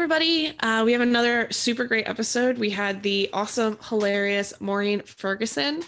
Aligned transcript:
everybody. 0.00 0.58
Uh, 0.60 0.82
we 0.82 0.92
have 0.92 1.02
another 1.02 1.46
super 1.50 1.84
great 1.84 2.08
episode. 2.08 2.56
We 2.56 2.70
had 2.70 3.02
the 3.02 3.28
awesome, 3.34 3.76
hilarious 3.86 4.54
Maureen 4.58 5.02
Ferguson. 5.02 5.82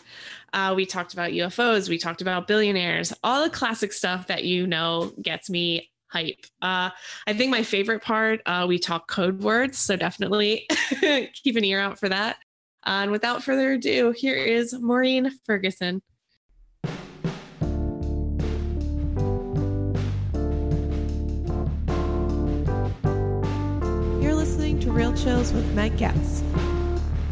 Uh, 0.52 0.74
we 0.76 0.84
talked 0.84 1.14
about 1.14 1.30
UFOs. 1.30 1.88
We 1.88 1.96
talked 1.96 2.20
about 2.20 2.46
billionaires, 2.46 3.14
all 3.24 3.42
the 3.42 3.48
classic 3.48 3.90
stuff 3.90 4.26
that 4.26 4.44
you 4.44 4.66
know 4.66 5.14
gets 5.22 5.48
me 5.48 5.90
hype. 6.08 6.44
Uh, 6.60 6.90
I 7.26 7.32
think 7.32 7.50
my 7.50 7.62
favorite 7.62 8.02
part, 8.02 8.42
uh, 8.44 8.66
we 8.68 8.78
talk 8.78 9.08
code 9.08 9.42
words. 9.42 9.78
So 9.78 9.96
definitely 9.96 10.68
keep 11.00 11.56
an 11.56 11.64
ear 11.64 11.80
out 11.80 11.98
for 11.98 12.10
that. 12.10 12.36
Uh, 12.86 13.00
and 13.00 13.12
without 13.12 13.42
further 13.42 13.72
ado, 13.72 14.10
here 14.10 14.36
is 14.36 14.74
Maureen 14.74 15.30
Ferguson. 15.46 16.02
Real 24.92 25.14
Chills 25.14 25.54
with 25.54 25.64
Meg 25.74 25.96
Getz. 25.96 26.42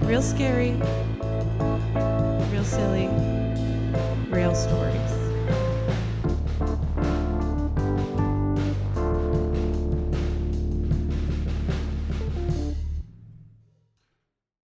Real 0.04 0.22
scary, 0.22 0.70
real 2.50 2.64
silly, 2.64 3.06
real 4.30 4.54
stories. 4.54 4.96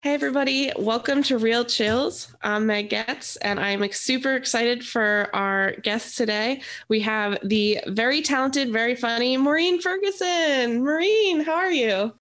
Hey, 0.02 0.14
everybody. 0.14 0.74
Welcome 0.78 1.24
to 1.24 1.38
Real 1.38 1.64
Chills. 1.64 2.36
I'm 2.42 2.66
Meg 2.66 2.90
Getz, 2.90 3.38
and 3.38 3.62
I'm 3.62 3.90
super 3.94 4.36
excited 4.36 4.86
for 4.86 5.30
our 5.34 5.72
guest 5.84 6.18
today. 6.18 6.62
We 6.90 7.00
have 7.00 7.38
the 7.44 7.80
very 7.88 8.22
talented, 8.22 8.74
very 8.74 8.98
funny 8.98 9.38
Maureen 9.38 9.80
Ferguson. 9.80 10.84
Maureen, 10.84 11.46
how 11.46 11.54
are 11.54 11.72
you? 11.72 12.14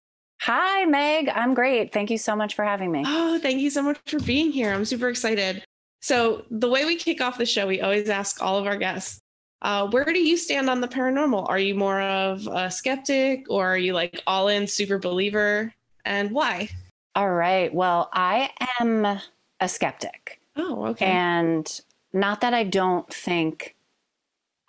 Hi, 0.45 0.83
Meg. 0.83 1.29
I'm 1.29 1.53
great. 1.53 1.93
Thank 1.93 2.09
you 2.09 2.17
so 2.17 2.35
much 2.35 2.53
for 2.53 2.65
having 2.65 2.91
me. 2.91 3.01
Oh, 3.07 3.39
thank 3.39 3.61
you 3.61 3.69
so 3.69 3.81
much 3.81 3.97
for 4.05 4.19
being 4.19 4.51
here. 4.51 4.73
I'm 4.73 4.83
super 4.83 5.07
excited. 5.07 5.63
So, 6.01 6.43
the 6.51 6.67
way 6.67 6.83
we 6.83 6.97
kick 6.97 7.21
off 7.21 7.37
the 7.37 7.45
show, 7.45 7.65
we 7.65 7.79
always 7.79 8.09
ask 8.09 8.43
all 8.43 8.57
of 8.57 8.67
our 8.67 8.75
guests, 8.75 9.21
uh, 9.61 9.87
where 9.87 10.03
do 10.03 10.19
you 10.19 10.35
stand 10.35 10.69
on 10.69 10.81
the 10.81 10.87
paranormal? 10.89 11.47
Are 11.47 11.59
you 11.59 11.75
more 11.75 12.01
of 12.01 12.45
a 12.47 12.69
skeptic 12.69 13.45
or 13.49 13.65
are 13.65 13.77
you 13.77 13.93
like 13.93 14.21
all 14.27 14.49
in 14.49 14.67
super 14.67 14.99
believer? 14.99 15.73
And 16.03 16.31
why? 16.31 16.67
All 17.15 17.31
right. 17.31 17.73
Well, 17.73 18.09
I 18.11 18.49
am 18.81 19.05
a 19.05 19.69
skeptic. 19.69 20.41
Oh, 20.57 20.87
okay. 20.87 21.05
And 21.05 21.81
not 22.11 22.41
that 22.41 22.53
I 22.53 22.65
don't 22.65 23.07
think 23.13 23.72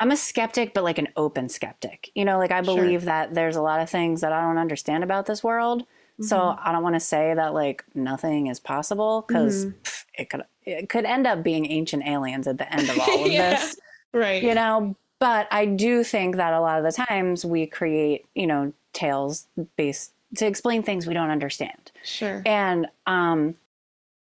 I'm 0.01 0.11
a 0.11 0.17
skeptic, 0.17 0.75
but 0.75 0.85
like 0.85 0.99
an 0.99 1.09
open 1.17 1.49
skeptic. 1.49 2.11
You 2.15 2.25
know, 2.25 2.39
like 2.39 2.51
I 2.51 2.61
believe 2.61 3.01
Sure. 3.03 3.07
that 3.07 3.35
there's 3.35 3.57
a 3.57 3.63
lot 3.63 3.81
of 3.81 3.89
things 3.89 4.21
that 4.23 4.33
I 4.33 4.41
don't 4.41 4.59
understand 4.59 5.05
about 5.05 5.27
this 5.27 5.43
world. 5.45 5.87
So 6.21 6.37
Mhm. 6.37 6.59
I 6.63 6.73
don't 6.73 6.83
want 6.83 6.95
to 6.97 7.01
say 7.01 7.35
that 7.35 7.55
like 7.55 7.85
nothing 7.95 8.47
is 8.49 8.61
possible 8.61 9.25
because 9.27 9.67
Mhm. 9.67 9.75
it 10.15 10.31
could 10.31 10.43
it 10.65 10.89
could 10.89 11.05
end 11.05 11.27
up 11.27 11.43
being 11.43 11.67
ancient 11.71 12.07
aliens 12.07 12.47
at 12.47 12.57
the 12.59 12.73
end 12.73 12.89
of 12.89 12.99
all 13.01 13.25
of 13.25 13.31
Yeah. 13.33 13.51
this. 13.51 13.77
right. 14.13 14.43
you 14.43 14.55
know 14.55 14.95
but 15.19 15.49
i 15.51 15.65
do 15.67 16.05
think 16.05 16.37
that 16.37 16.53
a 16.55 16.61
lot 16.61 16.79
of 16.79 16.85
the 16.85 16.93
times 16.93 17.45
we 17.45 17.67
create 17.67 18.25
you 18.35 18.47
know 18.47 18.73
tales 18.93 19.49
based 19.77 20.13
to 20.37 20.47
explain 20.47 20.83
things 20.85 21.07
we 21.07 21.15
don't 21.15 21.31
understand 21.31 21.91
Sure. 22.05 22.43
and 22.47 22.87
um 23.07 23.57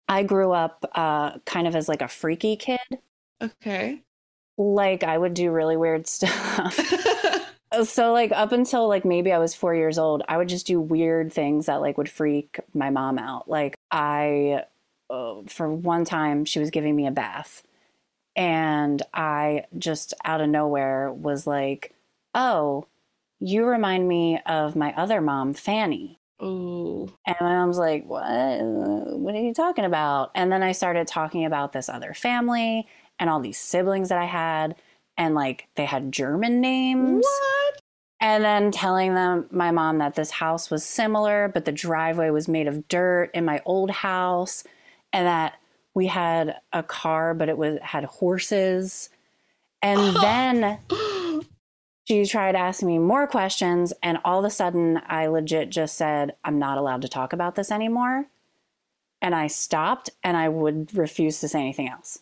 i 0.08 0.24
grew 0.24 0.52
up 0.54 0.86
uh 0.96 1.38
kind 1.40 1.68
of 1.68 1.76
as 1.76 1.90
like 1.90 2.02
a 2.02 2.08
freaky 2.08 2.56
kid 2.56 2.80
Okay. 3.42 4.02
Like 4.58 5.04
i 5.04 5.18
would 5.18 5.34
do 5.34 5.52
really 5.52 5.78
weird 5.78 6.08
stuff 6.08 6.80
so 7.84 8.12
like 8.12 8.32
up 8.32 8.52
until 8.52 8.88
like 8.88 9.06
maybe 9.06 9.32
i 9.32 9.38
was 9.38 9.56
four 9.56 9.74
years 9.74 9.98
old 9.98 10.24
i 10.28 10.38
would 10.38 10.50
just 10.50 10.68
do 10.68 10.80
weird 10.80 11.32
things 11.32 11.66
that 11.68 11.82
like 11.82 11.98
would 11.98 12.10
freak 12.10 12.60
my 12.74 12.90
mom 12.90 13.18
out 13.18 13.50
like 13.50 13.76
i 13.92 14.64
uh, 15.10 15.36
for 15.48 15.72
one 15.72 16.06
time 16.06 16.46
she 16.46 16.60
was 16.60 16.70
giving 16.70 16.96
me 16.96 17.08
a 17.08 17.12
bath 17.12 17.64
and 18.36 19.02
i 19.14 19.64
just 19.78 20.14
out 20.24 20.42
of 20.42 20.50
nowhere 20.50 21.12
was 21.12 21.48
like 21.48 21.94
oh 22.36 22.86
you 23.40 23.66
remind 23.66 24.08
me 24.08 24.40
of 24.46 24.76
my 24.76 24.94
other 24.96 25.20
mom 25.20 25.54
fanny 25.54 26.20
Ooh. 26.42 27.12
and 27.26 27.36
my 27.40 27.54
mom's 27.54 27.78
like, 27.78 28.06
What? 28.06 28.22
What 28.22 29.36
are 29.36 29.42
you 29.42 29.54
talking 29.54 29.86
about? 29.86 30.32
And 30.34 30.52
then 30.52 30.64
I 30.64 30.72
started 30.72 31.08
talking 31.08 31.46
about 31.46 31.74
this 31.74 31.90
other 31.90 32.14
family 32.14 32.88
and 33.22 33.30
all 33.30 33.40
these 33.40 33.60
siblings 33.60 34.10
that 34.10 34.18
I 34.18 34.26
had. 34.26 34.76
And 35.16 35.36
like 35.36 35.68
they 35.76 35.86
had 35.86 36.12
German 36.12 36.60
names. 36.60 37.24
What? 37.24 37.80
And 38.20 38.44
then 38.44 38.72
telling 38.72 39.14
them, 39.14 39.46
my 39.52 39.72
mom, 39.72 39.98
that 39.98 40.16
this 40.16 40.32
house 40.32 40.70
was 40.70 40.84
similar, 40.84 41.50
but 41.54 41.66
the 41.66 41.72
driveway 41.72 42.32
was 42.32 42.48
made 42.48 42.68
of 42.68 42.88
dirt 42.88 43.32
in 43.34 43.46
my 43.46 43.62
old 43.64 43.92
house. 43.92 44.64
And 45.14 45.28
that 45.28 45.60
we 45.94 46.08
had 46.08 46.58
a 46.74 46.84
car, 46.84 47.34
but 47.34 47.48
it 47.48 47.58
was 47.58 47.80
had 47.82 48.06
horses. 48.06 49.10
And 49.82 50.16
then 50.22 50.80
she 52.08 52.26
tried 52.26 52.56
asking 52.56 52.88
me 52.88 52.98
more 52.98 53.28
questions 53.28 53.94
and 54.02 54.18
all 54.26 54.40
of 54.40 54.46
a 54.46 54.50
sudden 54.50 55.00
i 55.08 55.28
legit 55.28 55.70
just 55.70 55.96
said 55.96 56.36
i'm 56.44 56.60
not 56.60 56.78
allowed 56.78 57.02
to 57.02 57.08
talk 57.08 57.32
about 57.32 57.56
this 57.56 57.72
anymore 57.72 58.26
and 59.22 59.34
i 59.34 59.48
stopped 59.48 60.10
and 60.24 60.36
i 60.36 60.50
would 60.50 60.94
refuse 60.98 61.40
to 61.40 61.48
say 61.48 61.60
anything 61.60 61.88
else 61.88 62.20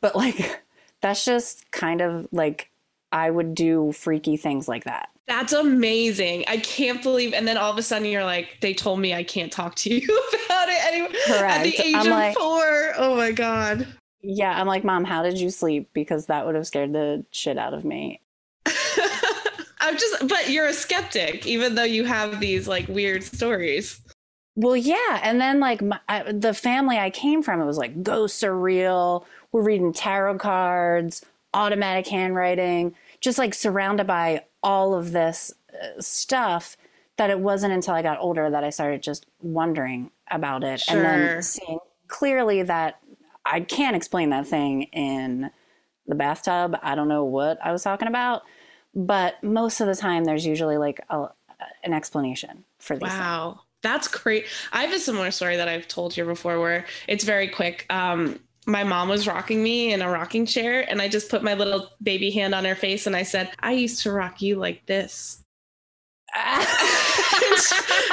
but 0.00 0.16
like 0.16 0.62
that's 1.02 1.24
just 1.24 1.70
kind 1.72 2.00
of 2.00 2.26
like 2.32 2.70
i 3.12 3.28
would 3.30 3.54
do 3.54 3.92
freaky 3.92 4.36
things 4.36 4.68
like 4.68 4.84
that 4.84 5.08
That's 5.26 5.52
amazing. 5.52 6.44
I 6.48 6.56
can't 6.58 7.00
believe. 7.02 7.32
And 7.32 7.46
then 7.46 7.56
all 7.56 7.70
of 7.70 7.78
a 7.78 7.82
sudden, 7.82 8.08
you're 8.08 8.24
like, 8.24 8.58
they 8.60 8.74
told 8.74 8.98
me 8.98 9.14
I 9.14 9.22
can't 9.22 9.52
talk 9.52 9.76
to 9.76 9.88
you 9.94 10.02
about 10.46 10.68
it 10.68 10.84
anymore. 10.88 11.46
At 11.46 11.62
the 11.62 11.76
age 11.80 11.94
I'm 11.94 12.06
of 12.06 12.12
like- 12.12 12.36
four. 12.36 12.92
Oh 12.96 13.14
my 13.16 13.30
God. 13.32 13.86
yeah 14.24 14.60
i'm 14.60 14.66
like 14.68 14.84
mom 14.84 15.04
how 15.04 15.22
did 15.22 15.36
you 15.38 15.50
sleep 15.50 15.88
because 15.92 16.26
that 16.26 16.44
would 16.46 16.54
have 16.54 16.66
scared 16.66 16.92
the 16.92 17.24
shit 17.32 17.56
out 17.58 17.74
of 17.74 17.84
me 17.84 18.20
I'm 19.84 19.96
just, 19.98 20.28
but 20.28 20.48
you're 20.48 20.66
a 20.66 20.72
skeptic, 20.72 21.44
even 21.46 21.74
though 21.74 21.82
you 21.82 22.04
have 22.04 22.38
these 22.38 22.68
like 22.68 22.86
weird 22.86 23.24
stories. 23.24 24.00
Well, 24.54 24.76
yeah, 24.76 25.18
and 25.24 25.40
then 25.40 25.58
like 25.58 25.82
my, 25.82 25.98
I, 26.08 26.30
the 26.30 26.54
family 26.54 26.98
I 26.98 27.10
came 27.10 27.42
from, 27.42 27.60
it 27.60 27.64
was 27.64 27.78
like 27.78 28.02
ghosts 28.02 28.44
are 28.44 28.56
real. 28.56 29.26
We're 29.52 29.62
reading 29.62 29.92
tarot 29.92 30.38
cards, 30.38 31.24
automatic 31.54 32.06
handwriting, 32.08 32.94
just 33.20 33.38
like 33.38 33.54
surrounded 33.54 34.06
by 34.06 34.44
all 34.62 34.94
of 34.94 35.12
this 35.12 35.52
uh, 35.72 36.00
stuff. 36.00 36.76
That 37.18 37.28
it 37.28 37.40
wasn't 37.40 37.74
until 37.74 37.94
I 37.94 38.00
got 38.02 38.18
older 38.18 38.50
that 38.50 38.64
I 38.64 38.70
started 38.70 39.02
just 39.02 39.26
wondering 39.42 40.10
about 40.30 40.64
it, 40.64 40.82
and 40.88 41.00
then 41.04 41.42
seeing 41.42 41.78
clearly 42.08 42.62
that 42.62 42.98
I 43.44 43.60
can't 43.60 43.94
explain 43.94 44.30
that 44.30 44.46
thing 44.46 44.84
in 44.84 45.50
the 46.06 46.14
bathtub. 46.14 46.76
I 46.82 46.94
don't 46.94 47.08
know 47.08 47.24
what 47.24 47.58
I 47.62 47.70
was 47.70 47.82
talking 47.82 48.08
about, 48.08 48.42
but 48.94 49.42
most 49.44 49.80
of 49.80 49.86
the 49.86 49.94
time, 49.94 50.24
there's 50.24 50.46
usually 50.46 50.78
like 50.78 51.00
a, 51.10 51.26
an 51.84 51.92
explanation 51.92 52.64
for 52.78 52.96
these 52.96 53.08
things. 53.08 53.20
Wow. 53.20 53.60
That's 53.82 54.08
great. 54.08 54.46
I 54.72 54.84
have 54.84 54.94
a 54.94 54.98
similar 54.98 55.30
story 55.32 55.56
that 55.56 55.68
I've 55.68 55.88
told 55.88 56.14
here 56.14 56.24
before 56.24 56.60
where 56.60 56.86
it's 57.08 57.24
very 57.24 57.48
quick. 57.48 57.84
Um, 57.90 58.38
my 58.66 58.84
mom 58.84 59.08
was 59.08 59.26
rocking 59.26 59.62
me 59.62 59.92
in 59.92 60.02
a 60.02 60.08
rocking 60.08 60.46
chair, 60.46 60.88
and 60.88 61.02
I 61.02 61.08
just 61.08 61.28
put 61.28 61.42
my 61.42 61.54
little 61.54 61.88
baby 62.02 62.30
hand 62.30 62.54
on 62.54 62.64
her 62.64 62.74
face 62.74 63.06
and 63.06 63.16
I 63.16 63.24
said, 63.24 63.50
I 63.60 63.72
used 63.72 64.02
to 64.02 64.12
rock 64.12 64.40
you 64.40 64.56
like 64.56 64.86
this. 64.86 65.42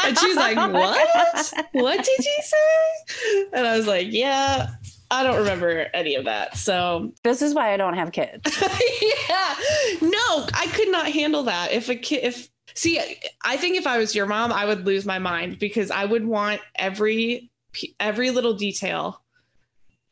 and 0.03 0.17
she's 0.17 0.35
like, 0.35 0.57
What? 0.57 1.53
What 1.71 2.03
did 2.03 2.25
you 2.25 2.37
say? 2.41 3.47
And 3.53 3.65
I 3.65 3.77
was 3.77 3.87
like, 3.87 4.07
Yeah, 4.09 4.71
I 5.09 5.23
don't 5.23 5.37
remember 5.37 5.87
any 5.93 6.15
of 6.15 6.25
that. 6.25 6.57
So, 6.57 7.13
This 7.23 7.41
is 7.41 7.53
why 7.53 7.73
I 7.73 7.77
don't 7.77 7.93
have 7.93 8.11
kids. 8.11 8.61
yeah, 9.29 9.55
no, 10.01 10.47
I 10.53 10.67
could 10.73 10.89
not 10.89 11.07
handle 11.07 11.43
that. 11.43 11.71
If 11.71 11.87
a 11.87 11.95
kid, 11.95 12.25
if 12.25 12.49
see, 12.73 12.99
I 13.45 13.55
think 13.55 13.77
if 13.77 13.87
I 13.87 13.97
was 13.97 14.13
your 14.13 14.25
mom, 14.25 14.51
I 14.51 14.65
would 14.65 14.85
lose 14.85 15.05
my 15.05 15.19
mind 15.19 15.57
because 15.57 15.89
I 15.89 16.03
would 16.03 16.25
want 16.25 16.59
every 16.75 17.51
every 18.01 18.31
little 18.31 18.53
detail 18.53 19.21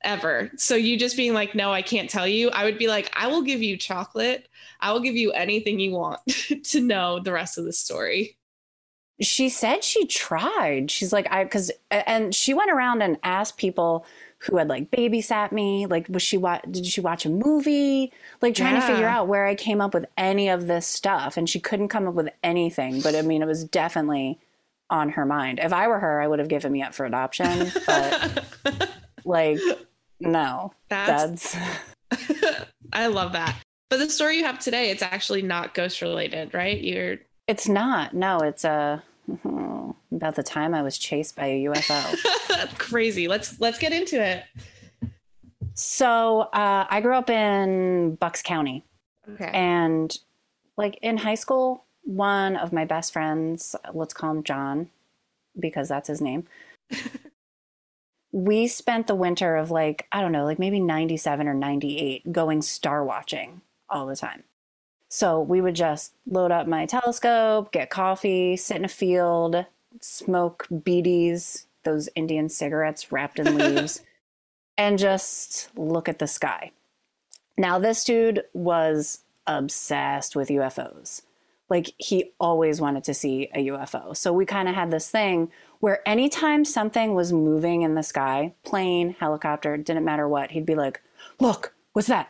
ever. 0.03 0.51
So 0.57 0.75
you 0.75 0.97
just 0.97 1.17
being 1.17 1.33
like, 1.33 1.55
no, 1.55 1.71
I 1.71 1.81
can't 1.81 2.09
tell 2.09 2.27
you. 2.27 2.49
I 2.49 2.65
would 2.65 2.77
be 2.77 2.88
like, 2.88 3.11
I 3.13 3.27
will 3.27 3.41
give 3.41 3.61
you 3.61 3.77
chocolate. 3.77 4.47
I 4.79 4.91
will 4.91 4.99
give 4.99 5.15
you 5.15 5.31
anything 5.31 5.79
you 5.79 5.91
want 5.91 6.19
to 6.63 6.81
know 6.81 7.19
the 7.19 7.31
rest 7.31 7.57
of 7.57 7.65
the 7.65 7.73
story. 7.73 8.38
She 9.19 9.49
said 9.49 9.83
she 9.83 10.05
tried. 10.05 10.91
She's 10.91 11.11
like, 11.11 11.27
I, 11.31 11.45
cause, 11.45 11.71
and 11.89 12.35
she 12.35 12.53
went 12.53 12.69
around 12.69 13.01
and 13.01 13.17
asked 13.23 13.57
people 13.57 14.05
who 14.39 14.57
had 14.57 14.67
like 14.67 14.91
babysat 14.91 15.51
me, 15.51 15.88
like, 15.88 16.07
was 16.09 16.21
she, 16.21 16.38
wa- 16.38 16.61
did 16.69 16.85
she 16.85 17.01
watch 17.01 17.25
a 17.25 17.29
movie? 17.29 18.13
Like, 18.41 18.53
trying 18.53 18.75
to 18.79 18.85
figure 18.85 19.07
out 19.07 19.27
where 19.27 19.47
I 19.47 19.55
came 19.55 19.81
up 19.81 19.95
with 19.95 20.05
any 20.17 20.50
of 20.50 20.67
this 20.67 20.85
stuff. 20.85 21.35
And 21.35 21.50
she 21.50 21.59
couldn't 21.59 21.88
come 21.88 22.07
up 22.07 22.13
with 22.13 22.29
anything. 22.43 23.01
But 23.01 23.15
I 23.15 23.23
mean, 23.23 23.41
it 23.41 23.47
was 23.47 23.63
definitely 23.63 24.39
on 24.89 25.09
her 25.09 25.25
mind. 25.25 25.59
If 25.61 25.73
I 25.73 25.88
were 25.88 26.00
her, 26.00 26.21
I 26.21 26.27
would 26.27 26.39
have 26.39 26.47
given 26.47 26.71
me 26.71 26.81
up 26.81 26.93
for 26.93 27.05
adoption. 27.05 27.71
But 27.85 28.45
like, 29.25 29.59
no, 30.19 30.73
That's 30.89 31.55
that's, 32.09 32.25
I 32.93 33.07
love 33.07 33.33
that. 33.33 33.55
But 33.89 33.97
the 33.97 34.09
story 34.09 34.37
you 34.37 34.43
have 34.43 34.59
today, 34.59 34.89
it's 34.89 35.01
actually 35.01 35.41
not 35.41 35.73
ghost 35.73 36.01
related, 36.01 36.53
right? 36.53 36.79
You're 36.81 37.17
It's 37.47 37.67
not. 37.69 38.13
No, 38.13 38.39
it's 38.39 38.65
uh, 38.65 38.99
about 40.11 40.35
the 40.35 40.43
time 40.43 40.73
I 40.73 40.81
was 40.81 40.97
chased 40.97 41.35
by 41.35 41.45
a 41.47 41.63
UFO. 41.65 42.77
Crazy. 42.77 43.27
Let's 43.27 43.59
let's 43.61 43.77
get 43.79 43.93
into 43.93 44.21
it. 44.21 44.43
so 45.73 46.41
uh, 46.53 46.85
I 46.89 47.01
grew 47.01 47.15
up 47.15 47.29
in 47.29 48.15
Bucks 48.15 48.41
County, 48.41 48.83
Okay. 49.33 49.51
and 49.53 50.17
like 50.77 50.97
in 51.01 51.17
high 51.17 51.35
school, 51.35 51.85
one 52.03 52.55
of 52.55 52.71
my 52.73 52.85
best 52.85 53.13
friends, 53.13 53.75
let's 53.93 54.13
call 54.13 54.31
him 54.31 54.43
John, 54.43 54.89
because 55.59 55.87
that's 55.89 56.07
his 56.07 56.21
name. 56.21 56.45
we 58.38 58.68
spent 58.68 59.07
the 59.07 59.16
winter 59.16 59.56
of 59.56 59.72
like 59.72 60.06
I 60.12 60.22
don't 60.22 60.31
know, 60.31 60.45
like 60.45 60.60
maybe 60.60 60.80
ninety 60.80 61.18
seven 61.18 61.48
or 61.48 61.56
ninety 61.56 61.98
eight, 61.98 62.31
going 62.31 62.62
star 62.62 63.04
watching 63.04 63.62
all 63.89 64.06
the 64.06 64.16
time. 64.16 64.44
So 65.10 65.42
we 65.42 65.60
would 65.60 65.74
just 65.74 66.13
load 66.30 66.51
up 66.51 66.68
my 66.68 66.86
telescope, 66.86 67.72
get 67.72 67.89
coffee, 67.89 68.56
sit 68.56 68.78
in 68.78 68.86
a 68.86 68.89
field, 68.89 69.66
smoke 70.01 70.68
bidis, 70.72 71.66
those 71.84 72.10
Indian 72.13 72.48
cigarettes 72.48 73.12
wrapped 73.12 73.39
in 73.39 73.57
leaves, 73.75 74.04
and 74.78 75.00
just 75.00 75.75
look 75.75 76.07
at 76.07 76.19
the 76.19 76.28
sky. 76.28 76.72
Now, 77.57 77.80
this 77.80 78.04
dude 78.04 78.44
was 78.54 79.22
obsessed 79.48 80.36
with 80.36 80.50
UFOs. 80.50 81.24
Like, 81.69 81.91
he 81.97 82.31
always 82.39 82.79
wanted 82.79 83.03
to 83.05 83.13
see 83.13 83.49
a 83.53 83.67
UFO. 83.67 84.15
So, 84.15 84.31
we 84.33 84.45
kind 84.45 84.67
of 84.69 84.75
had 84.75 84.91
this 84.91 85.09
thing 85.09 85.51
where 85.79 86.07
anytime 86.07 86.65
something 86.65 87.13
was 87.13 87.31
moving 87.33 87.81
in 87.83 87.95
the 87.95 88.03
sky, 88.03 88.53
plane, 88.63 89.15
helicopter, 89.19 89.77
didn't 89.77 90.05
matter 90.05 90.27
what, 90.27 90.51
he'd 90.51 90.65
be 90.65 90.75
like, 90.75 91.01
Look, 91.39 91.73
what's 91.93 92.07
that? 92.07 92.29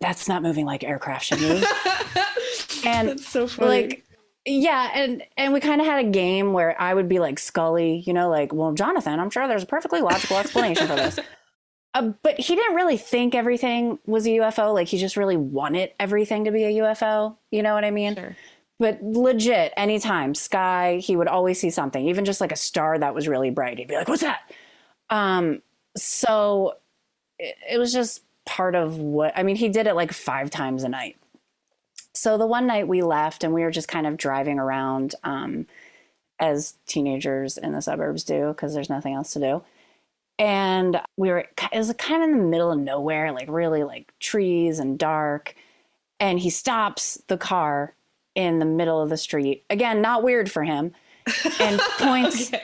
That's 0.00 0.28
not 0.28 0.42
moving 0.42 0.66
like 0.66 0.84
aircraft 0.84 1.24
should 1.26 1.40
move. 1.42 1.64
And, 2.84 3.08
That's 3.08 3.26
so 3.26 3.46
funny. 3.46 3.68
like 3.68 4.04
yeah 4.46 4.90
and 4.94 5.22
and 5.38 5.54
we 5.54 5.60
kind 5.60 5.80
of 5.80 5.86
had 5.86 6.04
a 6.04 6.10
game 6.10 6.52
where 6.52 6.78
i 6.78 6.92
would 6.92 7.08
be 7.08 7.18
like 7.18 7.38
scully 7.38 8.02
you 8.06 8.12
know 8.12 8.28
like 8.28 8.52
well 8.52 8.72
jonathan 8.74 9.18
i'm 9.18 9.30
sure 9.30 9.48
there's 9.48 9.62
a 9.62 9.66
perfectly 9.66 10.02
logical 10.02 10.36
explanation 10.36 10.86
for 10.86 10.96
this 10.96 11.18
uh, 11.94 12.12
but 12.22 12.38
he 12.38 12.56
didn't 12.56 12.74
really 12.74 12.96
think 12.96 13.34
everything 13.34 13.98
was 14.06 14.26
a 14.26 14.30
ufo 14.30 14.74
like 14.74 14.88
he 14.88 14.98
just 14.98 15.16
really 15.16 15.36
wanted 15.36 15.92
everything 16.00 16.44
to 16.44 16.50
be 16.50 16.64
a 16.64 16.72
ufo 16.82 17.36
you 17.50 17.62
know 17.62 17.74
what 17.74 17.84
i 17.84 17.90
mean? 17.90 18.14
Sure. 18.14 18.36
but 18.78 19.02
legit 19.02 19.72
anytime 19.76 20.34
sky 20.34 20.98
he 20.98 21.16
would 21.16 21.28
always 21.28 21.60
see 21.60 21.70
something. 21.70 22.08
Even 22.08 22.24
just 22.24 22.40
like 22.40 22.52
a 22.52 22.56
star 22.56 22.98
that 22.98 23.14
was 23.14 23.28
really 23.28 23.50
bright 23.50 23.78
he'd 23.78 23.88
be 23.88 23.94
like 23.96 24.08
what's 24.08 24.22
that? 24.22 24.40
Um 25.10 25.62
so 25.96 26.74
it, 27.38 27.54
it 27.72 27.78
was 27.78 27.92
just 27.92 28.22
part 28.44 28.74
of 28.74 28.98
what 28.98 29.32
i 29.36 29.42
mean 29.42 29.56
he 29.56 29.68
did 29.68 29.86
it 29.86 29.94
like 29.94 30.12
five 30.12 30.50
times 30.50 30.82
a 30.82 30.88
night. 30.88 31.16
So 32.14 32.38
the 32.38 32.46
one 32.46 32.66
night 32.66 32.88
we 32.88 33.02
left 33.02 33.42
and 33.44 33.52
we 33.52 33.62
were 33.62 33.70
just 33.70 33.88
kind 33.88 34.06
of 34.06 34.16
driving 34.16 34.58
around 34.58 35.16
um, 35.24 35.66
as 36.38 36.74
teenagers 36.86 37.58
in 37.58 37.72
the 37.72 37.82
suburbs 37.82 38.22
do 38.22 38.48
because 38.48 38.72
there's 38.72 38.88
nothing 38.88 39.14
else 39.14 39.32
to 39.32 39.40
do 39.40 39.62
and 40.38 41.00
we 41.16 41.30
were 41.30 41.46
it 41.72 41.78
was 41.78 41.92
kind 41.98 42.22
of 42.22 42.30
in 42.30 42.38
the 42.38 42.44
middle 42.44 42.72
of 42.72 42.78
nowhere 42.78 43.32
like 43.32 43.48
really 43.48 43.84
like 43.84 44.12
trees 44.18 44.78
and 44.78 44.98
dark 44.98 45.54
and 46.20 46.40
he 46.40 46.50
stops 46.50 47.22
the 47.28 47.36
car 47.38 47.94
in 48.34 48.58
the 48.58 48.64
middle 48.64 49.00
of 49.00 49.08
the 49.10 49.16
street 49.16 49.64
again 49.70 50.00
not 50.02 50.22
weird 50.22 50.50
for 50.50 50.64
him 50.64 50.92
and 51.60 51.80
points 51.98 52.48
Okay. 52.52 52.62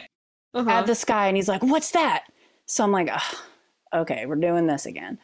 Uh-huh. 0.53 0.69
at 0.71 0.87
the 0.87 0.97
sky 0.97 1.29
and 1.29 1.37
he's 1.37 1.47
like, 1.49 1.63
What's 1.63 1.93
that? 1.93 2.25
So 2.67 2.83
I'm 2.83 2.91
like, 2.91 3.09
"Ugh, 3.13 3.37
Okay, 3.95 4.27
we're 4.27 4.35
doing 4.35 4.67
this 4.67 4.85
again. 4.85 5.19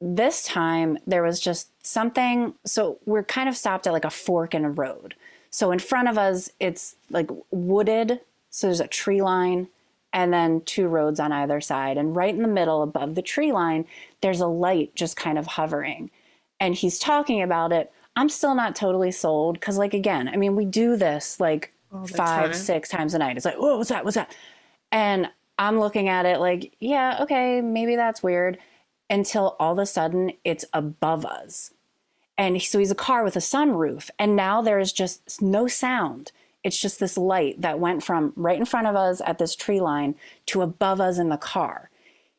This 0.00 0.42
time 0.42 0.98
there 1.06 1.22
was 1.22 1.38
just 1.40 1.70
something. 1.86 2.54
So 2.64 2.98
we're 3.06 3.22
kind 3.22 3.48
of 3.48 3.56
stopped 3.56 3.86
at 3.86 3.92
like 3.92 4.04
a 4.04 4.10
fork 4.10 4.54
in 4.54 4.64
a 4.64 4.70
road. 4.70 5.14
So 5.50 5.70
in 5.70 5.78
front 5.78 6.08
of 6.08 6.18
us, 6.18 6.50
it's 6.58 6.96
like 7.10 7.30
wooded. 7.52 8.20
So 8.50 8.66
there's 8.66 8.80
a 8.80 8.88
tree 8.88 9.22
line 9.22 9.68
and 10.16 10.32
then 10.32 10.62
two 10.62 10.88
roads 10.88 11.20
on 11.20 11.30
either 11.30 11.60
side. 11.60 11.98
And 11.98 12.16
right 12.16 12.34
in 12.34 12.40
the 12.40 12.48
middle, 12.48 12.82
above 12.82 13.14
the 13.14 13.22
tree 13.22 13.52
line, 13.52 13.84
there's 14.22 14.40
a 14.40 14.46
light 14.46 14.94
just 14.94 15.14
kind 15.14 15.38
of 15.38 15.46
hovering. 15.46 16.10
And 16.58 16.74
he's 16.74 16.98
talking 16.98 17.42
about 17.42 17.70
it. 17.70 17.92
I'm 18.16 18.30
still 18.30 18.54
not 18.54 18.74
totally 18.74 19.10
sold 19.10 19.60
because, 19.60 19.76
like, 19.76 19.92
again, 19.92 20.26
I 20.26 20.36
mean, 20.36 20.56
we 20.56 20.64
do 20.64 20.96
this 20.96 21.38
like 21.38 21.74
five, 22.06 22.52
time. 22.52 22.54
six 22.54 22.88
times 22.88 23.12
a 23.12 23.18
night. 23.18 23.36
It's 23.36 23.44
like, 23.44 23.56
oh, 23.58 23.76
what's 23.76 23.90
that? 23.90 24.04
What's 24.06 24.14
that? 24.14 24.34
And 24.90 25.28
I'm 25.58 25.78
looking 25.78 26.08
at 26.08 26.24
it 26.24 26.40
like, 26.40 26.74
yeah, 26.80 27.18
okay, 27.20 27.60
maybe 27.60 27.94
that's 27.94 28.22
weird. 28.22 28.56
Until 29.10 29.54
all 29.60 29.74
of 29.74 29.78
a 29.78 29.84
sudden 29.84 30.32
it's 30.44 30.64
above 30.72 31.26
us. 31.26 31.74
And 32.38 32.60
so 32.62 32.78
he's 32.78 32.90
a 32.90 32.94
car 32.94 33.22
with 33.22 33.36
a 33.36 33.40
sunroof. 33.40 34.08
And 34.18 34.34
now 34.34 34.62
there 34.62 34.78
is 34.78 34.94
just 34.94 35.42
no 35.42 35.66
sound. 35.66 36.32
It's 36.66 36.80
just 36.80 36.98
this 36.98 37.16
light 37.16 37.60
that 37.60 37.78
went 37.78 38.02
from 38.02 38.32
right 38.36 38.58
in 38.58 38.64
front 38.64 38.88
of 38.88 38.96
us 38.96 39.22
at 39.24 39.38
this 39.38 39.54
tree 39.54 39.80
line 39.80 40.16
to 40.46 40.62
above 40.62 41.00
us 41.00 41.16
in 41.18 41.28
the 41.28 41.36
car. 41.36 41.90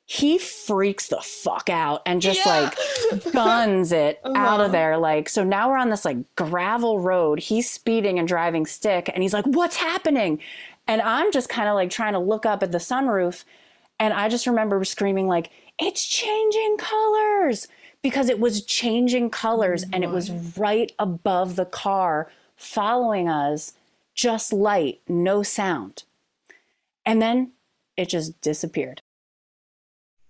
He 0.06 0.38
freaks 0.38 1.08
the 1.08 1.22
fuck 1.22 1.70
out 1.70 2.02
and 2.06 2.22
just 2.22 2.46
Yeah. 2.46 2.72
like 3.14 3.34
guns 3.34 3.92
it 3.92 4.20
out 4.26 4.36
Uh-huh. 4.60 4.64
of 4.66 4.72
there. 4.72 4.98
Like, 4.98 5.30
so 5.30 5.44
now 5.44 5.70
we're 5.70 5.78
on 5.78 5.90
this 5.90 6.06
like 6.06 6.18
gravel 6.36 7.00
road. 7.00 7.40
He's 7.40 7.70
speeding 7.70 8.20
and 8.20 8.28
driving 8.28 8.66
stick, 8.66 9.10
and 9.14 9.22
he's 9.24 9.34
like, 9.34 9.46
What's 9.46 9.78
happening? 9.78 10.40
And 10.90 11.02
I'm 11.02 11.32
just 11.32 11.50
kind 11.50 11.68
of 11.70 11.76
like 11.76 11.90
trying 11.90 12.14
to 12.14 12.20
look 12.20 12.46
up 12.46 12.64
at 12.64 12.72
the 12.72 12.78
sunroof. 12.78 13.44
And 14.00 14.14
I 14.14 14.30
just 14.30 14.48
remember 14.48 14.84
screaming, 14.86 15.28
like, 15.28 15.50
It's 15.80 16.06
changing 16.06 16.78
colors 16.78 17.68
because 18.02 18.30
it 18.30 18.40
was 18.40 18.64
changing 18.64 19.30
colors 19.30 19.84
and 19.92 20.04
it 20.04 20.10
was 20.10 20.30
right 20.58 20.92
above 21.00 21.56
the 21.58 21.66
car 21.66 22.30
following 22.56 23.28
us, 23.28 23.74
just 24.18 24.52
light, 24.52 25.00
no 25.08 25.44
sound. 25.44 26.04
And 27.06 27.22
then 27.22 27.54
it 27.96 28.10
just 28.10 28.42
disappeared. 28.42 29.02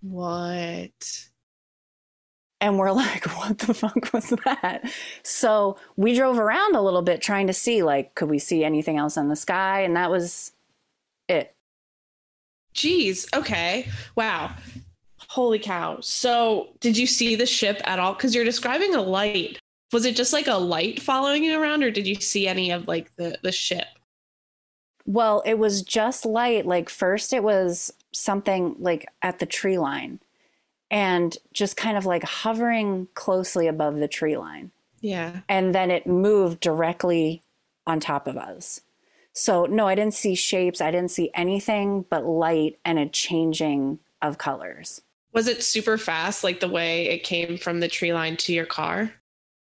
What? 0.00 1.28
And 2.60 2.78
we're 2.78 2.92
like, 2.92 3.24
what 3.36 3.58
the 3.58 3.74
fuck 3.74 4.12
was 4.12 4.30
that? 4.44 4.82
So 5.24 5.78
we 5.96 6.14
drove 6.14 6.38
around 6.38 6.76
a 6.76 6.82
little 6.82 7.02
bit 7.02 7.20
trying 7.20 7.48
to 7.48 7.52
see, 7.52 7.82
like, 7.82 8.14
could 8.14 8.30
we 8.30 8.38
see 8.38 8.62
anything 8.62 8.98
else 8.98 9.16
in 9.16 9.28
the 9.28 9.36
sky? 9.36 9.80
And 9.80 9.96
that 9.96 10.10
was 10.10 10.52
it. 11.28 11.54
Jeez. 12.74 13.26
Okay. 13.36 13.88
Wow. 14.14 14.54
Holy 15.28 15.58
cow. 15.58 15.98
So, 16.00 16.68
did 16.80 16.96
you 16.96 17.06
see 17.06 17.36
the 17.36 17.44
ship 17.44 17.80
at 17.84 17.98
all? 17.98 18.14
Because 18.14 18.34
you're 18.34 18.44
describing 18.44 18.94
a 18.94 19.02
light. 19.02 19.58
Was 19.92 20.04
it 20.04 20.16
just 20.16 20.32
like 20.32 20.46
a 20.46 20.54
light 20.54 21.00
following 21.00 21.44
you 21.44 21.60
around, 21.60 21.82
or 21.82 21.90
did 21.90 22.06
you 22.06 22.16
see 22.16 22.46
any 22.46 22.70
of 22.70 22.86
like 22.88 23.14
the 23.16 23.38
the 23.42 23.52
ship? 23.52 23.86
Well, 25.06 25.42
it 25.46 25.58
was 25.58 25.80
just 25.80 26.26
light. 26.26 26.66
Like, 26.66 26.90
first, 26.90 27.32
it 27.32 27.42
was 27.42 27.90
something 28.12 28.76
like 28.78 29.08
at 29.22 29.38
the 29.38 29.46
tree 29.46 29.78
line 29.78 30.20
and 30.90 31.36
just 31.54 31.78
kind 31.78 31.96
of 31.96 32.04
like 32.04 32.24
hovering 32.24 33.08
closely 33.14 33.66
above 33.66 33.96
the 33.96 34.08
tree 34.08 34.36
line. 34.36 34.70
Yeah. 35.00 35.40
And 35.48 35.74
then 35.74 35.90
it 35.90 36.06
moved 36.06 36.60
directly 36.60 37.42
on 37.86 38.00
top 38.00 38.26
of 38.26 38.36
us. 38.36 38.82
So, 39.32 39.64
no, 39.66 39.86
I 39.86 39.94
didn't 39.94 40.14
see 40.14 40.34
shapes. 40.34 40.80
I 40.80 40.90
didn't 40.90 41.10
see 41.10 41.30
anything 41.32 42.04
but 42.10 42.26
light 42.26 42.78
and 42.84 42.98
a 42.98 43.06
changing 43.06 44.00
of 44.20 44.36
colors. 44.36 45.00
Was 45.32 45.46
it 45.46 45.62
super 45.62 45.96
fast, 45.96 46.42
like 46.42 46.60
the 46.60 46.68
way 46.68 47.06
it 47.08 47.22
came 47.22 47.56
from 47.56 47.80
the 47.80 47.88
tree 47.88 48.12
line 48.12 48.36
to 48.38 48.52
your 48.52 48.66
car? 48.66 49.12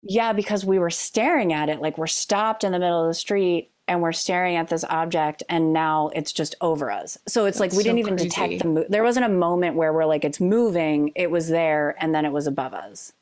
Yeah, 0.01 0.33
because 0.33 0.65
we 0.65 0.79
were 0.79 0.89
staring 0.89 1.51
at 1.53 1.69
it. 1.69 1.81
Like 1.81 1.97
we're 1.97 2.07
stopped 2.07 2.63
in 2.63 2.71
the 2.71 2.79
middle 2.79 3.01
of 3.01 3.07
the 3.07 3.13
street 3.13 3.71
and 3.87 4.01
we're 4.01 4.11
staring 4.11 4.55
at 4.55 4.67
this 4.67 4.83
object, 4.83 5.41
and 5.49 5.73
now 5.73 6.09
it's 6.13 6.31
just 6.31 6.53
over 6.61 6.91
us. 6.91 7.17
So 7.27 7.45
it's 7.45 7.59
like 7.59 7.71
That's 7.71 7.77
we 7.77 7.83
didn't 7.83 7.97
even 7.99 8.17
crazy. 8.17 8.29
detect 8.29 8.59
the 8.59 8.67
move. 8.67 8.85
There 8.87 9.01
wasn't 9.03 9.25
a 9.25 9.29
moment 9.29 9.75
where 9.75 9.91
we're 9.91 10.05
like, 10.05 10.23
it's 10.23 10.39
moving. 10.39 11.11
It 11.15 11.31
was 11.31 11.47
there, 11.49 11.95
and 11.99 12.13
then 12.13 12.23
it 12.23 12.31
was 12.31 12.45
above 12.45 12.75
us. 12.75 13.13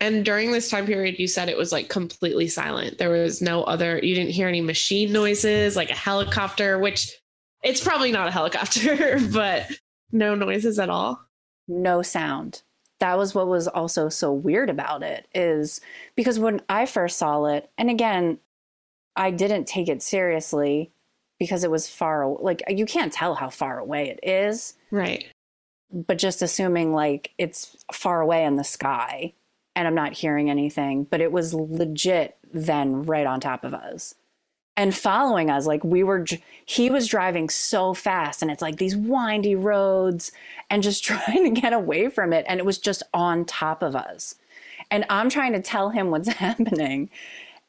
And 0.00 0.24
during 0.24 0.52
this 0.52 0.70
time 0.70 0.86
period, 0.86 1.18
you 1.18 1.28
said 1.28 1.50
it 1.50 1.56
was 1.58 1.70
like 1.70 1.88
completely 1.90 2.48
silent. 2.48 2.96
There 2.98 3.10
was 3.10 3.42
no 3.42 3.62
other, 3.64 3.98
you 4.02 4.14
didn't 4.14 4.30
hear 4.32 4.48
any 4.48 4.62
machine 4.62 5.12
noises, 5.12 5.76
like 5.76 5.90
a 5.90 5.94
helicopter, 5.94 6.78
which 6.78 7.12
it's 7.62 7.82
probably 7.82 8.10
not 8.10 8.28
a 8.28 8.30
helicopter, 8.30 9.18
but 9.32 9.70
no 10.12 10.34
noises 10.34 10.78
at 10.78 10.88
all. 10.90 11.20
no 11.68 12.00
sound. 12.02 12.62
That 13.00 13.18
was 13.18 13.34
what 13.34 13.46
was 13.46 13.68
also 13.68 14.08
so 14.08 14.32
weird 14.32 14.70
about 14.70 15.02
it 15.02 15.28
is 15.34 15.80
because 16.14 16.38
when 16.38 16.62
I 16.68 16.86
first 16.86 17.18
saw 17.18 17.44
it, 17.46 17.70
and 17.76 17.90
again, 17.90 18.38
I 19.14 19.30
didn't 19.30 19.66
take 19.66 19.88
it 19.88 20.02
seriously 20.02 20.90
because 21.38 21.64
it 21.64 21.70
was 21.70 21.88
far 21.88 22.26
like 22.40 22.62
you 22.68 22.86
can't 22.86 23.12
tell 23.12 23.34
how 23.34 23.50
far 23.50 23.78
away 23.78 24.08
it 24.08 24.20
is, 24.22 24.74
Right. 24.90 25.26
but 25.92 26.16
just 26.18 26.40
assuming 26.40 26.94
like 26.94 27.32
it's 27.38 27.76
far 27.92 28.20
away 28.22 28.44
in 28.44 28.56
the 28.56 28.64
sky 28.64 29.34
and 29.74 29.86
I'm 29.86 29.94
not 29.94 30.14
hearing 30.14 30.48
anything, 30.48 31.04
but 31.04 31.20
it 31.20 31.30
was 31.32 31.52
legit 31.52 32.38
then 32.52 33.02
right 33.02 33.26
on 33.26 33.40
top 33.40 33.64
of 33.64 33.74
us 33.74 34.14
and 34.76 34.94
following 34.94 35.50
us 35.50 35.66
like 35.66 35.82
we 35.84 36.02
were 36.02 36.24
he 36.64 36.90
was 36.90 37.06
driving 37.08 37.48
so 37.48 37.94
fast 37.94 38.42
and 38.42 38.50
it's 38.50 38.62
like 38.62 38.76
these 38.76 38.96
windy 38.96 39.54
roads 39.54 40.32
and 40.70 40.82
just 40.82 41.02
trying 41.10 41.54
to 41.54 41.60
get 41.60 41.72
away 41.72 42.08
from 42.08 42.32
it 42.32 42.44
and 42.48 42.60
it 42.60 42.66
was 42.66 42.78
just 42.78 43.02
on 43.14 43.44
top 43.44 43.82
of 43.82 43.96
us 43.96 44.34
and 44.90 45.04
i'm 45.10 45.28
trying 45.30 45.52
to 45.52 45.60
tell 45.62 45.90
him 45.90 46.10
what's 46.10 46.28
happening 46.44 47.08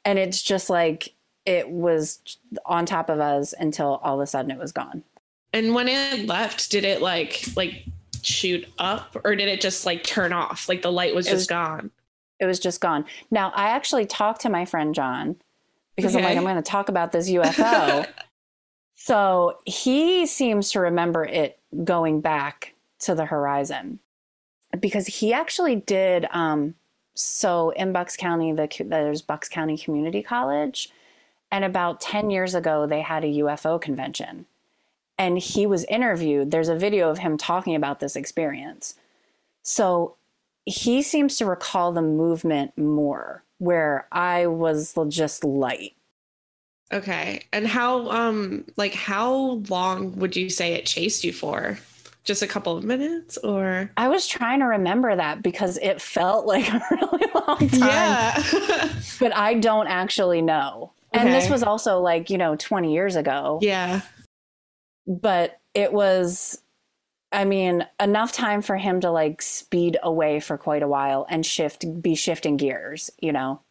and 0.05 0.17
it's 0.19 0.41
just 0.41 0.69
like 0.69 1.13
it 1.45 1.69
was 1.69 2.19
on 2.65 2.85
top 2.85 3.09
of 3.09 3.19
us 3.21 3.53
until 3.57 3.99
all 4.03 4.15
of 4.15 4.21
a 4.21 4.27
sudden 4.27 4.51
it 4.51 4.57
was 4.57 4.73
gone. 4.73 5.01
And 5.53 5.73
when 5.73 5.87
it 5.87 6.25
left, 6.27 6.69
did 6.71 6.83
it 6.83 7.01
like 7.01 7.41
like 7.55 7.85
shoot 8.21 8.67
up 8.79 9.15
or 9.23 9.33
did 9.33 9.47
it 9.47 9.61
just 9.61 9.85
like 9.85 10.03
turn 10.03 10.33
off? 10.33 10.67
Like 10.67 10.81
the 10.81 10.91
light 10.91 11.15
was 11.15 11.25
It 11.25 11.31
just 11.31 11.39
was- 11.41 11.47
gone. 11.47 11.91
It 12.41 12.45
was 12.47 12.59
just 12.59 12.81
gone. 12.81 13.05
Now, 13.31 13.51
I 13.55 13.69
actually 13.69 14.05
talked 14.05 14.41
to 14.41 14.49
my 14.49 14.65
friend 14.65 14.93
John 14.93 15.37
because 15.97 16.15
I'm 16.15 16.23
like, 16.23 16.37
I'm 16.37 16.43
going 16.43 16.55
to 16.55 16.61
talk 16.61 16.87
about 16.87 17.11
this 17.11 17.29
UFO. 17.29 18.07
so 18.95 19.57
he 19.65 20.25
seems 20.25 20.71
to 20.71 20.79
remember 20.79 21.25
it 21.25 21.59
going 21.83 22.21
back 22.21 22.73
to 22.99 23.15
the 23.15 23.25
horizon 23.25 23.99
because 24.79 25.07
he 25.07 25.33
actually 25.33 25.75
did. 25.75 26.27
Um, 26.31 26.75
so 27.15 27.71
in 27.71 27.91
Bucks 27.91 28.15
County, 28.15 28.53
the, 28.53 28.69
there's 28.85 29.21
Bucks 29.21 29.49
County 29.49 29.77
Community 29.77 30.21
College. 30.21 30.89
And 31.51 31.65
about 31.65 31.99
10 31.99 32.29
years 32.29 32.53
ago, 32.55 32.85
they 32.85 33.01
had 33.01 33.23
a 33.23 33.27
UFO 33.39 33.81
convention. 33.81 34.45
And 35.17 35.39
he 35.39 35.65
was 35.65 35.83
interviewed. 35.85 36.51
There's 36.51 36.69
a 36.69 36.75
video 36.75 37.09
of 37.09 37.19
him 37.19 37.37
talking 37.37 37.75
about 37.75 37.99
this 37.99 38.15
experience. 38.15 38.95
So 39.63 40.15
he 40.65 41.01
seems 41.01 41.37
to 41.37 41.45
recall 41.45 41.91
the 41.91 42.01
movement 42.01 42.77
more, 42.77 43.43
where 43.59 44.07
I 44.11 44.47
was 44.47 44.93
just 45.09 45.43
light. 45.43 45.93
Okay. 46.93 47.45
And 47.51 47.67
how 47.67 48.09
um 48.09 48.65
like 48.77 48.93
how 48.93 49.61
long 49.69 50.17
would 50.19 50.35
you 50.35 50.49
say 50.49 50.73
it 50.73 50.85
chased 50.85 51.23
you 51.23 51.33
for? 51.33 51.77
Just 52.23 52.41
a 52.41 52.47
couple 52.47 52.75
of 52.77 52.83
minutes 52.83 53.37
or 53.37 53.89
I 53.95 54.09
was 54.09 54.27
trying 54.27 54.59
to 54.59 54.65
remember 54.65 55.15
that 55.15 55.41
because 55.41 55.77
it 55.77 56.01
felt 56.01 56.45
like 56.45 56.67
a 56.69 56.81
really 56.91 57.25
long 57.33 57.69
time, 57.69 57.79
Yeah. 57.79 58.43
but 59.19 59.35
I 59.35 59.53
don't 59.55 59.87
actually 59.87 60.41
know. 60.41 60.91
And 61.13 61.29
this 61.29 61.49
was 61.49 61.63
also 61.63 61.99
like, 61.99 62.29
you 62.29 62.37
know, 62.37 62.55
20 62.57 62.93
years 62.93 63.15
ago, 63.15 63.59
yeah. 63.61 64.01
but 65.07 65.57
it 65.73 65.91
was, 65.91 66.61
I 67.31 67.45
mean, 67.45 67.85
enough 67.99 68.31
time 68.31 68.61
for 68.61 68.77
him 68.77 69.01
to 69.01 69.11
like 69.11 69.41
speed 69.41 69.97
away 70.01 70.39
for 70.39 70.57
quite 70.57 70.83
a 70.83 70.87
while 70.87 71.25
and 71.29 71.45
shift, 71.45 72.01
be 72.01 72.15
shifting 72.15 72.57
gears, 72.57 73.09
you 73.19 73.33
know? 73.33 73.61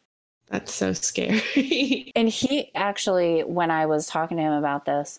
That's 0.48 0.72
so 0.72 0.92
scary. 0.92 2.12
And 2.16 2.28
he 2.28 2.70
actually, 2.74 3.42
when 3.42 3.70
I 3.70 3.86
was 3.86 4.06
talking 4.06 4.36
to 4.36 4.42
him 4.42 4.52
about 4.52 4.84
this, 4.84 5.18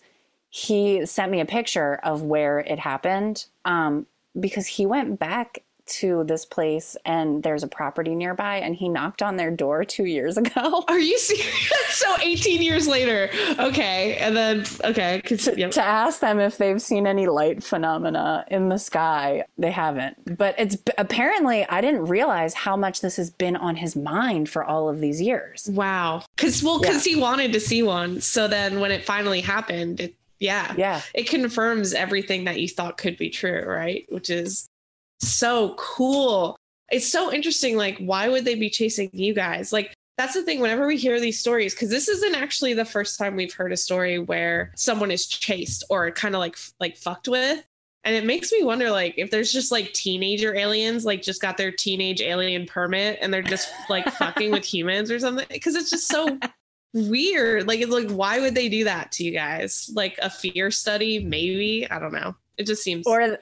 he 0.50 1.06
sent 1.06 1.32
me 1.32 1.42
a 1.42 1.46
picture 1.46 1.96
of 1.96 2.22
where 2.22 2.60
it 2.60 2.80
happened 2.80 3.46
um, 3.66 4.08
because 4.40 4.68
he 4.68 4.86
went 4.86 5.20
back 5.20 5.64
to 5.88 6.24
this 6.26 6.46
place 6.46 6.96
and 7.06 7.44
there's 7.44 7.64
a 7.64 7.68
property 7.68 8.16
nearby 8.16 8.58
and 8.58 8.76
he 8.76 8.90
knocked 8.90 9.22
on 9.22 9.36
their 9.38 9.52
door 9.52 9.84
two 9.86 10.06
years 10.06 10.38
ago 10.38 10.84
Are 10.88 11.00
you 11.00 11.18
serious? 11.18 11.72
so 11.90 12.16
18 12.22 12.62
years 12.62 12.88
later. 12.88 13.30
Okay. 13.60 14.16
And 14.18 14.36
then 14.36 14.66
okay. 14.84 15.22
'cause- 15.26 15.46
to, 15.46 15.70
to 15.70 15.84
ask 15.84 16.20
them 16.20 16.40
if 16.40 16.58
they've 16.58 16.82
seen 16.82 17.08
any 17.08 17.28
light 17.28 17.64
phenomena 17.64 18.46
in 18.50 18.70
the 18.70 18.78
sky. 18.78 19.44
They 19.58 19.72
haven't. 19.72 20.38
But 20.38 20.56
it's 20.58 20.78
apparently, 20.98 21.66
I 21.68 21.82
didn't 21.82 22.06
realize 22.06 22.54
how 22.54 22.76
much 22.76 23.02
this 23.02 23.16
has 23.18 23.30
been 23.30 23.56
on 23.56 23.76
his 23.76 23.96
mind 23.96 24.50
for 24.50 24.64
all 24.64 24.90
of 24.90 25.00
these 25.00 25.22
years. 25.22 25.70
Wow. 25.72 26.24
Cause 26.38 26.62
well, 26.64 26.80
because 26.80 27.04
he 27.04 27.16
wanted 27.16 27.54
to 27.54 27.60
see 27.60 27.84
one. 27.84 28.22
So 28.22 28.48
then 28.48 28.80
when 28.80 28.92
it 28.92 29.06
finally 29.06 29.42
happened, 29.42 30.00
it 30.00 30.16
yeah. 30.40 30.74
Yeah. 30.78 31.02
It 31.16 31.28
confirms 31.28 31.94
everything 31.94 32.44
that 32.44 32.60
you 32.60 32.68
thought 32.68 32.98
could 32.98 33.18
be 33.18 33.30
true, 33.32 33.64
right? 33.66 34.06
Which 34.10 34.30
is 34.30 34.70
so 35.20 35.76
cool. 35.78 36.58
It's 36.90 37.12
so 37.12 37.32
interesting. 37.34 37.76
Like, 37.76 37.98
why 38.00 38.30
would 38.30 38.46
they 38.46 38.56
be 38.56 38.70
chasing 38.70 39.10
you 39.14 39.34
guys? 39.34 39.74
Like, 39.74 39.94
that's 40.18 40.34
the 40.34 40.42
thing. 40.42 40.60
Whenever 40.60 40.88
we 40.88 40.98
hear 40.98 41.20
these 41.20 41.40
stories, 41.40 41.74
because 41.74 41.90
this 41.90 42.08
isn't 42.08 42.36
actually 42.36 42.74
the 42.74 42.86
first 42.86 43.20
time 43.20 43.36
we've 43.36 43.54
heard 43.54 43.72
a 43.72 43.78
story 43.78 44.18
where 44.20 44.72
someone 44.76 45.12
is 45.12 45.28
chased 45.28 45.84
or 45.90 46.10
kind 46.12 46.34
of 46.34 46.40
like 46.40 46.58
like 46.80 46.98
fucked 46.98 47.28
with. 47.28 47.64
And 48.04 48.16
it 48.16 48.26
makes 48.26 48.54
me 48.54 48.64
wonder, 48.64 48.90
like, 48.90 49.16
if 49.18 49.32
there's 49.32 49.52
just 49.52 49.70
like 49.70 49.92
teenager 49.92 50.56
aliens, 50.56 51.04
like, 51.04 51.22
just 51.22 51.42
got 51.42 51.58
their 51.58 51.72
teenage 51.72 52.22
alien 52.22 52.66
permit 52.66 53.20
and 53.22 53.34
they're 53.34 53.42
just 53.42 53.70
like 53.90 54.10
fucking 54.14 54.52
with 54.52 54.64
humans 54.64 55.12
or 55.12 55.20
something. 55.20 55.46
Because 55.50 55.76
it's 55.76 55.90
just 55.90 56.08
so 56.08 56.40
weird. 56.94 57.68
Like, 57.68 57.82
it's 57.82 57.92
like, 57.92 58.10
why 58.10 58.40
would 58.40 58.56
they 58.56 58.70
do 58.70 58.86
that 58.86 59.12
to 59.14 59.26
you 59.26 59.32
guys? 59.32 59.92
Like 59.94 60.18
a 60.22 60.30
fear 60.30 60.72
study, 60.72 61.20
maybe. 61.20 61.86
I 61.92 62.00
don't 62.00 62.14
know. 62.14 62.34
It 62.58 62.66
just 62.66 62.82
seems. 62.82 63.06
Or, 63.06 63.40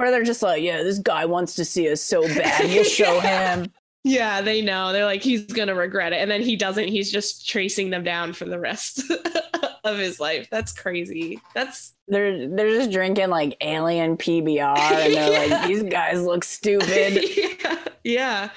or 0.00 0.10
they're 0.10 0.24
just 0.24 0.42
like, 0.42 0.62
yeah, 0.62 0.82
this 0.82 0.98
guy 0.98 1.24
wants 1.26 1.54
to 1.56 1.64
see 1.64 1.90
us 1.90 2.00
so 2.02 2.22
bad. 2.22 2.64
We'll 2.64 2.84
show 3.00 3.20
him. 3.20 3.70
yeah, 4.04 4.40
they 4.40 4.62
know. 4.62 4.92
They're 4.92 5.04
like, 5.04 5.22
he's 5.22 5.44
gonna 5.46 5.74
regret 5.74 6.12
it, 6.12 6.16
and 6.22 6.30
then 6.30 6.40
he 6.42 6.56
doesn't. 6.56 6.88
He's 6.88 7.12
just 7.12 7.48
tracing 7.48 7.90
them 7.90 8.02
down 8.04 8.32
for 8.32 8.44
the 8.46 8.58
rest 8.58 9.02
of 9.84 9.98
his 9.98 10.18
life. 10.20 10.48
That's 10.50 10.72
crazy. 10.72 11.40
That's 11.54 11.92
They're 12.08 12.48
they're 12.48 12.70
just 12.70 12.90
drinking 12.90 13.28
like 13.30 13.56
alien 13.60 14.16
PBR, 14.16 14.78
and 14.78 15.14
they're 15.14 15.30
Yeah. 15.48 15.56
like, 15.56 15.66
these 15.68 15.82
guys 15.82 16.22
look 16.22 16.44
stupid. 16.44 17.22
yeah, 17.36 17.78
yeah. 18.04 18.50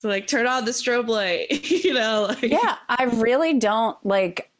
So 0.00 0.08
like, 0.08 0.26
turn 0.26 0.46
on 0.46 0.64
the 0.64 0.70
strobe 0.70 1.08
light. 1.08 1.70
you 1.70 1.92
know, 1.94 2.26
like 2.28 2.42
yeah, 2.42 2.76
I 2.88 3.04
really 3.04 3.58
don't 3.58 3.96
like 4.04 4.50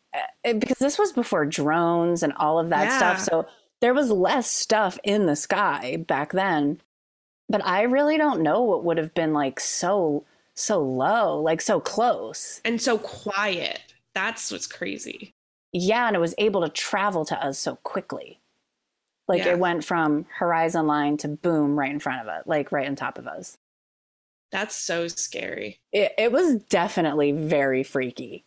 uh, 0.44 0.52
because 0.54 0.78
this 0.78 0.98
was 0.98 1.12
before 1.12 1.46
drones 1.46 2.22
and 2.22 2.32
all 2.34 2.58
of 2.58 2.68
that 2.70 2.84
Yeah. 2.84 2.96
stuff. 2.98 3.20
So 3.20 3.46
there 3.80 3.94
was 3.94 4.10
less 4.10 4.50
stuff 4.50 4.98
in 5.04 5.26
the 5.26 5.36
sky 5.36 5.96
back 5.96 6.32
then. 6.32 6.80
But 7.48 7.66
I 7.66 7.82
really 7.82 8.16
don't 8.16 8.42
know 8.42 8.62
what 8.62 8.84
would 8.84 8.98
have 8.98 9.14
been 9.14 9.32
like 9.32 9.58
so 9.60 10.24
so 10.54 10.80
low, 10.82 11.40
like 11.40 11.60
so 11.60 11.80
close. 11.80 12.60
and 12.64 12.80
so 12.80 12.98
quiet. 12.98 13.80
That's 14.14 14.50
what's 14.52 14.66
crazy. 14.66 15.32
Yeah, 15.72 16.06
and 16.08 16.16
it 16.16 16.20
was 16.20 16.34
able 16.38 16.60
to 16.62 16.68
travel 16.68 17.24
to 17.26 17.44
us 17.44 17.58
so 17.58 17.76
quickly. 17.76 18.40
Like 19.28 19.44
Yeah. 19.44 19.52
it 19.52 19.58
went 19.58 19.84
from 19.84 20.26
horizon 20.38 20.86
line 20.86 21.16
to 21.18 21.28
boom 21.28 21.78
right 21.78 21.90
in 21.90 22.00
front 22.00 22.20
of 22.20 22.28
us, 22.28 22.42
like 22.46 22.72
right 22.72 22.86
on 22.88 22.96
top 22.96 23.16
of 23.18 23.26
us. 23.26 23.56
That's 24.50 24.74
so 24.74 25.06
scary. 25.08 25.78
It, 25.92 26.12
it 26.18 26.32
was 26.32 26.56
definitely 26.64 27.30
very 27.32 27.84
freaky. 27.84 28.44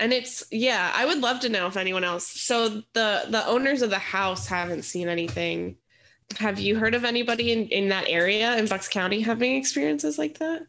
And 0.00 0.12
it's 0.12 0.44
yeah, 0.50 0.92
I 0.94 1.06
would 1.06 1.18
love 1.20 1.40
to 1.40 1.48
know 1.48 1.66
if 1.66 1.76
anyone 1.76 2.04
else. 2.04 2.26
So 2.28 2.68
the 2.92 3.24
the 3.28 3.44
owners 3.46 3.82
of 3.82 3.90
the 3.90 3.98
house 3.98 4.46
haven't 4.46 4.82
seen 4.82 5.08
anything. 5.08 5.76
Have 6.38 6.60
you 6.60 6.76
heard 6.76 6.94
of 6.94 7.04
anybody 7.04 7.52
in 7.52 7.68
in 7.68 7.88
that 7.88 8.04
area 8.08 8.56
in 8.56 8.66
Bucks 8.66 8.88
County 8.88 9.20
having 9.20 9.56
experiences 9.56 10.18
like 10.18 10.38
that? 10.38 10.66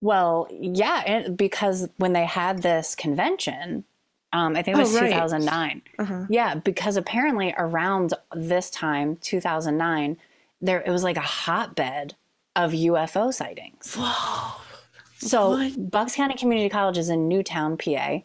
Well, 0.00 0.46
yeah, 0.50 1.02
and 1.06 1.36
because 1.36 1.88
when 1.96 2.12
they 2.12 2.24
had 2.24 2.62
this 2.62 2.94
convention, 2.94 3.84
um, 4.32 4.54
I 4.54 4.62
think 4.62 4.76
it 4.76 4.80
Oh, 4.80 4.82
was 4.84 4.94
right. 4.94 5.10
2009. 5.10 5.82
Uh-huh. 5.98 6.26
Yeah, 6.30 6.54
because 6.54 6.96
apparently 6.96 7.52
around 7.58 8.14
this 8.32 8.70
time, 8.70 9.16
2009, 9.16 10.18
there 10.60 10.80
it 10.82 10.90
was 10.90 11.02
like 11.02 11.16
a 11.16 11.20
hotbed 11.20 12.14
of 12.54 12.72
UFO 12.72 13.34
sightings. 13.34 13.96
Whoa. 13.96 14.60
So 15.16 15.50
What? 15.50 15.90
Bucks 15.90 16.14
County 16.14 16.34
Community 16.36 16.68
College 16.68 16.98
is 16.98 17.08
in 17.08 17.26
Newtown, 17.26 17.76
PA. 17.76 18.20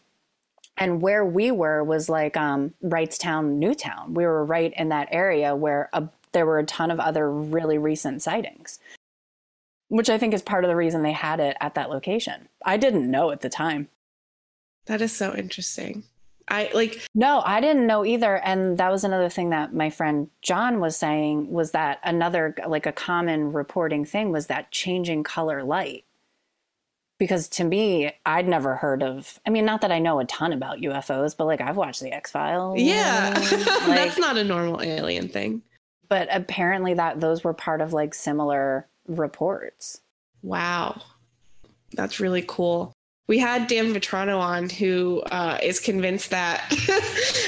And 0.77 1.01
where 1.01 1.23
we 1.23 1.51
were 1.51 1.83
was 1.83 2.09
like 2.09 2.35
um, 2.35 2.73
Wrightstown, 2.83 3.57
Newtown. 3.57 4.13
We 4.13 4.25
were 4.25 4.43
right 4.43 4.73
in 4.75 4.89
that 4.89 5.07
area 5.11 5.55
where 5.55 5.89
a, 5.93 6.07
there 6.31 6.45
were 6.45 6.59
a 6.59 6.65
ton 6.65 6.91
of 6.91 6.99
other 6.99 7.31
really 7.31 7.77
recent 7.77 8.21
sightings, 8.21 8.79
which 9.89 10.09
I 10.09 10.17
think 10.17 10.33
is 10.33 10.41
part 10.41 10.63
of 10.63 10.69
the 10.69 10.75
reason 10.75 11.03
they 11.03 11.11
had 11.11 11.39
it 11.39 11.55
at 11.61 11.75
that 11.75 11.89
location. 11.89 12.49
I 12.65 12.77
didn't 12.77 13.09
know 13.09 13.31
at 13.31 13.41
the 13.41 13.49
time. 13.49 13.89
That 14.85 15.01
is 15.01 15.15
so 15.15 15.35
interesting. 15.35 16.03
I 16.47 16.69
like 16.73 17.07
No, 17.15 17.41
I 17.45 17.61
didn't 17.61 17.87
know 17.87 18.03
either. 18.05 18.37
And 18.37 18.77
that 18.77 18.91
was 18.91 19.03
another 19.03 19.29
thing 19.29 19.49
that 19.51 19.73
my 19.73 19.89
friend 19.89 20.29
John 20.41 20.79
was 20.79 20.97
saying 20.97 21.49
was 21.51 21.71
that 21.71 21.99
another, 22.03 22.55
like 22.67 22.85
a 22.85 22.91
common 22.91 23.53
reporting 23.53 24.05
thing 24.05 24.31
was 24.31 24.47
that 24.47 24.71
changing 24.71 25.23
color 25.23 25.63
light. 25.63 26.03
Because 27.23 27.47
to 27.47 27.63
me, 27.63 28.11
I'd 28.25 28.49
never 28.49 28.75
heard 28.75 29.01
of, 29.01 29.39
I 29.47 29.49
mean, 29.49 29.63
not 29.63 29.79
that 29.79 29.93
I 29.93 29.99
know 29.99 30.19
a 30.19 30.25
ton 30.25 30.51
about 30.51 30.79
UFOs, 30.79 31.37
but 31.37 31.45
like 31.45 31.61
I've 31.61 31.77
watched 31.77 32.01
The 32.01 32.11
X 32.11 32.31
Files. 32.31 32.77
yeah. 32.81 33.31
like, 33.87 33.95
That's 33.95 34.17
not 34.19 34.35
a 34.37 34.43
normal 34.43 34.81
alien 34.81 35.29
thing. 35.29 35.61
but 36.09 36.27
apparently 36.29 36.93
that 36.95 37.21
those 37.21 37.41
were 37.45 37.53
part 37.53 37.79
of 37.79 37.93
like 37.93 38.13
similar 38.13 38.89
reports. 39.07 40.01
Wow. 40.41 41.01
That's 41.93 42.19
really 42.19 42.43
cool. 42.45 42.91
We 43.27 43.39
had 43.39 43.67
Dan 43.67 43.93
Vitrano 43.93 44.39
on 44.39 44.69
who 44.69 45.21
uh, 45.31 45.57
is 45.63 45.79
convinced 45.79 46.29
that 46.31 46.73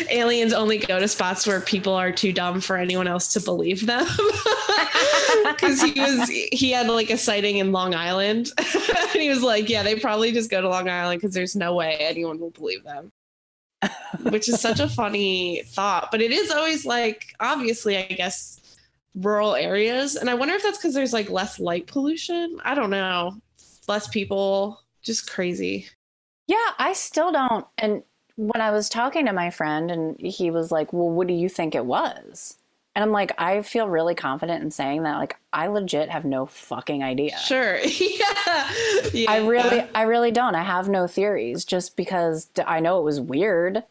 aliens 0.10 0.54
only 0.54 0.78
go 0.78 1.00
to 1.00 1.08
spots 1.08 1.46
where 1.46 1.60
people 1.60 1.94
are 1.94 2.14
too 2.14 2.32
dumb 2.32 2.62
for 2.62 2.78
anyone 2.78 3.08
else 3.08 3.34
to 3.34 3.42
believe 3.42 3.86
them. 3.86 4.06
Because 5.44 5.82
he 5.82 6.00
was 6.00 6.28
he 6.30 6.72
had 6.72 6.88
like 6.88 7.10
a 7.10 7.18
sighting 7.18 7.58
in 7.58 7.72
Long 7.72 7.94
Island. 7.94 8.52
and 8.58 9.22
he 9.22 9.30
was 9.30 9.44
like, 9.44 9.70
Yeah, 9.70 9.84
they 9.84 9.96
probably 9.96 10.32
just 10.32 10.50
go 10.50 10.60
to 10.62 10.68
Long 10.68 10.90
Island 10.90 11.22
because 11.22 11.36
there's 11.36 11.56
no 11.56 11.76
way 11.76 11.98
anyone 12.00 12.40
will 12.40 12.52
believe 12.52 12.84
them. 12.84 13.12
Which 14.24 14.50
is 14.50 14.60
such 14.60 14.80
a 14.80 14.90
funny 14.90 15.62
thought. 15.68 16.10
But 16.10 16.22
it 16.22 16.32
is 16.32 16.52
always 16.52 16.86
like 16.86 17.36
obviously, 17.40 17.98
I 17.98 18.04
guess, 18.08 18.60
rural 19.14 19.56
areas. 19.56 20.16
And 20.16 20.30
I 20.30 20.34
wonder 20.34 20.56
if 20.56 20.64
that's 20.64 20.78
because 20.78 20.94
there's 20.94 21.14
like 21.14 21.30
less 21.30 21.60
light 21.60 21.88
pollution. 21.88 22.58
I 22.64 22.74
don't 22.76 22.90
know. 22.90 23.38
Less 23.88 24.08
people. 24.08 24.82
Just 25.06 25.30
crazy. 25.30 25.88
Yeah, 26.48 26.72
I 26.78 26.94
still 26.94 27.32
don't. 27.32 27.66
And 27.78 28.04
when 28.36 28.62
I 28.62 28.72
was 28.72 28.90
talking 28.90 29.26
to 29.28 29.34
my 29.34 29.50
friend, 29.50 29.90
and 29.90 30.20
he 30.20 30.52
was 30.52 30.72
like, 30.72 30.92
"Well, 30.92 31.10
what 31.10 31.28
do 31.28 31.34
you 31.34 31.48
think 31.48 31.76
it 31.76 31.86
was?" 31.86 32.58
And 32.96 33.04
I'm 33.04 33.12
like, 33.12 33.34
I 33.38 33.62
feel 33.62 33.90
really 33.90 34.16
confident 34.16 34.64
in 34.64 34.72
saying 34.72 35.04
that. 35.04 35.18
Like, 35.18 35.36
I 35.52 35.68
legit 35.68 36.10
have 36.10 36.24
no 36.24 36.46
fucking 36.46 37.04
idea. 37.04 37.38
Sure. 37.40 37.78
yeah. 37.80 38.72
yeah. 39.14 39.30
I 39.30 39.46
really, 39.46 39.86
I 39.94 40.04
really 40.04 40.32
don't. 40.32 40.56
I 40.56 40.64
have 40.64 40.88
no 40.88 41.06
theories 41.06 41.66
just 41.66 41.98
because 41.98 42.48
I 42.66 42.80
know 42.80 43.00
it 43.00 43.04
was 43.04 43.20
weird. 43.20 43.84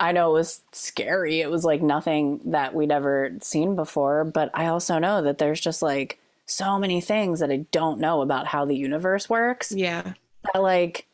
I 0.00 0.12
know 0.12 0.30
it 0.30 0.34
was 0.34 0.62
scary. 0.72 1.42
It 1.42 1.50
was 1.50 1.64
like 1.64 1.82
nothing 1.82 2.40
that 2.46 2.74
we'd 2.74 2.90
ever 2.90 3.32
seen 3.42 3.76
before. 3.76 4.24
But 4.24 4.50
I 4.54 4.66
also 4.66 4.98
know 4.98 5.20
that 5.20 5.36
there's 5.36 5.60
just 5.60 5.82
like 5.82 6.18
so 6.46 6.78
many 6.78 7.02
things 7.02 7.40
that 7.40 7.50
I 7.50 7.66
don't 7.70 8.00
know 8.00 8.22
about 8.22 8.46
how 8.46 8.64
the 8.64 8.76
universe 8.76 9.28
works. 9.28 9.72
Yeah. 9.72 10.14
That 10.52 10.62
like 10.62 11.06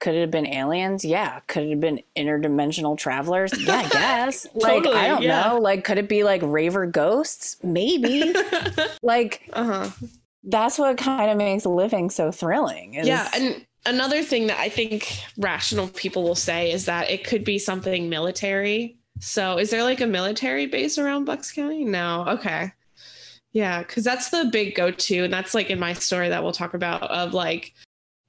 could 0.00 0.14
it 0.14 0.22
have 0.22 0.30
been 0.30 0.46
aliens? 0.46 1.04
Yeah. 1.04 1.40
Could 1.46 1.64
it 1.64 1.70
have 1.70 1.80
been 1.80 2.00
interdimensional 2.16 2.96
travelers? 2.96 3.52
Yeah, 3.60 3.76
I 3.76 3.88
guess. 3.90 4.46
like, 4.54 4.82
Totally, 4.82 4.96
I 4.96 5.08
don't 5.08 5.22
yeah. 5.22 5.48
know. 5.48 5.58
Like, 5.58 5.84
could 5.84 5.98
it 5.98 6.08
be 6.08 6.24
like 6.24 6.40
raver 6.42 6.86
ghosts? 6.86 7.58
Maybe. 7.62 8.34
like, 9.02 9.48
Uh-huh. 9.52 9.90
that's 10.42 10.78
what 10.78 10.96
kind 10.96 11.30
of 11.30 11.36
makes 11.36 11.66
living 11.66 12.08
so 12.08 12.32
thrilling. 12.32 12.94
Is, 12.94 13.06
Yeah, 13.06 13.28
and 13.34 13.66
another 13.84 14.22
thing 14.22 14.46
that 14.46 14.58
I 14.58 14.70
think 14.70 15.12
rational 15.36 15.88
people 15.88 16.22
will 16.22 16.34
say 16.34 16.72
is 16.72 16.86
that 16.86 17.10
it 17.10 17.24
could 17.26 17.44
be 17.44 17.58
something 17.58 18.08
military. 18.08 18.96
So, 19.18 19.58
is 19.58 19.68
there 19.68 19.82
like 19.84 20.00
a 20.00 20.06
military 20.06 20.64
base 20.64 20.96
around 20.96 21.26
Bucks 21.26 21.52
County? 21.52 21.84
No. 21.84 22.24
Okay. 22.26 22.72
Yeah, 23.52 23.80
because 23.80 24.04
that's 24.04 24.30
the 24.30 24.48
big 24.50 24.76
go-to, 24.76 25.24
and 25.24 25.32
that's 25.32 25.52
like 25.54 25.68
in 25.68 25.78
my 25.78 25.92
story 25.92 26.30
that 26.30 26.42
we'll 26.42 26.52
talk 26.52 26.72
about 26.72 27.02
of 27.02 27.34
like, 27.34 27.74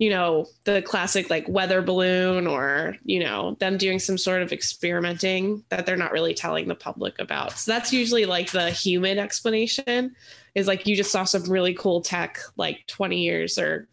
you 0.01 0.09
know, 0.09 0.47
the 0.63 0.81
classic 0.81 1.29
like 1.29 1.47
weather 1.47 1.79
balloon, 1.79 2.47
or 2.47 2.97
you 3.05 3.19
know, 3.19 3.55
them 3.59 3.77
doing 3.77 3.99
some 3.99 4.17
sort 4.17 4.41
of 4.41 4.51
experimenting 4.51 5.63
that 5.69 5.85
they're 5.85 5.95
not 5.95 6.11
really 6.11 6.33
telling 6.33 6.67
the 6.67 6.73
public 6.73 7.19
about. 7.19 7.51
So 7.51 7.71
that's 7.71 7.93
usually 7.93 8.25
like 8.25 8.49
the 8.49 8.71
human 8.71 9.19
explanation 9.19 10.15
is 10.55 10.65
like 10.65 10.87
you 10.87 10.95
just 10.95 11.11
saw 11.11 11.23
some 11.23 11.43
really 11.43 11.75
cool 11.75 12.01
tech 12.01 12.39
like 12.57 12.79
20 12.87 13.19
years 13.19 13.59
or 13.59 13.87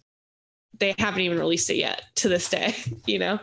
they 0.78 0.94
haven't 0.98 1.20
even 1.20 1.38
released 1.38 1.68
it 1.68 1.76
yet 1.76 2.00
to 2.14 2.30
this 2.30 2.48
day, 2.48 2.74
you 3.06 3.18
know? 3.18 3.38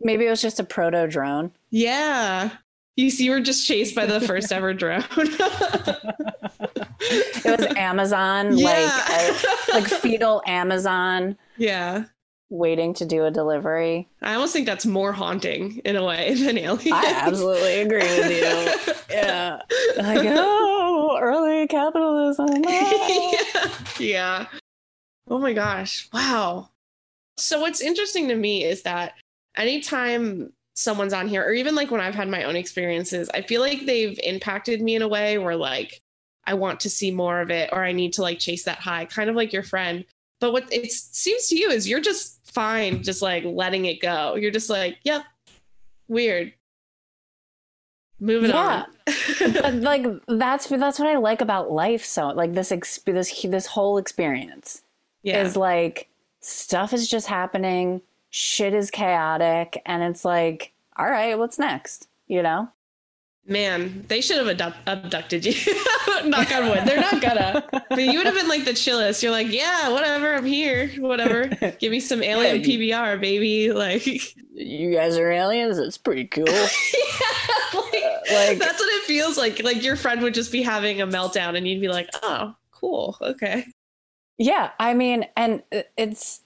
maybe 0.00 0.24
it 0.26 0.30
was 0.30 0.40
just 0.42 0.60
a 0.60 0.64
proto 0.64 1.08
drone. 1.08 1.50
Yeah. 1.70 2.50
You 2.94 3.10
see, 3.10 3.24
you 3.24 3.32
were 3.32 3.40
just 3.40 3.66
chased 3.66 3.96
by 3.96 4.06
the 4.06 4.20
first 4.20 4.52
ever 4.52 4.72
drone. 4.74 5.02
It 7.00 7.58
was 7.58 7.66
Amazon, 7.76 8.56
Yeah. 8.56 9.32
like 9.68 9.74
like 9.74 10.00
fetal 10.00 10.42
Amazon 10.46 11.36
yeah. 11.56 12.04
waiting 12.50 12.94
to 12.94 13.04
do 13.04 13.24
a 13.24 13.30
delivery. 13.30 14.08
I 14.22 14.34
almost 14.34 14.52
think 14.52 14.66
that's 14.66 14.86
more 14.86 15.12
haunting 15.12 15.78
in 15.84 15.96
a 15.96 16.04
way 16.04 16.34
than 16.38 16.58
Alien. 16.58 16.94
I 16.94 17.06
absolutely 17.06 17.80
agree 17.80 17.98
with 17.98 18.30
you. 18.30 18.94
Yeah. 19.14 19.60
Like, 19.96 20.26
oh, 20.26 21.18
early 21.20 21.68
capitalism. 21.68 22.48
oh. 22.66 23.38
yeah. 23.54 24.04
yeah. 24.04 24.46
Oh 25.28 25.38
my 25.38 25.52
gosh. 25.52 26.08
Wow. 26.12 26.70
So 27.36 27.60
what's 27.60 27.80
interesting 27.80 28.26
to 28.28 28.34
me 28.34 28.64
is 28.64 28.82
that 28.82 29.14
anytime 29.56 30.52
someone's 30.74 31.12
on 31.12 31.28
here, 31.28 31.44
or 31.44 31.52
even 31.52 31.74
like 31.76 31.90
when 31.90 32.00
I've 32.00 32.14
had 32.14 32.28
my 32.28 32.42
own 32.44 32.56
experiences, 32.56 33.30
I 33.32 33.42
feel 33.42 33.60
like 33.60 33.86
they've 33.86 34.18
impacted 34.24 34.82
me 34.82 34.96
in 34.96 35.02
a 35.02 35.08
way 35.08 35.38
where 35.38 35.56
like 35.56 36.00
I 36.46 36.54
want 36.54 36.80
to 36.80 36.90
see 36.90 37.10
more 37.10 37.40
of 37.40 37.50
it 37.50 37.70
or 37.72 37.84
I 37.84 37.92
need 37.92 38.12
to 38.14 38.22
like 38.22 38.38
chase 38.38 38.64
that 38.64 38.78
high, 38.78 39.04
kind 39.04 39.30
of 39.30 39.36
like 39.36 39.52
your 39.52 39.62
friend. 39.62 40.04
But 40.44 40.52
what 40.52 40.70
it 40.70 40.92
seems 40.92 41.46
to 41.46 41.56
you 41.56 41.70
is 41.70 41.88
you're 41.88 42.02
just 42.02 42.38
fine, 42.52 43.02
just 43.02 43.22
like 43.22 43.44
letting 43.46 43.86
it 43.86 44.02
go. 44.02 44.34
You're 44.34 44.50
just 44.50 44.68
like, 44.68 44.98
yep, 45.02 45.22
weird. 46.06 46.52
Moving 48.20 48.50
Yeah. 48.50 48.84
on. 48.84 48.86
But 49.62 49.74
like 49.80 50.04
that's 50.28 50.66
that's 50.66 50.98
what 50.98 51.08
I 51.08 51.16
like 51.16 51.40
about 51.40 51.70
life. 51.72 52.04
So 52.04 52.28
like 52.28 52.52
this 52.52 52.72
exp- 52.72 53.10
this 53.10 53.40
this 53.40 53.64
whole 53.68 53.96
experience 53.96 54.82
yeah. 55.22 55.40
is 55.40 55.56
like 55.56 56.10
stuff 56.42 56.92
is 56.92 57.08
just 57.08 57.28
happening, 57.28 58.02
shit 58.28 58.74
is 58.74 58.90
chaotic, 58.90 59.80
and 59.86 60.02
it's 60.02 60.26
like, 60.26 60.74
all 60.98 61.06
right, 61.06 61.38
what's 61.38 61.58
next? 61.58 62.06
You 62.28 62.42
know? 62.42 62.68
Man, 63.46 64.04
they 64.08 64.22
should 64.22 64.38
have 64.38 64.48
abduct- 64.48 64.78
abducted 64.86 65.44
you. 65.44 65.52
Knock 66.24 66.50
on 66.52 66.68
wood. 66.70 66.80
They're 66.86 67.00
not 67.00 67.20
gonna. 67.20 67.62
But 67.90 68.00
you 68.02 68.16
would 68.16 68.24
have 68.26 68.34
been 68.34 68.48
like 68.48 68.64
the 68.64 68.72
chillest. 68.72 69.22
You're 69.22 69.32
like, 69.32 69.52
yeah, 69.52 69.90
whatever. 69.90 70.34
I'm 70.34 70.46
here. 70.46 70.88
Whatever. 70.98 71.48
Give 71.78 71.90
me 71.90 72.00
some 72.00 72.22
alien 72.32 72.60
Yeah, 72.62 72.66
PBR, 72.66 73.20
baby. 73.20 73.70
Like, 73.72 74.06
You 74.54 74.94
guys 74.94 75.18
are 75.18 75.30
aliens. 75.30 75.76
It's 75.78 75.98
pretty 75.98 76.24
cool. 76.26 76.46
yeah, 76.46 76.54
like, 77.74 77.94
uh, 77.94 78.34
like- 78.34 78.58
that's 78.58 78.80
what 78.80 78.88
it 78.94 79.02
feels 79.04 79.36
like. 79.36 79.62
Like 79.62 79.82
your 79.82 79.96
friend 79.96 80.22
would 80.22 80.32
just 80.34 80.50
be 80.50 80.62
having 80.62 81.02
a 81.02 81.06
meltdown, 81.06 81.54
and 81.56 81.68
you'd 81.68 81.82
be 81.82 81.88
like, 81.88 82.08
oh, 82.22 82.54
cool. 82.70 83.18
Okay. 83.20 83.66
Yeah, 84.38 84.70
I 84.80 84.94
mean, 84.94 85.26
and 85.36 85.62
it's 85.98 86.40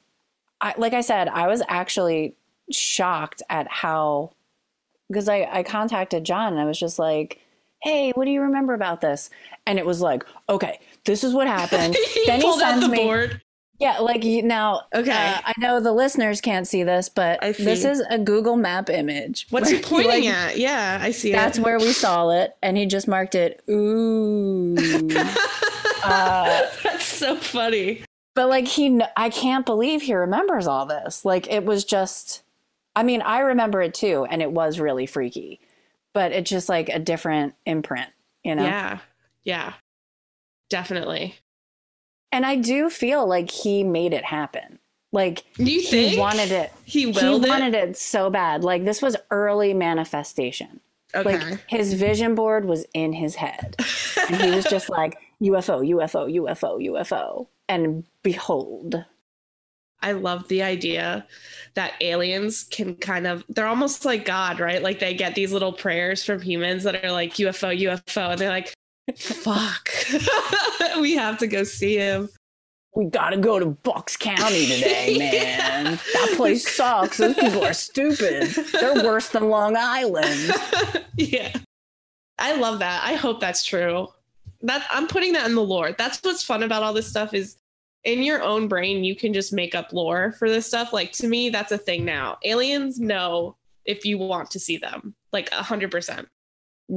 I, 0.60 0.74
like 0.76 0.94
I 0.94 1.00
said, 1.02 1.28
I 1.28 1.46
was 1.46 1.62
actually 1.68 2.34
shocked 2.72 3.42
at 3.48 3.68
how 3.70 4.32
because 5.08 5.28
I 5.28 5.48
I 5.50 5.62
contacted 5.62 6.24
John 6.24 6.52
and 6.52 6.60
I 6.60 6.64
was 6.64 6.78
just 6.78 6.98
like, 6.98 7.40
"Hey, 7.82 8.12
what 8.12 8.24
do 8.24 8.30
you 8.30 8.42
remember 8.42 8.74
about 8.74 9.00
this?" 9.00 9.30
And 9.66 9.78
it 9.78 9.86
was 9.86 10.00
like, 10.00 10.24
"Okay, 10.48 10.78
this 11.04 11.24
is 11.24 11.32
what 11.34 11.46
happened." 11.46 11.96
he 12.14 12.24
then 12.26 12.40
he 12.40 12.58
sends 12.58 12.84
the 12.84 12.90
me 12.90 13.04
board. 13.04 13.42
Yeah, 13.80 13.98
like 13.98 14.24
you- 14.24 14.42
now 14.42 14.82
Okay. 14.92 15.12
uh, 15.12 15.40
I 15.44 15.54
know 15.58 15.78
the 15.78 15.92
listeners 15.92 16.40
can't 16.40 16.66
see 16.66 16.82
this, 16.82 17.08
but 17.08 17.40
this 17.40 17.84
is 17.84 18.02
a 18.10 18.18
Google 18.18 18.56
Map 18.56 18.90
image. 18.90 19.46
What's 19.50 19.70
he 19.70 19.78
pointing 19.78 20.24
like, 20.24 20.34
at? 20.34 20.58
Yeah, 20.58 20.98
I 21.00 21.12
see 21.12 21.30
That's 21.30 21.58
it. 21.58 21.64
where 21.64 21.78
we 21.78 21.92
saw 21.92 22.30
it 22.30 22.56
and 22.60 22.76
he 22.76 22.86
just 22.86 23.06
marked 23.06 23.36
it 23.36 23.62
ooh. 23.68 24.74
uh, 26.04 26.66
that's 26.82 27.04
so 27.04 27.36
funny. 27.36 28.02
But 28.34 28.48
like 28.48 28.66
he, 28.66 29.00
I 29.16 29.30
can't 29.30 29.64
believe 29.66 30.02
he 30.02 30.14
remembers 30.14 30.66
all 30.66 30.86
this. 30.86 31.24
Like 31.24 31.48
it 31.48 31.64
was 31.64 31.84
just, 31.84 32.42
I 32.98 33.04
mean, 33.04 33.22
I 33.22 33.38
remember 33.38 33.80
it 33.80 33.94
too, 33.94 34.26
and 34.28 34.42
it 34.42 34.50
was 34.50 34.80
really 34.80 35.06
freaky. 35.06 35.60
But 36.14 36.32
it's 36.32 36.50
just 36.50 36.68
like 36.68 36.88
a 36.88 36.98
different 36.98 37.54
imprint, 37.64 38.08
you 38.42 38.56
know. 38.56 38.64
Yeah. 38.64 38.98
Yeah. 39.44 39.74
Definitely. 40.68 41.36
And 42.32 42.44
I 42.44 42.56
do 42.56 42.90
feel 42.90 43.24
like 43.24 43.52
he 43.52 43.84
made 43.84 44.12
it 44.12 44.24
happen. 44.24 44.80
Like 45.12 45.44
Do 45.54 45.70
you 45.70 45.80
think 45.80 46.14
he 46.14 46.18
wanted 46.18 46.50
it. 46.50 46.72
He 46.84 47.02
He 47.02 47.06
willed 47.12 47.44
it. 47.44 47.48
wanted 47.48 47.74
it 47.74 47.96
so 47.96 48.30
bad. 48.30 48.64
Like 48.64 48.84
this 48.84 49.00
was 49.00 49.16
early 49.30 49.74
manifestation. 49.74 50.80
Okay. 51.14 51.38
Like 51.38 51.60
his 51.68 51.94
vision 51.94 52.34
board 52.34 52.64
was 52.64 52.84
in 52.94 53.12
his 53.12 53.36
head, 53.36 53.76
and 54.28 54.42
he 54.42 54.50
was 54.50 54.64
just 54.64 54.90
like 54.98 55.18
UFO, 55.40 55.86
UFO, 55.88 56.28
UFO, 56.34 56.84
UFO, 56.90 57.46
and 57.68 58.02
behold. 58.24 59.04
I 60.02 60.12
love 60.12 60.46
the 60.48 60.62
idea 60.62 61.26
that 61.74 61.94
aliens 62.00 62.64
can 62.64 62.94
kind 62.96 63.26
of 63.26 63.44
they're 63.48 63.66
almost 63.66 64.04
like 64.04 64.24
God, 64.24 64.60
right? 64.60 64.82
Like 64.82 64.98
they 65.00 65.14
get 65.14 65.34
these 65.34 65.52
little 65.52 65.72
prayers 65.72 66.24
from 66.24 66.40
humans 66.40 66.84
that 66.84 67.04
are 67.04 67.12
like 67.12 67.34
UFO, 67.34 67.76
UFO, 67.78 68.30
and 68.30 68.40
they're 68.40 68.48
like, 68.50 68.72
fuck. 69.16 69.90
we 71.00 71.14
have 71.14 71.38
to 71.38 71.46
go 71.46 71.64
see 71.64 71.96
him. 71.96 72.28
we 72.94 73.06
gotta 73.06 73.36
go 73.36 73.58
to 73.58 73.66
Bucks 73.66 74.16
County 74.16 74.66
today, 74.66 75.16
Yeah. 75.18 75.58
man. 75.58 75.84
That 76.12 76.32
place 76.36 76.68
sucks. 76.68 77.18
Those 77.18 77.34
people 77.34 77.64
are 77.64 77.72
stupid. 77.74 78.48
They're 78.72 79.04
worse 79.04 79.28
than 79.30 79.48
Long 79.48 79.76
Island. 79.76 80.52
yeah. 81.16 81.52
I 82.38 82.54
love 82.54 82.78
that. 82.80 83.02
I 83.04 83.14
hope 83.14 83.40
that's 83.40 83.64
true. 83.64 84.08
That 84.62 84.86
I'm 84.90 85.06
putting 85.06 85.32
that 85.34 85.46
in 85.46 85.54
the 85.54 85.62
lore. 85.62 85.92
That's 85.92 86.20
what's 86.22 86.42
fun 86.42 86.62
about 86.62 86.82
all 86.82 86.92
this 86.92 87.06
stuff 87.08 87.34
is 87.34 87.56
in 88.04 88.22
your 88.22 88.42
own 88.42 88.68
brain 88.68 89.04
you 89.04 89.16
can 89.16 89.32
just 89.32 89.52
make 89.52 89.74
up 89.74 89.92
lore 89.92 90.32
for 90.32 90.48
this 90.48 90.66
stuff. 90.66 90.92
Like 90.92 91.12
to 91.12 91.28
me 91.28 91.50
that's 91.50 91.72
a 91.72 91.78
thing 91.78 92.04
now. 92.04 92.38
Aliens 92.44 92.98
know 92.98 93.56
if 93.84 94.04
you 94.04 94.18
want 94.18 94.50
to 94.52 94.60
see 94.60 94.76
them. 94.76 95.14
Like 95.32 95.50
a 95.52 95.62
hundred 95.62 95.90
percent. 95.90 96.28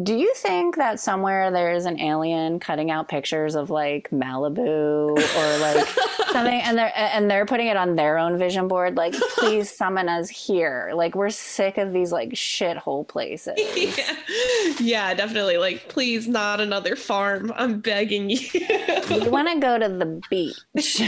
Do 0.04 0.16
you 0.16 0.34
think 0.36 0.78
that 0.78 1.02
somewhere 1.02 1.52
there 1.52 1.74
is 1.74 1.86
an 1.86 2.00
alien 2.00 2.62
cutting 2.62 2.90
out 2.90 3.10
pictures 3.10 3.56
of 3.56 3.70
like 3.70 4.10
Malibu 4.10 5.10
or 5.10 5.58
like 5.60 5.86
something, 6.32 6.62
and 6.62 6.78
they're 6.78 6.94
and 6.96 7.30
they're 7.30 7.46
putting 7.46 7.68
it 7.68 7.76
on 7.76 7.98
their 7.98 8.18
own 8.18 8.38
vision 8.38 8.70
board? 8.70 8.96
Like, 8.96 9.14
please 9.14 9.70
summon 9.76 10.08
us 10.08 10.30
here. 10.30 10.92
Like, 10.96 11.14
we're 11.14 11.30
sick 11.30 11.78
of 11.78 11.92
these 11.92 12.14
like 12.14 12.30
shithole 12.30 13.06
places. 13.06 13.56
yeah. 13.76 14.16
yeah, 14.80 15.14
definitely. 15.14 15.58
Like, 15.58 15.90
please, 15.90 16.26
not 16.26 16.62
another 16.62 16.96
farm. 16.96 17.52
I'm 17.58 17.82
begging 17.82 18.28
We 18.28 18.38
you. 18.54 19.30
want 19.30 19.50
to 19.50 19.60
go 19.60 19.78
to 19.78 19.90
the 19.90 20.22
beach. 20.30 21.02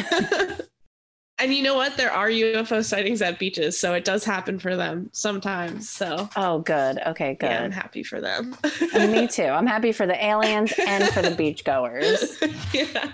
And 1.40 1.54
you 1.54 1.64
know 1.64 1.76
what? 1.76 1.98
There 1.98 2.12
are 2.12 2.30
UFO 2.30 2.84
sightings 2.86 3.22
at 3.22 3.40
beaches, 3.40 3.78
so 3.80 3.94
it 3.94 4.06
does 4.06 4.24
happen 4.24 4.60
for 4.60 4.76
them 4.76 5.10
sometimes. 5.14 5.90
So 5.90 6.30
Oh, 6.36 6.60
good. 6.60 7.00
Okay, 7.08 7.36
good. 7.36 7.48
yeah, 7.50 7.64
I'm 7.64 7.72
happy 7.72 8.04
for 8.04 8.22
them. 8.22 8.56
Me 8.94 9.28
too. 9.32 9.44
I'm 9.44 9.68
happy 9.68 9.92
for 9.92 10.06
the 10.06 10.24
aliens 10.24 10.74
and 10.78 11.06
for 11.10 11.22
the 11.22 11.30
beachgoers. 11.32 12.40
yeah. 12.74 13.12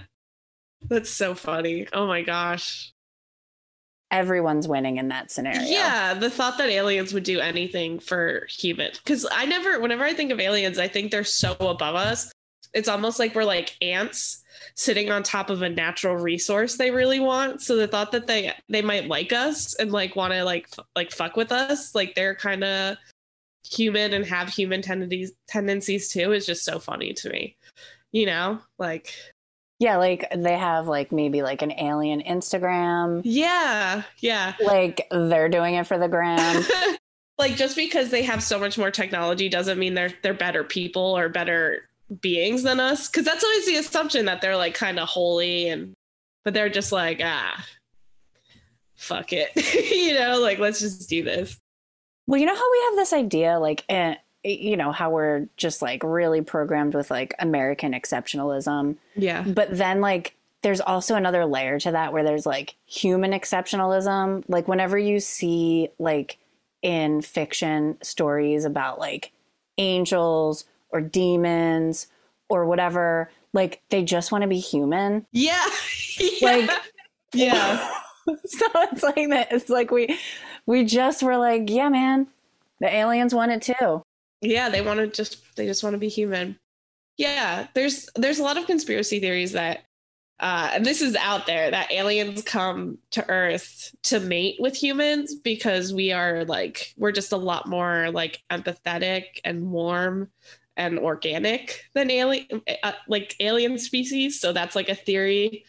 That's 0.90 1.10
so 1.10 1.34
funny. 1.36 1.88
Oh 1.94 2.08
my 2.08 2.22
gosh. 2.22 2.94
everyone's 4.12 4.68
winning 4.68 4.98
in 4.98 5.10
that 5.10 5.30
scenario. 5.32 5.62
Yeah, 5.62 6.14
the 6.16 6.30
thought 6.30 6.58
that 6.58 6.70
aliens 6.70 7.14
would 7.14 7.24
do 7.24 7.40
anything 7.40 8.00
for 8.00 8.48
humans. 8.50 8.98
Because 9.00 9.26
I 9.32 9.46
never, 9.46 9.80
whenever 9.80 10.04
I 10.04 10.14
think 10.14 10.32
of 10.32 10.40
aliens, 10.40 10.80
I 10.80 10.88
think 10.88 11.12
they're 11.12 11.24
so 11.24 11.54
above 11.60 11.96
us. 11.96 12.32
It's 12.74 12.88
almost 12.88 13.20
like 13.20 13.36
we're 13.36 13.44
like 13.44 13.76
ants 13.82 14.44
sitting 14.80 15.12
on 15.12 15.22
top 15.22 15.50
of 15.50 15.62
a 15.62 15.68
natural 15.68 16.16
resource 16.16 16.78
they 16.78 16.90
really 16.90 17.20
want. 17.20 17.62
So 17.62 17.76
the 17.76 17.86
thought 17.88 18.14
that 18.14 18.28
they 18.28 18.54
they 18.70 18.82
might 18.82 19.08
like 19.10 19.34
us 19.34 19.74
and 19.76 19.92
like 19.92 20.16
want 20.16 20.32
to 20.32 20.44
like 20.46 20.68
f- 20.72 20.86
like 20.96 21.12
fuck 21.12 21.36
with 21.36 21.52
us, 21.52 21.94
like 21.94 22.16
they're 22.16 22.34
kind 22.36 22.64
of 22.64 22.98
human 23.70 24.14
and 24.14 24.26
have 24.26 24.48
human 24.48 24.82
tendencies 24.82 25.34
tendencies 25.50 26.10
too, 26.10 26.32
is 26.32 26.46
just 26.46 26.64
so 26.64 26.80
funny 26.80 27.14
to 27.16 27.30
me. 27.30 27.58
You 28.14 28.26
know, 28.28 28.60
like 28.78 29.14
Yeah, 29.80 29.98
like 29.98 30.26
they 30.34 30.58
have 30.58 30.88
like 30.88 31.12
maybe 31.12 31.42
like 31.42 31.62
an 31.62 31.74
alien 31.74 32.22
Instagram. 32.22 33.22
yeah, 33.26 34.04
yeah. 34.20 34.54
Like 34.64 35.08
they're 35.12 35.50
doing 35.50 35.76
it 35.76 35.88
for 35.88 35.98
the 35.98 36.08
gram. 36.08 36.64
like 37.38 37.58
just 37.58 37.76
because 37.76 38.12
they 38.12 38.24
have 38.24 38.42
so 38.42 38.58
much 38.60 38.78
more 38.78 38.92
technology 38.92 39.50
doesn't 39.50 39.78
mean 39.78 39.94
they're 39.94 40.14
they're 40.24 40.34
better 40.34 40.64
people 40.64 41.18
or 41.18 41.28
better 41.28 41.89
beings 42.22 42.64
than 42.64 42.80
us 42.80 43.08
because 43.08 43.26
that's 43.26 43.44
always 43.44 43.66
the 43.66 43.76
assumption 43.76 44.26
that 44.26 44.42
they're 44.42 44.58
like 44.58 44.74
kind 44.74 45.00
of 45.00 45.08
holy 45.08 45.70
and 45.70 45.94
but 46.44 46.54
they're 46.54 46.70
just 46.70 46.92
like 46.92 47.22
ah 47.24 47.66
fuck 48.96 49.32
it 49.32 49.50
you 49.92 50.14
know 50.14 50.40
like 50.40 50.60
let's 50.60 50.80
just 50.80 51.08
do 51.10 51.24
this 51.24 51.58
Well, 52.28 52.40
you 52.40 52.46
know 52.46 52.56
how 52.56 52.72
we 52.72 52.82
have 52.90 52.96
this 52.96 53.14
idea, 53.14 53.60
like, 53.60 53.84
eh, 53.90 54.16
you 54.44 54.78
know, 54.78 54.92
how 54.92 55.10
we're 55.10 55.48
just 55.58 55.82
like 55.82 56.04
really 56.04 56.42
programmed 56.42 56.94
with 56.94 57.10
like 57.10 57.34
American 57.40 57.94
exceptionalism. 57.94 58.98
yeah 59.16 59.42
But 59.42 59.76
then, 59.78 60.00
like, 60.02 60.36
there's 60.62 60.80
also 60.82 61.16
another 61.16 61.46
layer 61.46 61.80
to 61.80 61.92
that 61.92 62.14
where 62.14 62.24
there's 62.24 62.46
like 62.46 62.76
human 62.86 63.32
exceptionalism. 63.32 64.44
Like, 64.48 64.68
whenever 64.68 64.98
you 64.98 65.20
see, 65.20 65.90
like, 65.98 66.38
in 66.82 67.22
fiction 67.22 67.98
stories 68.02 68.64
about 68.64 69.00
like 69.00 69.32
angels 69.78 70.66
or 70.92 71.02
demons 71.02 72.08
or 72.50 72.66
whatever, 72.66 73.30
like, 73.54 73.82
they 73.90 74.04
just 74.04 74.32
want 74.32 74.42
to 74.44 74.48
be 74.48 74.60
human. 74.60 75.26
yeah 75.32 75.66
Like, 76.42 76.70
yeah 77.34 77.90
so 78.28 78.66
it's 78.76 79.04
like 79.04 79.30
that. 79.30 79.52
It's 79.52 79.70
like 79.70 79.92
we, 79.92 80.18
we 80.66 80.84
just 80.86 81.24
were 81.24 81.38
like, 81.38 81.70
yeah, 81.70 81.90
man, 81.90 82.28
the 82.80 82.94
aliens 82.94 83.34
want 83.34 83.52
it 83.52 83.62
too. 83.62 84.04
yeah 84.42 84.70
they 84.70 84.82
want 84.82 85.00
to 85.00 85.08
just 85.08 85.44
they 85.56 85.66
just 85.66 85.84
want 85.84 85.94
to 85.94 85.98
be 85.98 86.08
human 86.10 86.58
yeah 87.18 87.68
there's 87.74 88.08
there's 88.16 88.40
a 88.40 88.44
lot 88.44 88.58
of 88.58 88.66
conspiracy 88.68 89.20
theories 89.20 89.52
that 89.52 89.80
uh 90.40 90.70
and 90.74 90.86
this 90.86 91.02
is 91.02 91.18
out 91.18 91.46
there 91.46 91.70
that 91.70 91.92
aliens 91.92 92.42
come 92.44 92.98
to 93.12 93.28
earth 93.30 93.94
to 94.04 94.18
mate 94.22 94.56
with 94.60 94.74
humans 94.74 95.36
because 95.36 95.94
we 95.94 96.14
are 96.14 96.46
like 96.46 96.94
we're 96.98 97.12
just 97.12 97.34
a 97.34 97.38
lot 97.38 97.68
more 97.68 98.10
like 98.12 98.42
empathetic 98.50 99.24
and 99.44 99.70
warm 99.70 100.30
and 100.80 100.98
organic 100.98 101.84
than 101.94 102.10
alien 102.10 102.46
uh, 102.84 102.92
like 103.08 103.36
alien 103.40 103.78
species 103.78 104.40
so 104.40 104.52
that's 104.54 104.76
like 104.76 104.90
a 104.90 104.96
theory 104.96 105.64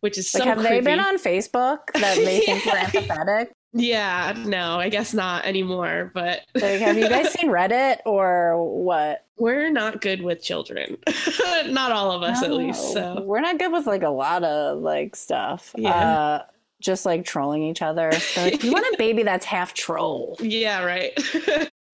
which 0.00 0.18
is 0.18 0.28
so 0.30 0.40
Like, 0.40 0.48
have 0.48 0.62
they 0.62 0.80
been 0.80 1.00
on 1.00 1.16
Facebook 1.18 1.86
that 1.94 2.16
they 2.16 2.40
think 2.46 2.66
we're 2.66 2.72
Yeah. 2.76 2.90
empathetic? 2.90 3.46
yeah 3.72 4.32
no 4.46 4.78
i 4.78 4.88
guess 4.88 5.12
not 5.14 5.44
anymore 5.44 6.10
but 6.14 6.40
Like, 6.54 6.80
have 6.80 6.96
you 6.98 7.08
guys 7.08 7.30
seen 7.38 7.50
Reddit 7.50 7.98
or 8.06 8.56
what? 8.84 9.24
we're 9.38 9.70
not 9.70 10.00
good 10.00 10.22
with 10.22 10.42
children 10.42 10.96
not 11.66 11.92
all 11.92 12.10
of 12.10 12.22
us 12.22 12.42
at 12.42 12.52
least 12.52 12.92
so 12.94 13.22
we're 13.22 13.40
not 13.40 13.58
good 13.58 13.70
with 13.72 13.86
like 13.86 14.02
a 14.02 14.08
lot 14.08 14.42
of 14.44 14.78
like 14.78 15.14
stuff. 15.14 15.74
Yeah. 15.76 15.90
Uh, 15.90 16.42
just 16.80 17.04
like 17.06 17.24
trolling 17.24 17.62
each 17.62 17.80
other. 17.82 18.10
Like, 18.36 18.62
you 18.62 18.70
want 18.70 18.84
a 18.92 18.96
baby 18.98 19.22
that's 19.22 19.44
half 19.46 19.72
troll? 19.74 20.36
yeah 20.40 20.82
right 20.84 21.12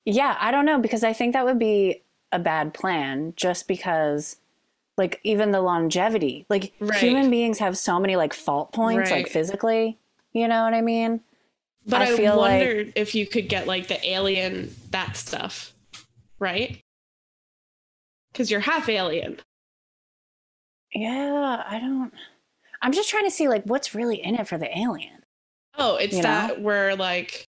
Yeah, 0.05 0.37
I 0.41 0.51
don't 0.51 0.67
know 0.67 0.79
because 0.81 1.05
I 1.05 1.13
think 1.13 1.33
that 1.35 1.45
would 1.45 1.59
be 1.61 2.02
a 2.33 2.39
bad 2.39 2.75
plan. 2.75 3.35
Just 3.37 3.69
because, 3.69 4.37
like, 4.97 5.21
even 5.23 5.51
the 5.53 5.61
longevity, 5.61 6.47
like 6.49 6.73
Right. 6.81 6.99
human 6.99 7.31
beings 7.31 7.59
have 7.61 7.77
so 7.79 8.01
many 8.01 8.17
like 8.17 8.33
fault 8.33 8.73
points, 8.73 9.11
like 9.11 9.29
physically. 9.29 9.99
You 10.33 10.49
know 10.49 10.65
what 10.65 10.75
I 10.75 10.81
mean? 10.81 11.21
but 11.85 12.01
I 12.01 12.13
i, 12.13 12.17
feel 12.17 12.37
like- 12.37 12.61
wondered 12.65 12.93
if 12.95 13.13
you 13.15 13.27
could 13.27 13.49
get 13.49 13.67
like 13.67 13.89
the 13.89 13.99
alien 14.09 14.73
that 14.93 15.17
stuff 15.17 15.73
right 16.39 16.81
because 18.33 18.53
you're 18.53 18.61
half 18.61 18.89
alien 18.89 19.41
Yeah, 20.95 21.63
I 21.67 21.81
don't. 21.81 22.13
I'm 22.83 22.93
just 22.93 23.11
trying 23.11 23.25
to 23.25 23.33
see 23.33 23.49
like 23.49 23.65
what's 23.65 23.97
really 23.97 24.23
in 24.23 24.37
it 24.37 24.47
for 24.47 24.59
the 24.59 24.71
alien. 24.79 25.25
oh 25.77 25.97
it's 25.97 26.13
You 26.15 26.23
know? 26.23 26.29
that 26.29 26.63
we're 26.63 26.95
like 26.95 27.47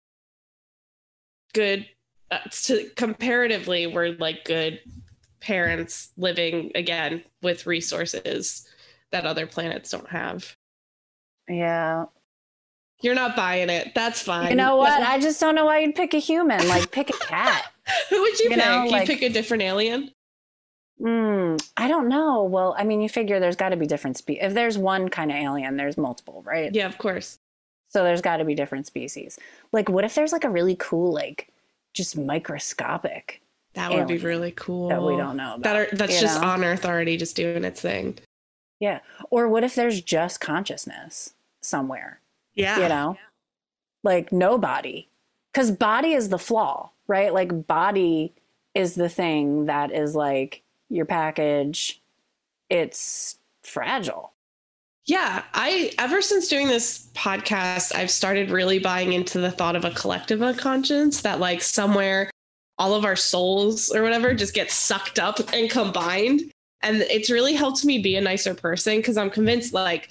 good 1.53 1.87
uh, 2.33 2.39
to 2.51 2.89
comparatively 2.97 3.87
we're 3.87 4.13
like 4.19 4.45
good 4.45 4.81
parents 5.41 6.11
living 6.17 6.73
again 6.75 7.23
with 7.43 7.67
resources 7.67 8.67
that 9.11 9.25
other 9.27 9.47
planets 9.47 9.91
don't 9.91 10.09
have 10.09 10.57
Yeah. 11.49 12.07
you're 13.03 13.15
not 13.15 13.37
buying 13.37 13.69
it 13.71 13.93
that's 13.95 14.23
fine 14.23 14.51
You 14.51 14.57
know 14.57 14.77
what? 14.77 15.03
I 15.03 15.19
just 15.21 15.41
don't 15.41 15.55
know 15.55 15.67
why 15.67 15.81
you'd 15.81 15.95
pick 15.95 16.15
a 16.15 16.19
human. 16.19 16.67
Like 16.69 16.91
pick 16.91 17.11
a 17.11 17.19
cat. 17.19 17.71
who 18.11 18.21
would 18.23 18.39
you, 18.39 18.45
You 18.45 18.51
pick 18.51 18.59
know, 18.59 18.85
you 18.85 18.91
like- 18.91 19.07
pick 19.07 19.23
a 19.23 19.29
different 19.29 19.63
alien 19.63 20.11
Hmm. 21.01 21.57
I 21.77 21.89
don't 21.89 22.09
know. 22.09 22.45
Well, 22.45 22.77
I 22.79 22.85
mean, 22.85 23.01
you 23.01 23.09
figure 23.09 23.41
there's 23.41 23.57
got 23.57 23.71
to 23.71 23.77
be 23.77 23.87
different 23.87 24.17
spe 24.19 24.31
If 24.41 24.55
there's 24.55 24.79
one 24.79 25.09
kind 25.09 25.33
of 25.33 25.37
alien, 25.37 25.77
there's 25.77 25.97
multiple, 25.99 26.43
right? 26.47 26.73
yeah 26.73 26.87
of 26.87 26.97
course 26.99 27.39
So 27.89 28.05
there's 28.05 28.21
got 28.23 28.37
to 28.37 28.45
be 28.45 28.55
different 28.55 28.87
species. 28.87 29.39
Like, 29.73 29.89
what 29.89 30.05
if 30.05 30.15
there's 30.15 30.33
like 30.33 30.45
a 30.45 30.51
really 30.51 30.77
cool, 30.79 31.13
like, 31.13 31.49
just 31.93 32.17
microscopic 32.17 33.41
that 33.75 33.93
would 33.93 34.07
be 34.07 34.19
really 34.19 34.53
cool 34.53 34.89
that 34.89 35.03
we 35.03 35.17
don't 35.17 35.37
know 35.37 35.55
about? 35.55 35.63
that 35.63 35.77
are 35.77 35.97
that's 35.97 36.21
just 36.21 36.41
know? 36.41 36.49
on 36.49 36.65
earth 36.65 36.85
already 36.85 37.17
just 37.17 37.37
doing 37.37 37.65
its 37.65 37.81
thing 37.81 38.19
yeah. 38.81 38.99
Or 39.31 39.49
what 39.49 39.63
if 39.63 39.77
there's 39.77 40.01
just 40.01 40.41
consciousness 40.41 41.35
somewhere? 41.61 42.19
yeah 42.55 42.79
you 42.79 42.89
know 42.89 43.17
like 44.03 44.33
no 44.33 44.59
body 44.59 45.09
because 45.53 45.71
body 45.71 46.13
is 46.13 46.29
the 46.29 46.39
flaw 46.39 46.91
right 47.07 47.33
like 47.33 47.67
body 47.67 48.33
is 48.75 48.95
the 48.95 49.09
thing 49.09 49.67
that 49.67 49.93
is 49.93 50.15
like 50.15 50.63
your 50.89 51.07
package 51.07 52.01
it's 52.69 53.39
fragile 53.63 54.32
Yeah, 55.07 55.43
I 55.53 55.93
ever 55.99 56.23
since 56.23 56.49
doing 56.49 56.69
this 56.69 57.09
podcast, 57.15 57.95
I've 57.95 58.11
started 58.11 58.51
really 58.51 58.79
buying 58.79 59.13
into 59.13 59.41
the 59.41 59.51
thought 59.51 59.75
of 59.75 59.85
a 59.85 59.91
collective 59.91 60.43
unconscious 60.43 61.23
that 61.23 61.41
like 61.41 61.61
somewhere 61.61 62.31
all 62.79 62.95
of 62.95 63.05
our 63.05 63.17
souls 63.17 63.91
or 63.95 64.03
whatever 64.03 64.33
just 64.35 64.55
get 64.55 64.71
sucked 64.71 65.19
up 65.19 65.41
and 65.53 65.71
combined. 65.71 66.43
And 66.83 67.03
it's 67.03 67.31
really 67.31 67.55
helped 67.55 67.85
me 67.85 67.99
be 67.99 68.17
a 68.17 68.21
nicer 68.21 68.55
person 68.55 68.99
because 68.99 69.17
I'm 69.17 69.31
convinced 69.31 69.73
like 69.73 70.11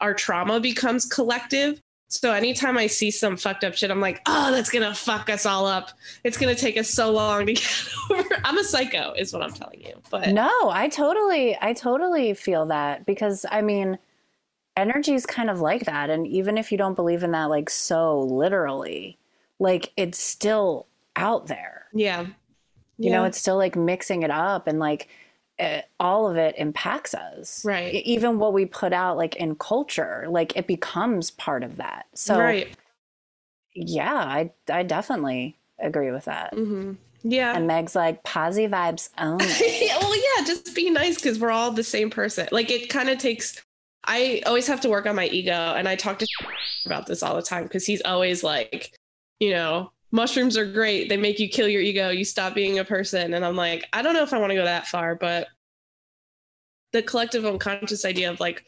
our 0.00 0.14
trauma 0.14 0.60
becomes 0.60 1.04
collective. 1.04 1.80
So 2.08 2.32
anytime 2.32 2.78
I 2.78 2.86
see 2.86 3.10
some 3.10 3.36
fucked 3.36 3.64
up 3.64 3.74
shit, 3.74 3.90
I'm 3.90 4.00
like, 4.00 4.22
oh, 4.26 4.50
that's 4.50 4.70
gonna 4.70 4.94
fuck 4.94 5.28
us 5.28 5.46
all 5.46 5.66
up. 5.66 5.90
It's 6.24 6.38
gonna 6.38 6.54
take 6.54 6.78
us 6.78 6.88
so 6.88 7.10
long 7.10 7.46
to 7.46 7.52
get 7.54 7.88
over. 8.10 8.36
I'm 8.44 8.56
a 8.56 8.64
psycho, 8.64 9.12
is 9.12 9.32
what 9.32 9.42
I'm 9.42 9.52
telling 9.52 9.80
you. 9.80 9.94
But 10.10 10.28
no 10.28 10.50
i 10.70 10.88
totally 10.88 11.56
i 11.60 11.72
totally 11.72 12.32
feel 12.32 12.66
that 12.66 13.04
because 13.04 13.44
i 13.50 13.60
mean 13.60 13.98
energy 14.78 15.12
is 15.14 15.26
kind 15.26 15.50
of 15.50 15.60
like 15.60 15.84
that 15.84 16.08
and 16.08 16.26
even 16.26 16.56
if 16.56 16.70
you 16.70 16.78
don't 16.78 16.94
believe 16.94 17.22
in 17.22 17.32
that 17.32 17.46
like 17.46 17.68
so 17.68 18.20
literally 18.20 19.18
like 19.58 19.92
it's 19.96 20.18
still 20.18 20.86
out 21.16 21.46
there 21.48 21.86
yeah. 21.92 22.26
you 22.96 23.10
know 23.10 23.24
it's 23.24 23.38
still 23.38 23.56
like 23.56 23.74
mixing 23.76 24.22
it 24.22 24.30
up 24.30 24.66
and 24.66 24.78
like 24.78 25.08
uh, 25.58 25.80
all 25.98 26.30
of 26.30 26.36
it 26.36 26.54
impacts 26.56 27.14
us 27.14 27.64
Right. 27.64 27.92
Even 28.04 28.38
what 28.38 28.52
we 28.52 28.64
put 28.64 28.92
out 28.92 29.16
like 29.16 29.34
in 29.36 29.56
culture 29.56 30.26
like 30.28 30.56
it 30.56 30.68
becomes 30.68 31.32
part 31.32 31.64
of 31.64 31.76
that 31.76 32.06
so 32.14 32.38
right. 32.38 32.76
yeah 33.74 34.14
i 34.14 34.50
i 34.70 34.84
definitely 34.84 35.56
agree 35.80 36.12
with 36.12 36.26
that 36.26 36.54
hmm 36.54 36.92
Yeah. 37.24 37.56
and 37.56 37.66
meg's 37.66 37.96
like 37.96 38.22
posy 38.22 38.68
vibes 38.68 39.10
only 39.18 39.46
well, 40.00 40.16
yeah, 40.16 40.44
just 40.44 40.74
be 40.74 40.90
nice 40.90 41.16
because 41.16 41.38
we're 41.38 41.50
all 41.50 41.70
the 41.72 41.82
same 41.84 42.10
person. 42.10 42.48
Like 42.52 42.70
it 42.70 42.88
kind 42.88 43.08
of 43.08 43.18
takes. 43.18 43.62
I 44.08 44.42
always 44.46 44.66
have 44.66 44.80
to 44.80 44.88
work 44.88 45.06
on 45.06 45.14
my 45.14 45.26
ego, 45.26 45.52
and 45.52 45.86
I 45.86 45.94
talk 45.94 46.18
to 46.18 46.26
about 46.86 47.06
this 47.06 47.22
all 47.22 47.36
the 47.36 47.42
time 47.42 47.64
because 47.64 47.86
he's 47.86 48.02
always 48.02 48.42
like, 48.42 48.92
you 49.38 49.50
know, 49.50 49.92
mushrooms 50.10 50.56
are 50.56 50.64
great. 50.64 51.08
They 51.08 51.16
make 51.16 51.38
you 51.38 51.48
kill 51.48 51.68
your 51.68 51.82
ego. 51.82 52.08
You 52.08 52.24
stop 52.24 52.54
being 52.54 52.78
a 52.78 52.84
person, 52.84 53.34
and 53.34 53.44
I'm 53.44 53.54
like, 53.56 53.86
I 53.92 54.02
don't 54.02 54.14
know 54.14 54.22
if 54.22 54.32
I 54.32 54.38
want 54.38 54.50
to 54.50 54.56
go 54.56 54.64
that 54.64 54.88
far, 54.88 55.14
but 55.14 55.48
the 56.92 57.02
collective 57.02 57.44
unconscious 57.44 58.04
idea 58.06 58.30
of 58.30 58.40
like, 58.40 58.64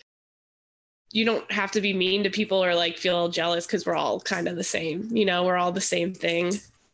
you 1.10 1.24
don't 1.24 1.50
have 1.50 1.72
to 1.72 1.80
be 1.80 1.92
mean 1.94 2.22
to 2.22 2.30
people 2.30 2.62
or 2.62 2.74
like 2.74 2.98
feel 2.98 3.30
jealous 3.30 3.66
because 3.66 3.86
we're 3.86 3.96
all 3.96 4.20
kind 4.20 4.46
of 4.46 4.56
the 4.56 4.62
same. 4.62 5.08
You 5.10 5.24
know, 5.24 5.44
we're 5.44 5.56
all 5.56 5.72
the 5.72 5.80
same 5.80 6.12
thing, 6.12 6.52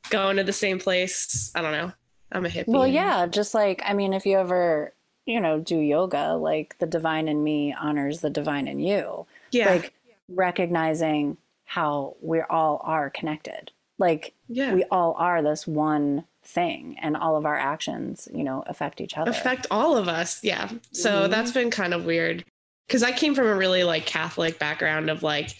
going 0.09 0.37
to 0.37 0.45
the 0.45 0.53
same 0.53 0.79
place. 0.79 1.51
I 1.55 1.61
don't 1.63 1.73
know. 1.73 1.93
I'm 2.33 2.45
a 2.45 2.49
hippie. 2.49 2.67
well 2.67 2.87
yeah 2.87 3.27
just 3.27 3.55
like 3.55 3.81
i 3.85 3.95
mean 3.95 4.13
if 4.13 4.27
you 4.27 4.37
ever 4.37 4.93
you 5.27 5.41
know 5.41 5.59
do 5.61 5.79
yoga 5.79 6.35
like 6.35 6.77
the 6.79 6.87
divine 6.87 7.29
in 7.29 7.43
me 7.45 7.75
honors 7.79 8.21
the 8.21 8.31
divine 8.31 8.67
in 8.69 8.79
you 8.81 9.27
yeah. 9.51 9.69
like 9.71 9.93
recognizing 10.29 11.37
how 11.65 12.17
we 12.23 12.41
all 12.43 12.81
are 12.85 13.11
connected. 13.11 13.71
Like 13.99 14.35
Yeah. 14.49 14.73
we 14.75 14.85
all 14.85 15.15
are 15.19 15.43
this 15.43 15.67
one 15.67 16.25
thing 16.45 16.97
and 17.03 17.17
all 17.17 17.37
of 17.37 17.45
our 17.45 17.57
actions, 17.57 18.29
you 18.33 18.45
know, 18.45 18.63
affect 18.67 19.01
each 19.01 19.17
other. 19.19 19.31
affect 19.33 19.67
all 19.71 19.97
of 19.97 20.07
us. 20.09 20.43
Yeah. 20.45 20.71
So 20.93 21.23
Mhm. 21.27 21.31
that's 21.31 21.51
been 21.53 21.71
kind 21.71 21.93
of 21.93 22.05
weird 22.05 22.45
because 22.87 23.03
I 23.03 23.11
came 23.13 23.35
from 23.35 23.47
a 23.49 23.57
really 23.57 23.83
like 23.83 24.07
Catholic 24.07 24.59
background 24.61 25.11
of 25.11 25.23
like, 25.25 25.57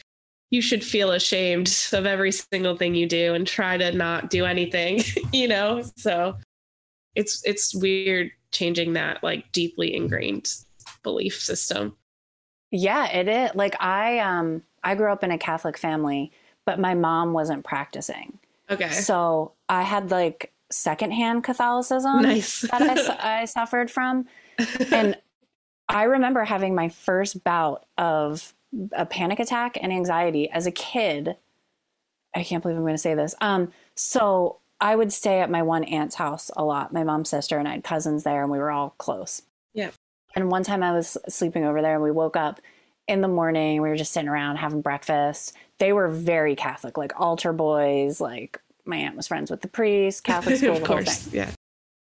you 0.51 0.63
should 0.63 0.85
feel 0.85 1.11
ashamed 1.11 1.69
of 1.93 2.07
every 2.07 2.31
single 2.31 2.77
thing 2.77 2.95
you 2.95 3.07
do 3.09 3.35
and 3.35 3.47
try 3.47 3.77
to 3.77 3.91
not 3.93 4.31
do 4.31 4.45
anything, 4.45 5.03
you 5.33 5.49
know? 5.49 5.83
So 5.97 6.37
it's 7.17 7.43
it's 7.45 7.75
weird 7.75 8.31
changing 8.57 8.95
that 8.95 9.23
like 9.23 9.51
deeply 9.53 9.95
ingrained 9.95 10.53
belief 11.03 11.41
system. 11.41 11.97
Yeah, 12.71 13.11
it 13.11 13.29
is. 13.29 13.55
Like 13.55 13.81
I 13.81 14.19
um 14.19 14.63
I 14.83 14.95
grew 14.95 15.13
up 15.13 15.23
in 15.23 15.31
a 15.31 15.39
Catholic 15.39 15.79
family, 15.79 16.33
but 16.65 16.79
my 16.79 16.95
mom 16.95 17.33
wasn't 17.33 17.65
practicing. 17.65 18.39
Okay. 18.71 18.91
So 18.91 19.53
I 19.69 19.83
had 19.83 20.11
like 20.11 20.53
secondhand 20.71 21.45
Catholicism 21.45 22.23
nice. 22.23 22.63
that 22.63 22.83
I, 22.83 23.41
I 23.41 23.45
suffered 23.45 23.91
from. 23.91 24.27
And 24.91 25.17
I 25.89 26.05
remember 26.05 26.45
having 26.45 26.75
my 26.75 26.89
first 26.89 27.45
bout 27.45 27.87
of 27.97 28.55
a 28.93 29.07
panic 29.07 29.39
attack 29.39 29.79
and 29.81 29.93
anxiety 29.93 30.51
as 30.51 30.67
a 30.67 30.73
kid. 30.73 31.37
I 32.35 32.43
can't 32.43 32.63
believe 32.63 32.77
I'm 32.77 32.83
going 32.83 32.95
to 32.95 32.99
say 32.99 33.15
this. 33.15 33.35
Um, 33.41 33.73
so 33.95 34.59
I 34.81 34.95
would 34.97 35.13
stay 35.13 35.41
at 35.41 35.51
my 35.51 35.63
one 35.63 35.85
aunt's 35.85 36.17
house 36.17 36.51
a 36.57 36.65
lot. 36.65 36.93
My 36.93 37.05
mom's 37.05 37.31
sister 37.31 37.59
and 37.59 37.67
I 37.67 37.73
had 37.73 37.85
cousins 37.85 38.25
there, 38.25 38.43
and 38.43 38.51
we 38.51 38.59
were 38.59 38.71
all 38.71 38.95
close. 38.99 39.43
Yeah. 39.73 39.91
And 40.35 40.51
one 40.51 40.65
time 40.65 40.83
I 40.83 40.93
was 40.93 41.17
sleeping 41.29 41.65
over 41.65 41.81
there, 41.81 41.95
and 41.95 42.03
we 42.03 42.11
woke 42.11 42.37
up 42.37 42.61
in 43.09 43.21
the 43.21 43.29
morning. 43.29 43.81
We 43.81 43.89
were 43.89 43.97
just 43.97 44.13
sitting 44.13 44.29
around 44.29 44.57
having 44.57 44.83
breakfast. 44.83 45.55
They 45.79 45.93
were 45.93 46.09
very 46.09 46.57
Catholic, 46.57 46.99
like 46.99 47.19
altar 47.19 47.53
boys. 47.53 48.21
Like 48.21 48.61
my 48.85 48.97
aunt 48.97 49.17
was 49.17 49.29
friends 49.29 49.51
with 49.51 49.63
the 49.63 49.69
priest, 49.69 50.25
Catholic 50.25 50.57
school, 50.59 50.77
of 50.77 50.85
course. 50.85 51.33
Yeah. 51.33 51.51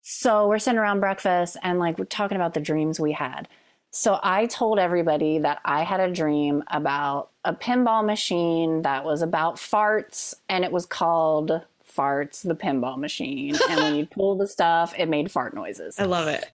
So 0.03 0.49
we're 0.49 0.59
sitting 0.59 0.79
around 0.79 1.01
breakfast 1.01 1.57
and 1.63 1.79
like 1.79 1.99
we're 1.99 2.05
talking 2.05 2.37
about 2.37 2.55
the 2.55 2.61
dreams 2.61 3.01
we 3.01 3.13
had. 3.13 3.49
So 3.91 4.19
I 4.23 4.47
told 4.47 4.79
everybody 4.79 5.39
that 5.39 5.61
I 5.65 5.83
had 5.83 6.01
a 6.01 6.13
dream 6.13 6.63
about 6.67 7.31
a 7.45 7.55
pinball 7.55 8.05
machine 8.05 8.83
that 8.83 9.05
was 9.05 9.23
about 9.23 9.57
farts 9.57 10.35
and 10.49 10.65
it 10.65 10.73
was 10.73 10.85
called 10.85 11.63
Farts 11.97 12.43
the 12.43 12.55
Pinball 12.55 12.99
Machine. 12.99 13.57
and 13.71 13.81
when 13.81 13.95
you 13.95 14.07
pull 14.11 14.37
the 14.37 14.49
stuff, 14.49 14.95
it 14.99 15.09
made 15.09 15.31
fart 15.31 15.55
noises. 15.55 15.99
I 15.99 16.05
love 16.05 16.29
it. 16.29 16.51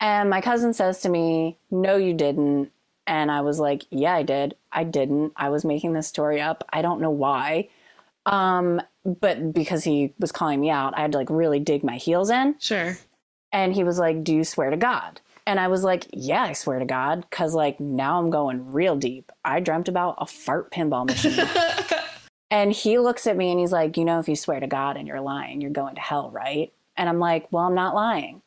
And 0.00 0.28
my 0.30 0.40
cousin 0.40 0.74
says 0.74 1.00
to 1.02 1.08
me, 1.08 1.56
No, 1.70 1.96
you 1.96 2.14
didn't. 2.14 2.70
And 3.06 3.30
I 3.30 3.40
was 3.40 3.58
like, 3.58 3.84
Yeah, 3.90 4.14
I 4.14 4.22
did. 4.22 4.54
I 4.72 4.84
didn't. 4.84 5.32
I 5.36 5.48
was 5.48 5.64
making 5.64 5.92
this 5.94 6.06
story 6.08 6.40
up. 6.40 6.64
I 6.72 6.82
don't 6.82 7.00
know 7.00 7.10
why. 7.10 7.68
Um, 8.26 8.82
but 9.04 9.52
because 9.52 9.84
he 9.84 10.12
was 10.18 10.32
calling 10.32 10.60
me 10.60 10.68
out, 10.68 10.96
I 10.98 11.02
had 11.02 11.12
to 11.12 11.18
like 11.18 11.30
really 11.30 11.60
dig 11.60 11.84
my 11.84 11.96
heels 11.96 12.28
in. 12.30 12.56
Sure. 12.58 12.96
And 13.52 13.72
he 13.72 13.84
was 13.84 13.98
like, 13.98 14.22
Do 14.24 14.34
you 14.34 14.44
swear 14.44 14.70
to 14.70 14.76
God? 14.76 15.20
And 15.46 15.60
I 15.60 15.68
was 15.68 15.84
like, 15.84 16.06
Yeah, 16.12 16.42
I 16.42 16.52
swear 16.52 16.78
to 16.78 16.84
God. 16.84 17.24
Cause 17.30 17.54
like 17.54 17.80
now 17.80 18.18
I'm 18.18 18.30
going 18.30 18.72
real 18.72 18.96
deep. 18.96 19.30
I 19.44 19.60
dreamt 19.60 19.88
about 19.88 20.16
a 20.18 20.26
fart 20.26 20.70
pinball 20.72 21.06
machine. 21.06 21.38
and 22.50 22.72
he 22.72 22.98
looks 22.98 23.26
at 23.26 23.36
me 23.36 23.50
and 23.50 23.60
he's 23.60 23.72
like, 23.72 23.96
You 23.96 24.04
know, 24.04 24.18
if 24.18 24.28
you 24.28 24.36
swear 24.36 24.60
to 24.60 24.66
God 24.66 24.96
and 24.96 25.06
you're 25.06 25.20
lying, 25.20 25.60
you're 25.60 25.70
going 25.70 25.94
to 25.94 26.00
hell, 26.00 26.30
right? 26.30 26.72
And 26.96 27.08
I'm 27.08 27.18
like, 27.18 27.50
Well, 27.52 27.64
I'm 27.64 27.74
not 27.74 27.94
lying. 27.94 28.42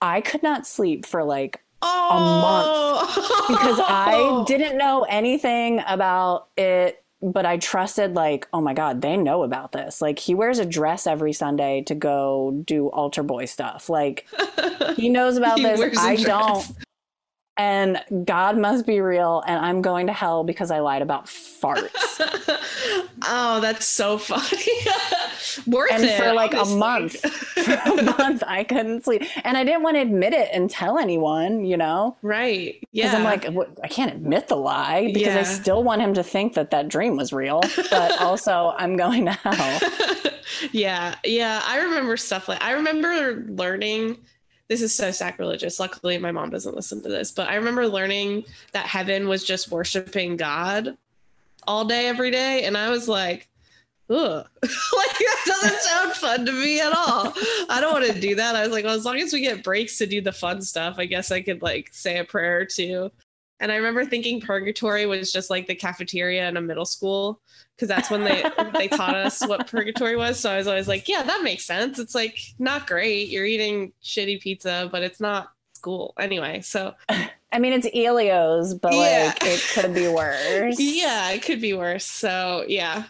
I 0.00 0.20
could 0.20 0.42
not 0.42 0.66
sleep 0.66 1.06
for 1.06 1.24
like 1.24 1.62
oh, 1.82 2.08
a 2.10 2.20
month 2.20 3.48
because 3.48 3.80
I 3.80 4.44
didn't 4.46 4.78
know 4.78 5.06
anything 5.08 5.82
about 5.86 6.48
it, 6.56 7.02
but 7.22 7.46
I 7.46 7.56
trusted, 7.56 8.14
like, 8.14 8.46
oh 8.52 8.60
my 8.60 8.74
God, 8.74 9.00
they 9.00 9.16
know 9.16 9.42
about 9.42 9.72
this. 9.72 10.02
Like, 10.02 10.18
he 10.18 10.34
wears 10.34 10.58
a 10.58 10.66
dress 10.66 11.06
every 11.06 11.32
Sunday 11.32 11.82
to 11.82 11.94
go 11.94 12.62
do 12.64 12.88
altar 12.88 13.22
boy 13.22 13.46
stuff. 13.46 13.88
Like, 13.88 14.26
he 14.96 15.08
knows 15.08 15.36
about 15.36 15.58
He 15.58 15.64
this. 15.64 15.96
I 15.98 16.16
don't. 16.16 16.66
And 17.58 18.02
God 18.26 18.58
must 18.58 18.86
be 18.86 19.00
real, 19.00 19.42
and 19.46 19.64
I'm 19.64 19.80
going 19.80 20.08
to 20.08 20.12
hell 20.12 20.44
because 20.44 20.70
I 20.70 20.80
lied 20.80 21.00
about 21.00 21.24
farts. 21.24 21.88
oh, 23.22 23.60
that's 23.60 23.86
so 23.86 24.18
funny. 24.18 24.62
Worth 25.66 25.90
and 25.90 26.04
it 26.04 26.18
for 26.20 26.34
like 26.34 26.52
a 26.52 26.66
month, 26.66 27.18
for 27.20 27.72
a 27.72 28.02
month, 28.02 28.42
I 28.46 28.62
couldn't 28.64 29.04
sleep. 29.04 29.22
And 29.42 29.56
I 29.56 29.64
didn't 29.64 29.82
want 29.82 29.96
to 29.96 30.00
admit 30.02 30.34
it 30.34 30.50
and 30.52 30.68
tell 30.68 30.98
anyone, 30.98 31.64
you 31.64 31.78
know? 31.78 32.16
right? 32.20 32.76
Because 32.92 33.12
Yeah. 33.12 33.16
I'm 33.16 33.24
like, 33.24 33.46
I 33.82 33.88
can't 33.88 34.12
admit 34.12 34.48
the 34.48 34.56
lie 34.56 35.10
because 35.14 35.34
I 35.34 35.42
still 35.42 35.82
want 35.82 36.02
him 36.02 36.12
to 36.14 36.22
think 36.22 36.54
that 36.54 36.70
that 36.72 36.88
dream 36.88 37.16
was 37.16 37.32
real, 37.32 37.60
but 37.90 38.20
also 38.20 38.74
I'm 38.76 38.96
going 38.96 39.24
to 39.26 39.32
hell. 39.32 39.90
yeah, 40.72 41.14
yeah. 41.24 41.62
I 41.64 41.78
remember 41.78 42.16
stuff 42.18 42.48
like 42.48 42.62
I 42.62 42.72
remember 42.72 43.44
learning. 43.48 44.18
This 44.68 44.82
is 44.82 44.94
so 44.94 45.10
sacrilegious. 45.10 45.78
Luckily, 45.78 46.18
my 46.18 46.32
mom 46.32 46.50
doesn't 46.50 46.74
listen 46.74 47.02
to 47.02 47.08
this, 47.08 47.30
but 47.30 47.48
I 47.48 47.54
remember 47.54 47.86
learning 47.86 48.44
that 48.72 48.86
heaven 48.86 49.28
was 49.28 49.44
just 49.44 49.70
worshiping 49.70 50.36
God 50.36 50.96
all 51.66 51.84
day, 51.84 52.08
every 52.08 52.30
day, 52.30 52.64
and 52.64 52.76
I 52.76 52.90
was 52.90 53.08
like, 53.08 53.48
ugh, 54.10 54.46
like 54.62 55.18
that 55.18 55.42
doesn't 55.46 55.80
sound 55.80 56.12
fun 56.12 56.46
to 56.46 56.52
me 56.52 56.80
at 56.80 56.92
all. 56.92 57.32
I 57.68 57.78
don't 57.80 57.92
want 57.92 58.06
to 58.06 58.20
do 58.20 58.34
that. 58.36 58.56
I 58.56 58.62
was 58.62 58.72
like, 58.72 58.84
well, 58.84 58.94
as 58.94 59.04
long 59.04 59.18
as 59.18 59.32
we 59.32 59.40
get 59.40 59.64
breaks 59.64 59.98
to 59.98 60.06
do 60.06 60.20
the 60.20 60.32
fun 60.32 60.62
stuff, 60.62 60.96
I 60.98 61.06
guess 61.06 61.30
I 61.30 61.42
could 61.42 61.62
like 61.62 61.90
say 61.92 62.18
a 62.18 62.24
prayer 62.24 62.60
or 62.60 62.64
two. 62.64 63.10
And 63.60 63.72
I 63.72 63.76
remember 63.76 64.04
thinking 64.04 64.40
purgatory 64.40 65.06
was 65.06 65.32
just 65.32 65.48
like 65.50 65.66
the 65.66 65.74
cafeteria 65.74 66.48
in 66.48 66.56
a 66.56 66.60
middle 66.60 66.84
school 66.84 67.40
because 67.74 67.88
that's 67.88 68.10
when 68.10 68.22
they 68.24 68.44
they 68.74 68.88
taught 68.88 69.14
us 69.14 69.46
what 69.46 69.66
purgatory 69.66 70.16
was. 70.16 70.38
So 70.38 70.50
I 70.50 70.56
was 70.58 70.66
always 70.66 70.88
like, 70.88 71.08
yeah, 71.08 71.22
that 71.22 71.42
makes 71.42 71.64
sense. 71.64 71.98
It's 71.98 72.14
like 72.14 72.38
not 72.58 72.86
great. 72.86 73.28
You're 73.28 73.46
eating 73.46 73.92
shitty 74.02 74.40
pizza, 74.40 74.88
but 74.92 75.02
it's 75.02 75.20
not 75.20 75.48
school 75.74 76.12
anyway. 76.18 76.60
So 76.60 76.94
I 77.52 77.58
mean, 77.58 77.72
it's 77.72 77.86
Ellio's, 77.94 78.74
but 78.74 78.92
Yeah. 78.92 79.32
like 79.34 79.42
it 79.44 79.60
could 79.72 79.94
be 79.94 80.08
worse. 80.14 80.76
yeah, 80.78 81.30
it 81.30 81.42
could 81.42 81.60
be 81.62 81.72
worse. 81.72 82.04
So 82.04 82.64
yeah, 82.68 83.04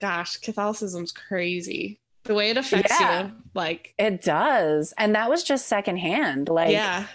gosh, 0.00 0.36
Catholicism's 0.38 1.12
crazy. 1.12 2.00
The 2.24 2.34
way 2.34 2.50
it 2.50 2.56
affects 2.56 2.98
Yeah. 2.98 3.26
you, 3.26 3.32
like 3.54 3.94
It 3.98 4.22
does. 4.22 4.92
And 4.98 5.14
that 5.14 5.30
was 5.30 5.44
just 5.44 5.68
secondhand. 5.68 6.48
Like, 6.48 6.72
yeah, 6.72 7.06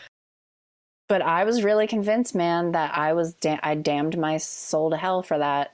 but 1.12 1.21
I 1.21 1.43
was 1.43 1.62
really 1.62 1.88
convinced, 1.88 2.34
man, 2.34 2.71
that 2.71 2.97
I 2.97 3.12
was, 3.12 3.34
da- 3.34 3.60
I 3.62 3.76
damned 3.76 4.17
my 4.17 4.38
soul 4.38 4.91
to 4.91 4.95
hell 4.95 5.21
for 5.24 5.38
that. 5.38 5.74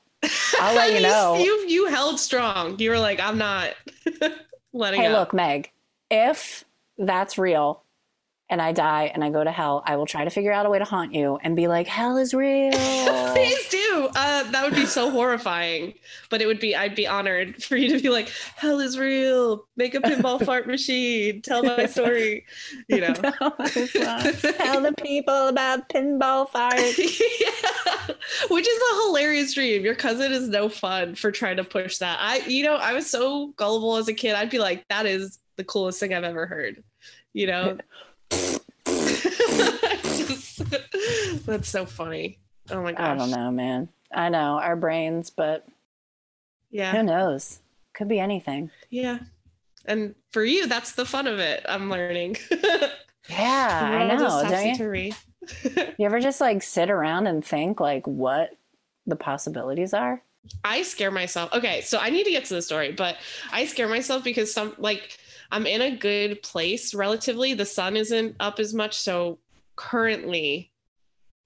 I'll 0.59 0.73
let 0.73 0.93
you 0.93 0.99
know. 1.07 1.37
You 1.37 1.65
you 1.67 1.85
held 1.85 2.19
strong. 2.19 2.79
You 2.79 2.89
were 2.89 2.97
like, 2.97 3.19
I'm 3.19 3.37
not 3.37 3.75
letting 4.73 4.99
Hey, 5.01 5.05
up. 5.07 5.19
look, 5.19 5.33
Meg, 5.35 5.71
if 6.09 6.63
that's 6.97 7.37
real 7.37 7.83
and 8.49 8.61
I 8.61 8.71
die 8.71 9.11
and 9.13 9.23
I 9.23 9.29
go 9.29 9.43
to 9.43 9.51
hell, 9.51 9.83
I 9.85 9.97
will 9.97 10.05
try 10.05 10.23
to 10.23 10.29
figure 10.29 10.53
out 10.53 10.65
a 10.65 10.69
way 10.69 10.79
to 10.79 10.85
haunt 10.85 11.13
you 11.13 11.37
and 11.43 11.55
be 11.55 11.67
like, 11.67 11.85
hell 11.85 12.15
is 12.15 12.33
real. 12.33 12.71
Please 13.33 13.69
do. 13.69 14.09
Uh, 14.15 14.49
that 14.51 14.63
would 14.63 14.73
be 14.73 14.85
so 14.85 15.11
horrifying. 15.11 15.93
But 16.29 16.41
it 16.41 16.47
would 16.47 16.59
be, 16.59 16.73
I'd 16.75 16.95
be 16.95 17.05
honored 17.05 17.61
for 17.61 17.75
you 17.75 17.95
to 17.95 18.01
be 18.01 18.09
like, 18.09 18.31
hell 18.55 18.79
is 18.79 18.97
real. 18.97 19.65
Make 19.75 19.95
a 19.95 19.99
pinball 19.99 20.43
fart 20.43 20.65
machine. 20.67 21.41
Tell 21.41 21.61
my 21.61 21.87
story. 21.87 22.45
You 22.87 23.01
know. 23.01 23.13
Tell 23.13 24.81
the 24.81 24.95
people 25.01 25.47
about 25.49 25.89
pinball 25.89 26.47
fires. 26.49 26.97
yeah. 27.39 28.15
Which 28.49 28.67
is 28.67 28.81
a 28.91 29.07
hilarious 29.07 29.53
dream. 29.53 29.83
Your 29.83 29.95
cousin 29.95 30.31
is 30.31 30.47
no 30.47 30.69
fun 30.69 31.15
for 31.15 31.31
trying 31.31 31.57
to 31.57 31.65
push 31.65 31.97
that. 31.97 32.17
I, 32.21 32.37
you 32.47 32.63
know, 32.63 32.75
I 32.75 32.93
was 32.93 33.09
so 33.09 33.47
gullible 33.57 33.97
as 33.97 34.07
a 34.07 34.13
kid. 34.13 34.35
I'd 34.35 34.49
be 34.49 34.59
like, 34.59 34.87
that 34.87 35.05
is 35.05 35.39
the 35.57 35.65
coolest 35.65 35.99
thing 35.99 36.13
I've 36.13 36.23
ever 36.23 36.45
heard. 36.45 36.81
You 37.33 37.47
know? 37.47 37.77
That's 41.45 41.69
so 41.69 41.85
funny. 41.85 42.39
Oh 42.69 42.81
my 42.81 42.91
gosh. 42.91 43.01
I 43.01 43.15
don't 43.15 43.31
know, 43.31 43.51
man. 43.51 43.89
I 44.13 44.29
know 44.29 44.59
our 44.59 44.75
brains, 44.75 45.29
but 45.29 45.65
Yeah. 46.69 46.91
who 46.91 47.03
knows? 47.03 47.59
Could 47.93 48.07
be 48.07 48.19
anything. 48.19 48.69
Yeah. 48.89 49.19
And 49.85 50.15
for 50.31 50.43
you, 50.43 50.67
that's 50.67 50.91
the 50.93 51.05
fun 51.05 51.27
of 51.27 51.39
it. 51.39 51.65
I'm 51.67 51.89
learning. 51.89 52.37
Yeah, 53.29 53.79
I 54.09 54.15
know. 54.15 54.41
Don't 54.49 54.79
you? 54.79 55.11
You 55.97 56.05
ever 56.05 56.21
just 56.21 56.39
like 56.39 56.63
sit 56.63 56.89
around 56.89 57.27
and 57.27 57.43
think 57.43 57.81
like 57.81 58.07
what 58.07 58.51
the 59.05 59.17
possibilities 59.17 59.93
are? 59.93 60.21
I 60.63 60.83
scare 60.83 61.11
myself. 61.11 61.51
Okay, 61.51 61.81
so 61.81 61.97
I 61.97 62.09
need 62.09 62.23
to 62.23 62.31
get 62.31 62.45
to 62.45 62.53
the 62.53 62.61
story, 62.61 62.93
but 62.93 63.17
I 63.51 63.65
scare 63.65 63.89
myself 63.89 64.23
because 64.23 64.53
some 64.53 64.75
like 64.77 65.17
I'm 65.51 65.65
in 65.65 65.81
a 65.81 65.95
good 65.95 66.41
place 66.41 66.93
relatively. 66.93 67.53
The 67.53 67.65
sun 67.65 67.97
isn't 67.97 68.35
up 68.39 68.59
as 68.59 68.73
much, 68.73 68.97
so 68.97 69.39
currently 69.75 70.71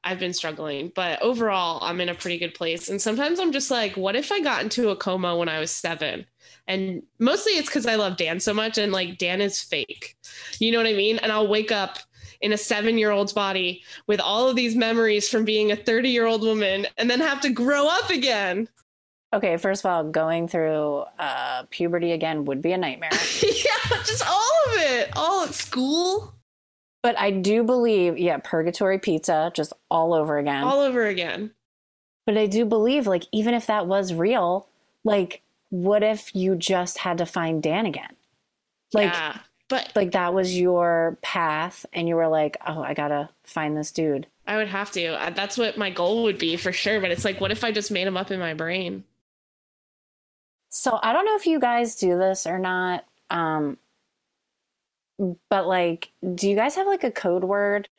I've 0.03 0.19
been 0.19 0.33
struggling, 0.33 0.91
but 0.95 1.21
overall 1.21 1.83
I'm 1.83 2.01
in 2.01 2.09
a 2.09 2.15
pretty 2.15 2.39
good 2.39 2.55
place. 2.55 2.89
And 2.89 3.01
sometimes 3.01 3.39
I'm 3.39 3.51
just 3.51 3.69
like, 3.69 3.95
what 3.95 4.15
if 4.15 4.31
I 4.31 4.39
got 4.39 4.63
into 4.63 4.89
a 4.89 4.95
coma 4.95 5.35
when 5.35 5.49
I 5.49 5.59
was 5.59 5.69
7? 5.69 6.25
And 6.67 7.03
mostly 7.19 7.53
it's 7.53 7.69
cuz 7.69 7.85
I 7.85 7.95
love 7.95 8.17
Dan 8.17 8.39
so 8.39 8.53
much 8.53 8.77
and 8.77 8.91
like 8.91 9.17
Dan 9.19 9.41
is 9.41 9.61
fake. 9.61 10.17
You 10.59 10.71
know 10.71 10.79
what 10.79 10.87
I 10.87 10.93
mean? 10.93 11.19
And 11.19 11.31
I'll 11.31 11.47
wake 11.47 11.71
up 11.71 11.99
in 12.41 12.53
a 12.53 12.55
7-year-old's 12.55 13.33
body 13.33 13.83
with 14.07 14.19
all 14.19 14.49
of 14.49 14.55
these 14.55 14.75
memories 14.75 15.29
from 15.29 15.45
being 15.45 15.71
a 15.71 15.77
30-year-old 15.77 16.41
woman 16.41 16.87
and 16.97 17.09
then 17.09 17.19
have 17.19 17.41
to 17.41 17.49
grow 17.49 17.87
up 17.87 18.09
again 18.09 18.67
Okay, 19.33 19.55
first 19.57 19.85
of 19.85 19.89
all, 19.91 20.03
going 20.03 20.47
through 20.47 21.05
uh, 21.17 21.63
puberty 21.69 22.11
again 22.11 22.45
would 22.45 22.61
be 22.61 22.73
a 22.73 22.77
nightmare. 22.77 23.11
yeah, 23.41 23.97
just 24.03 24.27
all 24.27 24.51
of 24.67 24.73
it, 24.73 25.09
all 25.15 25.43
at 25.45 25.53
school, 25.53 26.33
But 27.01 27.17
I 27.17 27.31
do 27.31 27.63
believe, 27.63 28.17
yeah, 28.17 28.37
purgatory 28.43 28.99
pizza, 28.99 29.51
just 29.55 29.71
all 29.89 30.13
over 30.13 30.37
again. 30.37 30.63
all 30.63 30.81
over 30.81 31.05
again. 31.05 31.51
but 32.25 32.37
I 32.37 32.45
do 32.45 32.65
believe, 32.65 33.07
like, 33.07 33.23
even 33.31 33.53
if 33.53 33.67
that 33.67 33.87
was 33.87 34.13
real, 34.13 34.67
like, 35.05 35.41
what 35.69 36.03
if 36.03 36.35
you 36.35 36.55
just 36.55 36.97
had 36.99 37.17
to 37.19 37.25
find 37.25 37.63
Dan 37.63 37.85
again? 37.85 38.15
Like, 38.93 39.13
yeah, 39.13 39.37
but 39.69 39.93
like 39.95 40.11
that 40.11 40.33
was 40.33 40.59
your 40.59 41.17
path, 41.21 41.85
and 41.93 42.05
you 42.09 42.17
were 42.17 42.27
like, 42.27 42.57
oh, 42.67 42.81
I 42.83 42.93
gotta 42.93 43.29
find 43.45 43.77
this 43.77 43.91
dude. 43.93 44.27
I 44.45 44.57
would 44.57 44.67
have 44.67 44.91
to. 44.91 45.05
Uh, 45.13 45.29
That's 45.29 45.57
what 45.57 45.77
my 45.77 45.89
goal 45.89 46.23
would 46.23 46.37
be 46.37 46.57
for 46.57 46.73
sure. 46.73 46.99
But 46.99 47.11
it's 47.11 47.23
like, 47.23 47.39
what 47.39 47.51
if 47.51 47.63
I 47.63 47.71
just 47.71 47.89
made 47.91 48.05
him 48.05 48.17
up 48.17 48.31
in 48.31 48.39
my 48.39 48.53
brain? 48.53 49.05
So 50.71 50.99
I 51.03 51.11
don't 51.11 51.25
know 51.25 51.35
if 51.35 51.45
you 51.45 51.59
guys 51.59 51.95
do 51.95 52.17
this 52.17 52.47
or 52.47 52.57
not. 52.57 53.05
Um, 53.29 53.77
but 55.49 55.67
like, 55.67 56.11
do 56.33 56.49
you 56.49 56.55
guys 56.55 56.75
have 56.75 56.87
like 56.87 57.03
a 57.03 57.11
code 57.11 57.43
word, 57.43 57.89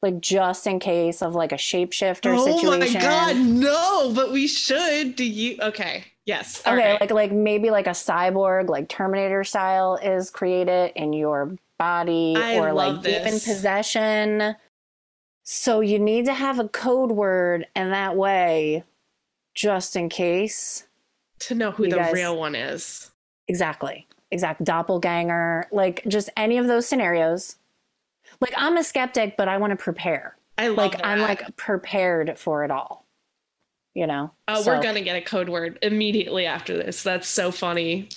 like 0.00 0.20
just 0.20 0.66
in 0.66 0.78
case 0.78 1.22
of 1.22 1.34
like 1.34 1.52
a 1.52 1.56
shapeshifter 1.56 2.38
oh 2.38 2.44
situation? 2.44 2.66
Oh 2.66 2.78
my 2.78 3.32
god, 3.32 3.36
no! 3.36 4.12
But 4.14 4.32
we 4.32 4.46
should. 4.46 5.16
Do 5.16 5.24
you? 5.24 5.58
Okay. 5.60 6.04
Yes. 6.24 6.62
Okay, 6.66 6.92
right. 6.92 7.00
like 7.00 7.10
like 7.10 7.32
maybe 7.32 7.70
like 7.70 7.88
a 7.88 7.90
cyborg, 7.90 8.68
like 8.68 8.88
Terminator 8.88 9.44
style, 9.44 9.96
is 9.96 10.30
created 10.30 10.92
in 10.94 11.12
your 11.12 11.56
body, 11.78 12.34
I 12.36 12.58
or 12.58 12.72
like 12.72 12.94
love 12.94 13.04
demon 13.04 13.24
this. 13.24 13.44
possession. 13.44 14.54
So 15.42 15.80
you 15.80 15.98
need 15.98 16.24
to 16.26 16.32
have 16.32 16.60
a 16.60 16.68
code 16.68 17.10
word, 17.10 17.66
and 17.74 17.92
that 17.92 18.16
way, 18.16 18.84
just 19.54 19.96
in 19.96 20.08
case. 20.08 20.86
To 21.40 21.54
know 21.54 21.70
who 21.70 21.84
you 21.84 21.90
the 21.90 21.96
guys- 21.96 22.12
real 22.12 22.36
one 22.36 22.54
is. 22.54 23.10
Exactly. 23.48 24.06
Exact 24.30 24.64
doppelganger, 24.64 25.68
like 25.70 26.02
just 26.08 26.30
any 26.36 26.58
of 26.58 26.66
those 26.66 26.88
scenarios. 26.88 27.56
Like 28.40 28.54
I'm 28.56 28.76
a 28.76 28.84
skeptic, 28.84 29.36
but 29.36 29.48
I 29.48 29.58
want 29.58 29.70
to 29.70 29.76
prepare. 29.76 30.36
I 30.58 30.68
love 30.68 30.92
Like 30.92 31.00
I'm 31.04 31.20
like 31.20 31.56
prepared 31.56 32.38
for 32.38 32.64
it 32.64 32.70
all. 32.70 33.06
You 33.94 34.06
know. 34.06 34.32
Oh, 34.48 34.62
So- 34.62 34.74
we're 34.74 34.82
gonna 34.82 35.02
get 35.02 35.16
a 35.16 35.20
code 35.20 35.48
word 35.48 35.78
immediately 35.82 36.46
after 36.46 36.76
this. 36.76 37.02
That's 37.02 37.28
so 37.28 37.50
funny. 37.50 38.08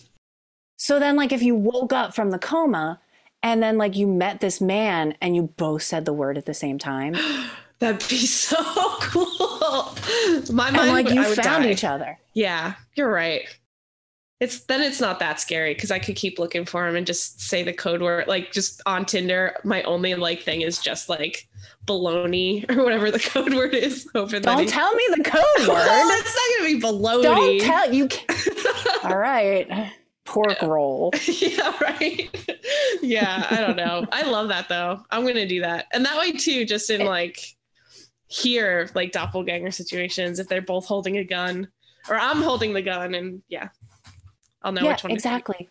So 0.80 1.00
then, 1.00 1.16
like, 1.16 1.32
if 1.32 1.42
you 1.42 1.56
woke 1.56 1.92
up 1.92 2.14
from 2.14 2.30
the 2.30 2.38
coma 2.38 3.00
and 3.42 3.64
then, 3.64 3.80
like, 3.80 3.96
you 3.96 4.06
met 4.06 4.42
this 4.42 4.62
man 4.62 5.16
and 5.20 5.36
you 5.36 5.42
both 5.58 5.82
said 5.82 6.06
the 6.06 6.14
word 6.14 6.38
at 6.38 6.46
the 6.46 6.54
same 6.54 6.78
time, 6.78 7.16
That'd 7.80 8.08
be 8.10 8.18
so 8.26 8.58
cool. 9.02 9.96
My 10.52 10.72
mind, 10.72 10.78
and 10.78 10.92
like 10.92 11.10
you 11.10 11.24
found 11.36 11.64
die. 11.64 11.70
each 11.72 11.84
other. 11.84 12.18
Yeah, 12.34 12.74
you're 12.96 13.12
right. 13.12 13.44
It's 14.40 14.62
then 14.66 14.82
it's 14.84 15.02
not 15.02 15.18
that 15.20 15.40
scary 15.40 15.74
because 15.74 15.90
I 15.90 15.98
could 15.98 16.16
keep 16.16 16.38
looking 16.38 16.64
for 16.66 16.88
him 16.88 16.96
and 16.96 17.08
just 17.08 17.42
say 17.42 17.64
the 17.64 17.74
code 17.74 18.02
word. 18.04 18.28
Like 18.28 18.52
just 18.52 18.82
on 18.86 19.06
Tinder, 19.06 19.56
my 19.64 19.82
only 19.84 20.14
like 20.16 20.44
thing 20.44 20.62
is 20.62 20.78
just 20.80 21.10
like 21.10 21.48
baloney 21.88 22.70
or 22.78 22.84
whatever 22.84 23.10
the 23.10 23.20
code 23.20 23.54
word 23.56 23.74
is. 23.74 24.08
Hoping 24.14 24.42
that 24.42 24.56
Don't 24.56 24.60
he- 24.64 24.68
tell 24.70 24.94
me 24.94 25.04
the 25.16 25.24
code 25.24 25.44
Well, 25.68 26.08
word. 26.10 26.20
it's 26.20 26.36
not 26.36 26.60
gonna 26.60 26.76
be 26.76 26.82
baloney. 26.82 27.24
Don't 27.24 27.62
tell 27.62 27.94
you. 27.94 28.08
Can't. 28.08 29.06
All 29.06 29.18
right, 29.18 29.92
pork 30.26 30.62
roll. 30.62 31.12
yeah, 31.28 31.74
right. 31.82 32.30
yeah, 33.02 33.48
I 33.50 33.62
don't 33.62 33.76
know. 33.78 34.06
I 34.12 34.22
love 34.24 34.50
that 34.50 34.70
though. 34.70 35.04
I'm 35.10 35.26
gonna 35.26 35.48
do 35.48 35.62
that, 35.62 35.86
and 35.94 36.06
that 36.06 36.18
way 36.20 36.32
too. 36.32 36.64
Just 36.66 36.92
in 36.92 37.06
like 37.06 37.56
here, 38.28 38.90
like 38.94 39.12
doppelganger 39.12 39.72
situations, 39.72 40.40
if 40.40 40.48
they're 40.48 40.62
both 40.62 40.86
holding 40.86 41.18
a 41.18 41.24
gun, 41.24 41.68
or 42.10 42.16
I'm 42.16 42.42
holding 42.42 42.74
the 42.74 42.82
gun, 42.82 43.16
and 43.16 43.42
yeah, 43.48 43.70
I'll 44.62 44.72
know 44.72 44.84
yeah, 44.84 44.92
which 44.92 45.04
one. 45.04 45.12
exactly. 45.12 45.70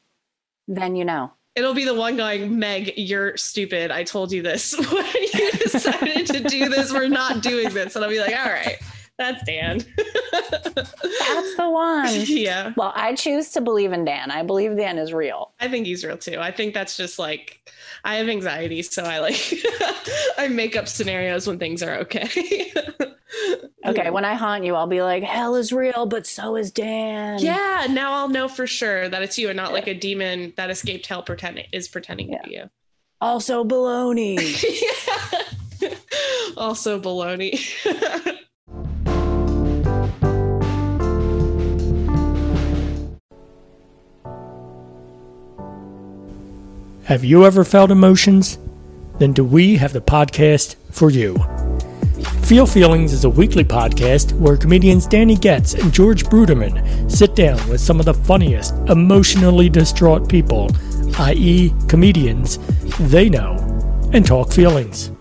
Then 0.68 0.96
you 0.96 1.04
know. 1.04 1.32
It'll 1.54 1.74
be 1.74 1.84
the 1.84 1.94
one 1.94 2.18
going, 2.18 2.58
Meg, 2.58 2.92
you're 2.98 3.34
stupid. 3.38 3.90
I 3.90 4.04
told 4.04 4.30
you 4.30 4.42
this 4.42 4.74
when 4.92 5.06
you 5.32 5.50
decided 5.52 6.26
to 6.26 6.40
do 6.40 6.68
this. 6.68 6.92
We're 6.92 7.08
not 7.08 7.42
doing 7.42 7.70
this, 7.70 7.96
and 7.96 8.04
I'll 8.04 8.10
be 8.10 8.20
like, 8.20 8.36
all 8.36 8.44
right, 8.44 8.76
that's 9.18 9.42
Dan. 9.44 9.78
That's 10.74 11.56
the 11.56 11.68
one. 11.70 12.08
yeah. 12.26 12.72
Well, 12.76 12.92
I 12.94 13.14
choose 13.14 13.50
to 13.52 13.60
believe 13.60 13.92
in 13.92 14.04
Dan. 14.04 14.30
I 14.30 14.42
believe 14.42 14.76
Dan 14.76 14.98
is 14.98 15.12
real. 15.12 15.52
I 15.60 15.68
think 15.68 15.86
he's 15.86 16.04
real 16.04 16.18
too. 16.18 16.38
I 16.38 16.50
think 16.50 16.74
that's 16.74 16.96
just 16.96 17.18
like 17.18 17.60
I 18.04 18.16
have 18.16 18.28
anxiety, 18.28 18.82
so 18.82 19.02
I 19.02 19.18
like 19.20 19.40
I 20.38 20.48
make 20.48 20.76
up 20.76 20.86
scenarios 20.88 21.46
when 21.46 21.58
things 21.58 21.82
are 21.82 21.96
okay. 22.00 22.72
Okay, 23.84 24.10
when 24.10 24.24
I 24.24 24.34
haunt 24.34 24.64
you, 24.64 24.74
I'll 24.74 24.86
be 24.88 25.02
like, 25.02 25.22
hell 25.22 25.54
is 25.54 25.72
real, 25.72 26.06
but 26.06 26.26
so 26.26 26.56
is 26.56 26.72
Dan. 26.72 27.38
yeah, 27.38 27.86
now 27.88 28.12
I'll 28.14 28.28
know 28.28 28.48
for 28.48 28.66
sure 28.66 29.08
that 29.08 29.22
it's 29.22 29.38
you 29.38 29.48
and 29.48 29.56
not 29.56 29.72
like 29.72 29.86
a 29.86 29.94
demon 29.94 30.52
that 30.56 30.70
escaped 30.70 31.06
hell 31.06 31.22
pretending 31.22 31.66
is 31.72 31.86
pretending 31.86 32.30
Yeah. 32.32 32.38
to 32.42 32.48
be 32.48 32.54
you. 32.56 32.70
Also, 33.20 33.62
baloney. 33.62 34.36
yeah. 35.80 35.90
also 36.56 37.00
baloney. 37.00 37.60
Have 47.06 47.22
you 47.22 47.46
ever 47.46 47.62
felt 47.62 47.92
emotions? 47.92 48.58
Then 49.20 49.32
do 49.32 49.44
we 49.44 49.76
have 49.76 49.92
the 49.92 50.00
podcast 50.00 50.74
for 50.90 51.08
you. 51.08 51.36
Feel 52.42 52.66
Feelings 52.66 53.12
is 53.12 53.22
a 53.22 53.30
weekly 53.30 53.62
podcast 53.62 54.32
where 54.32 54.56
comedians 54.56 55.06
Danny 55.06 55.36
Getz 55.36 55.74
and 55.74 55.92
George 55.92 56.24
Bruderman 56.24 57.08
sit 57.08 57.36
down 57.36 57.64
with 57.68 57.80
some 57.80 58.00
of 58.00 58.06
the 58.06 58.14
funniest, 58.14 58.74
emotionally 58.88 59.68
distraught 59.68 60.28
people, 60.28 60.68
i.e., 61.20 61.72
comedians, 61.86 62.58
they 62.98 63.28
know, 63.28 63.54
and 64.12 64.26
talk 64.26 64.50
feelings. 64.50 65.12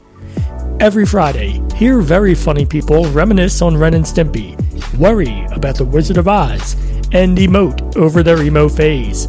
Every 0.79 1.05
Friday, 1.05 1.61
hear 1.75 2.01
very 2.01 2.33
funny 2.33 2.65
people 2.65 3.05
reminisce 3.11 3.61
on 3.61 3.77
Ren 3.77 3.93
and 3.93 4.05
Stimpy, 4.05 4.57
worry 4.97 5.45
about 5.51 5.75
the 5.75 5.85
Wizard 5.85 6.17
of 6.17 6.27
Oz, 6.27 6.73
and 7.11 7.37
emote 7.37 7.95
over 7.95 8.23
their 8.23 8.41
emo 8.41 8.69
phase. 8.69 9.27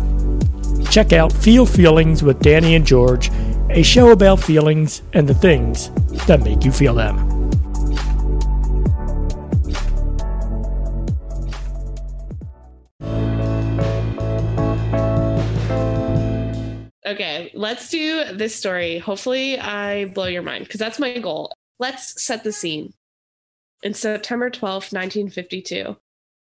Check 0.90 1.12
out 1.12 1.32
Feel 1.32 1.66
Feelings 1.66 2.22
with 2.22 2.40
Danny 2.40 2.74
and 2.74 2.86
George, 2.86 3.30
a 3.70 3.82
show 3.82 4.10
about 4.10 4.40
feelings 4.40 5.02
and 5.12 5.28
the 5.28 5.34
things 5.34 5.90
that 6.26 6.42
make 6.42 6.64
you 6.64 6.72
feel 6.72 6.94
them. 6.94 7.36
Okay, 17.06 17.52
let's 17.54 17.88
do 17.88 18.32
this 18.32 18.54
story. 18.54 18.98
Hopefully, 18.98 19.58
I 19.58 20.06
blow 20.06 20.26
your 20.26 20.42
mind 20.42 20.64
because 20.64 20.80
that's 20.80 20.98
my 20.98 21.18
goal. 21.18 21.52
Let's 21.78 22.20
set 22.22 22.42
the 22.42 22.52
scene. 22.52 22.92
In 23.82 23.94
September 23.94 24.50
12th, 24.50 24.92
1952, 24.92 25.96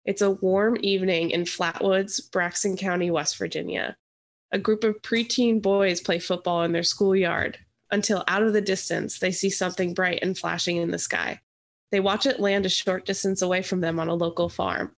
it's 0.05 0.21
a 0.21 0.31
warm 0.31 0.77
evening 0.81 1.29
in 1.29 1.43
Flatwoods, 1.43 2.31
Braxton 2.31 2.77
County, 2.77 3.11
West 3.11 3.37
Virginia. 3.37 3.95
A 4.51 4.59
group 4.59 4.83
of 4.83 5.01
preteen 5.01 5.61
boys 5.61 6.01
play 6.01 6.19
football 6.19 6.63
in 6.63 6.71
their 6.71 6.83
schoolyard 6.83 7.57
until 7.91 8.23
out 8.27 8.43
of 8.43 8.53
the 8.53 8.61
distance 8.61 9.19
they 9.19 9.31
see 9.31 9.49
something 9.49 9.93
bright 9.93 10.19
and 10.21 10.37
flashing 10.37 10.77
in 10.77 10.91
the 10.91 10.99
sky. 10.99 11.41
They 11.91 11.99
watch 11.99 12.25
it 12.25 12.39
land 12.39 12.65
a 12.65 12.69
short 12.69 13.05
distance 13.05 13.41
away 13.41 13.61
from 13.61 13.81
them 13.81 13.99
on 13.99 14.07
a 14.07 14.15
local 14.15 14.49
farm. 14.49 14.95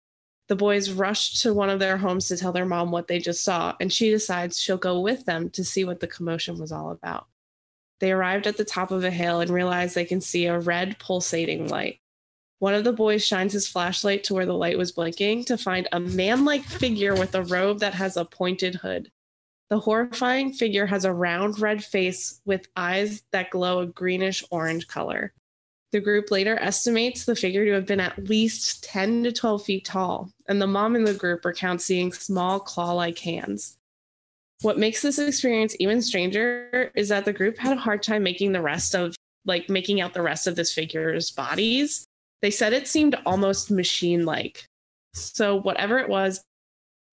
The 0.49 0.57
boys 0.57 0.91
rush 0.91 1.41
to 1.43 1.53
one 1.53 1.71
of 1.71 1.81
their 1.81 1.97
homes 1.97 2.29
to 2.29 2.37
tell 2.37 2.53
their 2.53 2.65
mom 2.65 2.91
what 2.91 3.09
they 3.09 3.19
just 3.19 3.43
saw, 3.43 3.75
and 3.81 3.93
she 3.93 4.11
decides 4.11 4.61
she'll 4.61 4.77
go 4.77 5.01
with 5.01 5.25
them 5.25 5.51
to 5.51 5.65
see 5.65 5.85
what 5.85 6.01
the 6.01 6.07
commotion 6.07 6.59
was 6.59 6.71
all 6.71 6.91
about. 6.91 7.27
They 7.99 8.13
arrived 8.13 8.47
at 8.47 8.57
the 8.57 8.65
top 8.65 8.91
of 8.91 9.03
a 9.05 9.11
hill 9.11 9.41
and 9.41 9.51
realize 9.51 9.95
they 9.95 10.05
can 10.05 10.21
see 10.21 10.47
a 10.47 10.59
red 10.59 10.99
pulsating 10.99 11.69
light. 11.69 12.01
One 12.59 12.75
of 12.75 12.85
the 12.85 12.93
boys 12.93 13.27
shines 13.27 13.53
his 13.53 13.69
flashlight 13.69 14.25
to 14.25 14.35
where 14.35 14.47
the 14.47 14.55
light 14.55 14.79
was 14.79 14.93
blinking 14.93 15.45
to 15.47 15.59
find 15.59 15.89
a 15.93 16.01
man 16.01 16.45
like 16.45 16.62
figure 16.62 17.14
with 17.14 17.35
a 17.35 17.43
robe 17.43 17.81
that 17.81 17.95
has 17.95 18.16
a 18.16 18.25
pointed 18.25 18.77
hood. 18.77 19.11
The 19.69 19.81
horrifying 19.81 20.53
figure 20.53 20.87
has 20.87 21.05
a 21.05 21.12
round 21.12 21.59
red 21.59 21.83
face 21.83 22.41
with 22.45 22.69
eyes 22.77 23.23
that 23.33 23.51
glow 23.51 23.81
a 23.81 23.87
greenish 23.87 24.45
orange 24.51 24.87
color. 24.87 25.33
The 25.93 26.01
group 26.01 26.31
later 26.31 26.57
estimates 26.61 27.25
the 27.25 27.35
figure 27.35 27.64
to 27.64 27.73
have 27.73 27.87
been 27.87 28.01
at 28.01 28.29
least 28.29 28.85
10 28.85 29.25
to 29.25 29.33
12 29.33 29.64
feet 29.64 29.85
tall, 29.85 30.31
and 30.47 30.61
the 30.61 30.67
mom 30.67 30.95
in 30.95 31.05
the 31.05 31.14
group 31.14 31.45
recounts 31.45 31.85
seeing 31.85 32.12
small 32.12 32.61
claw 32.61 32.93
like 32.93 33.19
hands. 33.19 33.77
What 34.62 34.79
makes 34.79 35.03
this 35.03 35.19
experience 35.19 35.77
even 35.81 36.01
stranger 36.01 36.91
is 36.95 37.09
that 37.09 37.25
the 37.25 37.33
group 37.33 37.59
had 37.59 37.77
a 37.77 37.81
hard 37.81 38.03
time 38.03 38.23
making 38.23 38.53
the 38.53 38.62
rest 38.62 38.95
of, 38.95 39.14
like, 39.45 39.69
making 39.69 40.01
out 40.01 40.14
the 40.14 40.23
rest 40.23 40.47
of 40.47 40.57
this 40.57 40.73
figure's 40.73 41.31
bodies. 41.31 42.07
They 42.41 42.51
said 42.51 42.73
it 42.73 42.89
seemed 42.89 43.17
almost 43.27 43.71
machine 43.71 44.25
like. 44.25 44.67
So, 45.12 45.57
whatever 45.57 45.99
it 45.99 46.09
was, 46.09 46.43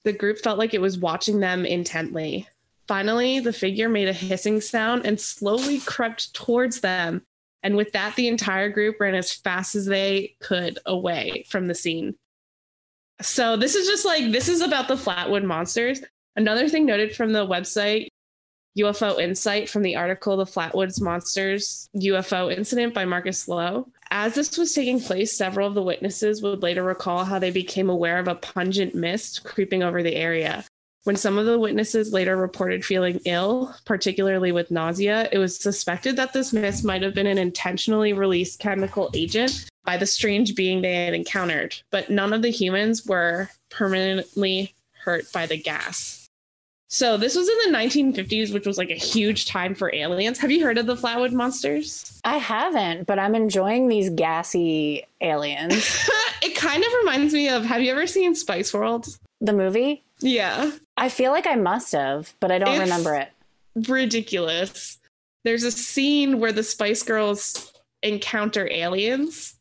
the 0.03 0.13
group 0.13 0.39
felt 0.39 0.59
like 0.59 0.73
it 0.73 0.81
was 0.81 0.97
watching 0.97 1.39
them 1.39 1.65
intently. 1.65 2.47
Finally, 2.87 3.39
the 3.39 3.53
figure 3.53 3.87
made 3.87 4.09
a 4.09 4.13
hissing 4.13 4.59
sound 4.59 5.05
and 5.05 5.19
slowly 5.19 5.79
crept 5.79 6.33
towards 6.33 6.81
them 6.81 7.25
and 7.63 7.77
with 7.77 7.93
that, 7.93 8.15
the 8.15 8.27
entire 8.27 8.69
group 8.69 8.99
ran 8.99 9.15
as 9.15 9.31
fast 9.31 9.73
as 9.75 9.85
they 9.85 10.35
could 10.41 10.79
away 10.85 11.45
from 11.49 11.67
the 11.67 11.73
scene. 11.73 12.15
So 13.21 13.55
this 13.55 13.73
is 13.73 13.87
just 13.87 14.05
like 14.05 14.31
this 14.31 14.49
is 14.49 14.61
about 14.61 14.89
the 14.89 14.95
Flatwood 14.95 15.45
monsters. 15.45 16.01
Another 16.35 16.67
thing 16.67 16.85
noted 16.85 17.15
from 17.15 17.31
the 17.31 17.47
website 17.47 18.09
UFO 18.77 19.19
Insight 19.19 19.69
from 19.69 19.83
the 19.83 19.95
article 19.95 20.35
The 20.35 20.45
Flatwoods 20.45 20.99
Monsters 20.99 21.89
UFO 21.95 22.51
Incident 22.51 22.93
by 22.93 23.05
Marcus 23.05 23.47
Lowth. 23.47 23.87
As 24.09 24.33
this 24.33 24.57
was 24.57 24.73
taking 24.73 24.99
place, 24.99 25.37
several 25.37 25.67
of 25.67 25.75
the 25.75 25.83
witnesses 25.83 26.41
would 26.41 26.63
later 26.63 26.83
recall 26.83 27.23
how 27.23 27.37
they 27.37 27.51
became 27.51 27.89
aware 27.89 28.17
of 28.17 28.27
a 28.27 28.35
pungent 28.35 28.95
mist 28.95 29.43
creeping 29.43 29.83
over 29.83 30.01
the 30.01 30.15
area. 30.15 30.65
When 31.03 31.15
some 31.15 31.37
of 31.37 31.45
the 31.45 31.59
witnesses 31.59 32.13
later 32.13 32.37
reported 32.37 32.85
feeling 32.85 33.19
ill, 33.25 33.75
particularly 33.85 34.51
with 34.51 34.71
nausea, 34.71 35.27
it 35.31 35.37
was 35.37 35.59
suspected 35.59 36.15
that 36.15 36.31
this 36.31 36.53
mist 36.53 36.85
might 36.85 37.01
have 37.01 37.13
been 37.13 37.27
an 37.27 37.37
intentionally 37.37 38.13
released 38.13 38.59
chemical 38.59 39.11
agent 39.13 39.69
by 39.83 39.97
the 39.97 40.05
strange 40.05 40.55
being 40.55 40.81
they 40.81 41.05
had 41.05 41.13
encountered, 41.13 41.75
but 41.91 42.09
none 42.09 42.31
of 42.31 42.41
the 42.41 42.51
humans 42.51 43.05
were 43.05 43.49
permanently 43.69 44.73
hurt 45.03 45.29
by 45.33 45.45
the 45.45 45.57
gas. 45.57 46.22
So 46.93 47.17
this 47.17 47.35
was 47.35 47.49
in 47.49 47.71
the 47.71 47.75
1950s, 47.75 48.53
which 48.53 48.67
was 48.67 48.77
like 48.77 48.91
a 48.91 48.93
huge 48.93 49.47
time 49.47 49.73
for 49.73 49.91
aliens. 49.95 50.37
Have 50.37 50.51
you 50.51 50.63
heard 50.63 50.77
of 50.77 50.85
the 50.85 50.95
Flatwood 50.95 51.31
monsters? 51.31 52.21
I 52.23 52.37
haven't, 52.37 53.07
but 53.07 53.17
I'm 53.17 53.33
enjoying 53.33 53.87
these 53.87 54.11
gassy 54.11 55.03
aliens. 55.19 55.73
it 56.43 56.55
kind 56.55 56.83
of 56.83 56.93
reminds 56.99 57.33
me 57.33 57.49
of 57.49 57.65
have 57.65 57.81
you 57.81 57.89
ever 57.89 58.05
seen 58.05 58.35
Spice 58.35 58.75
World? 58.75 59.07
The 59.41 59.53
movie? 59.53 60.03
Yeah. 60.19 60.69
I 60.95 61.09
feel 61.09 61.31
like 61.31 61.47
I 61.47 61.55
must 61.55 61.93
have, 61.93 62.31
but 62.39 62.51
I 62.51 62.59
don't 62.59 62.75
It's- 62.75 62.87
remember 62.87 63.15
it. 63.15 63.29
Ridiculous. 63.87 64.99
There's 65.45 65.63
a 65.63 65.71
scene 65.71 66.39
where 66.39 66.51
the 66.51 66.61
Spice 66.61 67.01
Girls 67.01 67.73
encounter 68.03 68.69
aliens 68.71 69.55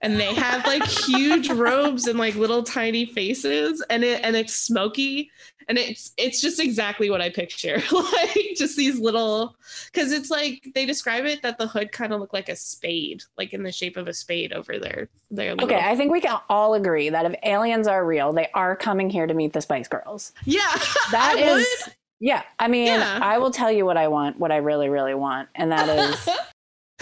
and 0.00 0.20
they 0.20 0.34
have 0.34 0.66
like 0.66 0.84
huge 0.84 1.48
robes 1.50 2.06
and 2.06 2.18
like 2.18 2.34
little 2.36 2.62
tiny 2.62 3.06
faces 3.06 3.82
and 3.90 4.04
it 4.04 4.20
and 4.22 4.36
it's 4.36 4.54
smoky 4.54 5.30
and 5.68 5.78
it's 5.78 6.12
it's 6.16 6.40
just 6.40 6.60
exactly 6.60 7.10
what 7.10 7.20
I 7.20 7.30
picture. 7.30 7.82
like 7.92 8.54
just 8.56 8.76
these 8.76 8.98
little 8.98 9.56
cuz 9.92 10.12
it's 10.12 10.30
like 10.30 10.66
they 10.74 10.86
describe 10.86 11.24
it 11.24 11.42
that 11.42 11.58
the 11.58 11.66
hood 11.66 11.92
kind 11.92 12.12
of 12.12 12.20
looked 12.20 12.34
like 12.34 12.48
a 12.48 12.56
spade, 12.56 13.22
like 13.38 13.52
in 13.52 13.62
the 13.62 13.72
shape 13.72 13.96
of 13.96 14.08
a 14.08 14.12
spade 14.14 14.52
over 14.52 14.78
their 14.78 15.08
little 15.30 15.64
Okay, 15.64 15.80
I 15.82 15.96
think 15.96 16.12
we 16.12 16.20
can 16.20 16.38
all 16.48 16.74
agree 16.74 17.08
that 17.08 17.24
if 17.26 17.34
aliens 17.44 17.86
are 17.86 18.04
real, 18.04 18.32
they 18.32 18.48
are 18.54 18.76
coming 18.76 19.10
here 19.10 19.26
to 19.26 19.34
meet 19.34 19.52
the 19.52 19.60
Spice 19.60 19.88
Girls. 19.88 20.32
Yeah. 20.44 20.60
That 21.10 21.38
is, 21.38 21.66
would. 21.86 21.94
yeah. 22.20 22.42
I 22.58 22.68
mean, 22.68 22.86
Yeah. 22.86 23.18
I 23.22 23.38
will 23.38 23.50
tell 23.50 23.70
you 23.70 23.84
what 23.84 23.96
I 23.96 24.08
want, 24.08 24.38
what 24.38 24.50
I 24.52 24.56
really, 24.56 24.88
really 24.88 25.14
want, 25.14 25.48
and 25.54 25.70
that 25.72 25.88
is 25.88 26.28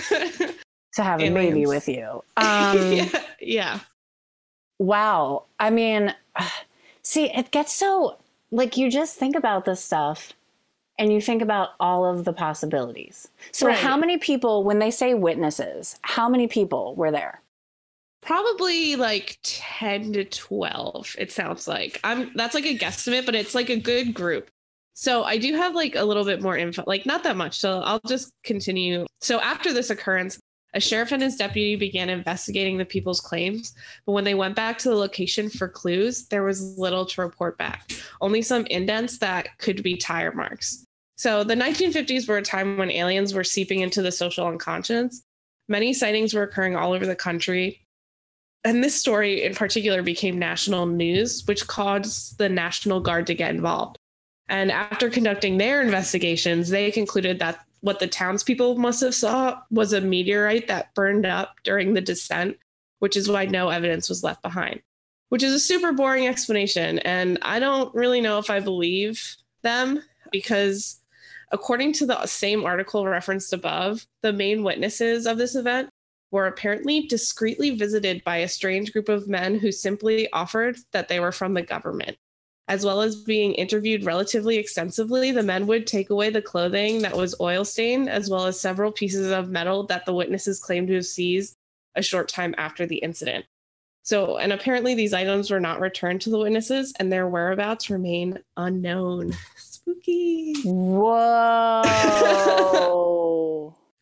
to 0.95 1.03
have 1.03 1.21
a 1.21 1.31
baby 1.31 1.67
with 1.67 1.89
you. 1.89 2.23
Um, 2.37 2.93
yeah, 2.93 3.23
yeah. 3.41 3.79
Wow. 4.79 5.45
I 5.61 5.71
mean, 5.71 6.15
see, 7.03 7.31
it 7.31 7.51
gets 7.51 7.73
so 7.73 8.19
like 8.53 8.77
you 8.77 8.91
just 8.91 9.17
think 9.17 9.35
about 9.35 9.65
this 9.65 9.83
stuff 9.83 10.35
and 10.99 11.13
you 11.13 11.21
think 11.21 11.43
about 11.43 11.71
all 11.81 12.05
of 12.05 12.25
the 12.25 12.33
possibilities. 12.33 13.29
So, 13.51 13.67
Right. 13.69 13.77
how 13.77 13.97
many 13.97 14.19
people, 14.19 14.63
when 14.63 14.79
they 14.79 14.91
say 14.91 15.15
witnesses, 15.15 15.99
how 16.03 16.29
many 16.29 16.47
people 16.47 16.95
were 16.95 17.11
there? 17.11 17.41
Probably 18.21 18.95
like 18.95 19.39
10 19.43 20.13
to 20.13 20.25
12, 20.25 21.17
it 21.19 21.33
sounds 21.33 21.67
like. 21.67 21.99
I'm 22.05 22.31
that's 22.37 22.55
like 22.55 22.67
a 22.67 22.79
guesstimate, 22.79 23.27
but 23.27 23.35
it's 23.35 23.55
like 23.55 23.69
a 23.71 23.77
good 23.77 24.15
group. 24.15 24.49
So 24.95 25.25
I 25.25 25.39
do 25.39 25.55
have 25.55 25.75
like 25.75 25.97
a 25.97 26.05
little 26.05 26.25
bit 26.25 26.43
more 26.43 26.57
info, 26.57 26.85
like 26.87 27.07
not 27.07 27.25
that 27.25 27.37
much. 27.37 27.59
So 27.59 27.81
I'll 27.81 28.01
just 28.07 28.31
continue. 28.45 29.07
So 29.23 29.41
after 29.41 29.73
this 29.73 29.91
occurrence, 29.91 30.39
a 30.75 30.81
sheriff 30.81 31.13
and 31.13 31.23
his 31.23 31.37
deputy 31.37 31.77
began 31.77 32.09
investigating 32.09 32.79
the 32.79 32.85
people's 32.85 33.21
claims, 33.21 33.75
but 34.07 34.13
when 34.13 34.25
they 34.25 34.35
went 34.35 34.57
back 34.57 34.79
to 34.79 34.89
the 34.89 34.95
location 34.95 35.51
for 35.51 35.69
clues, 35.69 36.27
there 36.29 36.45
was 36.45 36.79
little 36.79 37.05
to 37.07 37.21
report 37.21 37.59
back. 37.59 37.91
Only 38.21 38.43
some 38.43 38.67
indents 38.67 39.19
that 39.19 39.59
could 39.59 39.83
be 39.83 39.97
tire 39.97 40.33
marks. 40.33 40.85
So 41.17 41.45
the 41.45 41.55
1950s 41.55 42.27
were 42.27 42.39
a 42.39 42.43
time 42.43 42.79
when 42.79 42.91
aliens 42.91 43.35
were 43.35 43.45
seeping 43.45 43.81
into 43.81 44.03
the 44.03 44.11
social 44.11 44.47
unconscious. 44.47 45.23
Many 45.69 45.93
sightings 45.93 46.35
were 46.35 46.43
occurring 46.43 46.75
all 46.75 46.93
over 46.93 47.07
the 47.07 47.15
country, 47.15 47.83
and 48.65 48.83
this 48.83 48.95
story 48.95 49.43
in 49.43 49.55
particular 49.55 50.03
became 50.03 50.39
national 50.39 50.87
news, 50.87 51.43
which 51.47 51.67
caused 51.67 52.39
the 52.39 52.49
National 52.49 53.01
Guard 53.01 53.27
to 53.27 53.35
get 53.35 53.51
involved. 53.51 53.97
And 54.49 54.71
after 54.71 55.11
conducting 55.11 55.59
their 55.59 55.83
investigations, 55.83 56.69
they 56.69 56.91
concluded 56.91 57.39
that 57.39 57.65
what 57.83 57.99
the 57.99 58.07
townspeople 58.07 58.77
must 58.79 59.01
have 59.03 59.15
saw 59.15 59.61
was 59.71 59.93
a 59.93 60.01
meteorite 60.01 60.69
that 60.69 60.95
burned 60.95 61.27
up 61.27 61.57
during 61.65 61.93
the 61.93 62.01
descent, 62.01 62.57
which 63.01 63.17
is 63.17 63.29
why 63.29 63.45
no 63.45 63.69
evidence 63.69 64.09
was 64.09 64.23
left 64.25 64.41
behind. 64.41 64.81
Which 65.29 65.43
is 65.43 65.53
a 65.53 65.61
super 65.61 65.93
boring 65.93 66.29
explanation. 66.29 67.01
And 67.01 67.39
I 67.43 67.59
don't 67.59 67.95
really 67.95 68.21
know 68.21 68.39
if 68.39 68.51
I 68.51 68.61
believe 68.61 69.37
them 69.63 70.01
because, 70.31 71.01
according 71.51 71.95
to 71.95 72.07
the 72.07 72.25
same 72.27 72.65
article 72.65 73.07
referenced 73.07 73.53
above, 73.53 74.07
the 74.23 74.33
main 74.33 74.63
witnesses 74.63 75.27
of 75.27 75.37
this 75.37 75.57
event 75.57 75.91
were 76.31 76.47
apparently 76.47 77.03
discreetly 77.09 77.71
visited 77.71 78.23
by 78.25 78.39
a 78.39 78.49
strange 78.49 78.93
group 78.93 79.09
of 79.09 79.29
men 79.29 79.59
who 79.59 79.73
simply 79.73 80.31
offered 80.33 80.77
that 80.93 81.09
they 81.09 81.19
were 81.19 81.33
from 81.33 81.55
the 81.55 81.63
government. 81.63 82.17
As 82.69 82.85
well 82.85 83.03
as 83.03 83.17
being 83.17 83.55
interviewed 83.55 84.05
relatively 84.05 84.57
extensively, 84.57 85.33
the 85.33 85.43
men 85.43 85.67
would 85.67 85.87
take 85.87 86.11
away 86.11 86.31
the 86.31 86.41
clothing 86.41 87.03
that 87.03 87.17
was 87.17 87.35
oil 87.41 87.65
stained, 87.65 88.09
as 88.09 88.31
well 88.31 88.47
as 88.47 88.59
several 88.59 88.93
pieces 88.93 89.33
of 89.33 89.51
metal 89.51 89.85
that 89.89 90.07
the 90.07 90.15
witnesses 90.15 90.61
claimed 90.61 90.87
to 90.89 90.95
have 90.95 91.07
seized 91.07 91.57
a 91.97 92.03
short 92.03 92.29
time 92.29 92.55
after 92.59 92.87
the 92.87 92.99
incident. 92.99 93.45
So, 94.05 94.39
and 94.39 94.53
apparently 94.53 94.95
these 94.95 95.15
items 95.15 95.51
were 95.51 95.61
not 95.61 95.81
returned 95.81 96.21
to 96.23 96.31
the 96.31 96.39
witnesses, 96.39 96.93
and 96.99 97.13
their 97.13 97.29
whereabouts 97.29 97.91
remain 97.91 98.39
unknown. 98.57 99.37
Spooky. 99.57 100.55
Whoa. 100.65 101.83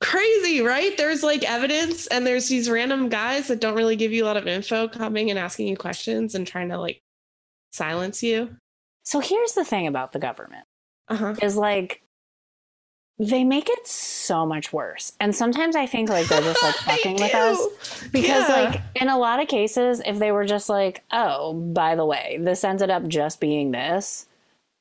crazy, 0.01 0.63
right? 0.63 0.97
There's 0.97 1.23
like 1.23 1.45
evidence, 1.45 2.07
and 2.09 2.27
there's 2.27 2.49
these 2.49 2.71
random 2.71 3.09
guys 3.09 3.49
that 3.49 3.61
don't 3.61 3.77
really 3.77 3.97
give 3.97 4.13
you 4.13 4.25
a 4.25 4.27
lot 4.27 4.37
of 4.37 4.47
info 4.47 4.89
coming 4.89 5.31
and 5.31 5.39
asking 5.39 5.69
you 5.69 5.77
questions 5.77 6.35
and 6.35 6.47
trying 6.47 6.71
to 6.71 6.79
like 6.79 7.03
silence 7.71 8.23
you. 8.23 8.57
so, 9.03 9.21
here's 9.21 9.53
the 9.53 9.65
thing 9.65 9.87
about 9.87 10.13
the 10.13 10.19
government. 10.19 10.65
Uh 11.09 11.17
huh. 11.17 11.35
is 11.43 11.57
like 11.57 12.03
they 13.19 13.45
make 13.45 13.69
it 13.69 13.87
so 13.87 14.47
much 14.47 14.73
worse. 14.73 15.13
And 15.21 15.35
sometimes 15.37 15.77
I 15.77 15.85
think 15.87 16.09
like 16.09 16.27
they're 16.29 16.41
just 16.41 16.63
like 16.63 16.75
fucking 16.77 17.15
with 17.17 17.35
us 17.35 18.05
because 18.13 18.49
Yeah. 18.49 18.55
like 18.71 18.81
in 18.95 19.09
a 19.09 19.19
lot 19.19 19.43
of 19.43 19.49
cases 19.49 20.01
if 20.07 20.19
they 20.19 20.33
were 20.33 20.47
just 20.47 20.69
like, 20.71 21.03
"Oh, 21.13 21.53
by 21.53 21.97
the 21.97 22.07
way, 22.07 22.39
this 22.41 22.65
ended 22.65 22.89
up 22.91 23.07
just 23.09 23.41
being 23.41 23.73
this." 23.73 24.27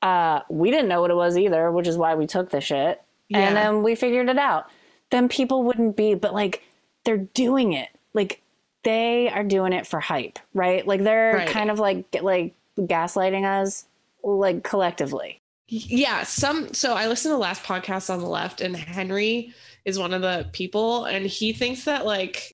Uh, 0.00 0.40
we 0.48 0.70
didn't 0.70 0.88
know 0.88 1.02
what 1.02 1.10
it 1.10 1.14
was 1.16 1.36
either, 1.36 1.70
which 1.70 1.86
is 1.86 1.98
why 1.98 2.14
we 2.14 2.26
took 2.26 2.48
the 2.50 2.60
shit. 2.62 3.02
Yeah. 3.28 3.40
And 3.40 3.56
then 3.56 3.82
we 3.82 3.94
figured 3.94 4.30
it 4.30 4.38
out. 4.38 4.70
Then 5.10 5.28
people 5.28 5.62
wouldn't 5.64 5.96
be, 5.96 6.14
but 6.14 6.32
like 6.32 6.62
they're 7.04 7.18
doing 7.18 7.74
it. 7.74 7.88
Like 8.14 8.40
they 8.84 9.28
are 9.28 9.44
doing 9.44 9.74
it 9.74 9.86
for 9.86 10.00
hype, 10.00 10.38
right? 10.54 10.86
Like 10.86 11.02
they're 11.02 11.34
Right. 11.34 11.48
kind 11.48 11.70
of 11.70 11.78
like 11.78 12.06
like 12.22 12.54
gaslighting 12.80 13.44
us 13.44 13.86
like 14.22 14.64
collectively. 14.64 15.40
Yeah, 15.68 16.24
some 16.24 16.72
so 16.74 16.94
I 16.94 17.06
listened 17.06 17.30
to 17.30 17.36
the 17.36 17.38
last 17.38 17.62
podcast 17.62 18.12
on 18.12 18.18
the 18.18 18.26
left 18.26 18.60
and 18.60 18.76
Henry 18.76 19.54
is 19.84 19.98
one 19.98 20.12
of 20.12 20.22
the 20.22 20.48
people 20.52 21.04
and 21.04 21.24
he 21.24 21.52
thinks 21.52 21.84
that 21.84 22.04
like 22.04 22.52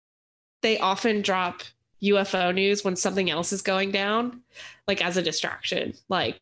they 0.62 0.78
often 0.78 1.22
drop 1.22 1.62
UFO 2.02 2.54
news 2.54 2.84
when 2.84 2.94
something 2.94 3.30
else 3.30 3.52
is 3.52 3.62
going 3.62 3.90
down 3.90 4.42
like 4.86 5.04
as 5.04 5.16
a 5.16 5.22
distraction. 5.22 5.94
Like 6.08 6.38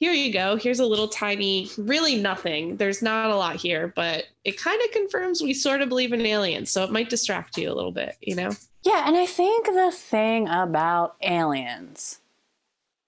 here 0.00 0.12
you 0.12 0.32
go. 0.32 0.56
Here's 0.56 0.80
a 0.80 0.86
little 0.86 1.08
tiny 1.08 1.68
really 1.76 2.16
nothing. 2.16 2.76
There's 2.78 3.02
not 3.02 3.30
a 3.30 3.36
lot 3.36 3.56
here, 3.56 3.92
but 3.94 4.24
it 4.44 4.58
kind 4.58 4.80
of 4.82 4.90
confirms 4.92 5.42
we 5.42 5.52
sort 5.52 5.82
of 5.82 5.90
believe 5.90 6.14
in 6.14 6.24
aliens, 6.24 6.70
so 6.70 6.82
it 6.82 6.90
might 6.90 7.10
distract 7.10 7.58
you 7.58 7.70
a 7.70 7.74
little 7.74 7.92
bit, 7.92 8.16
you 8.22 8.34
know? 8.34 8.50
Yeah, 8.82 9.06
and 9.06 9.14
I 9.14 9.26
think 9.26 9.66
the 9.66 9.92
thing 9.94 10.48
about 10.48 11.16
aliens 11.20 12.20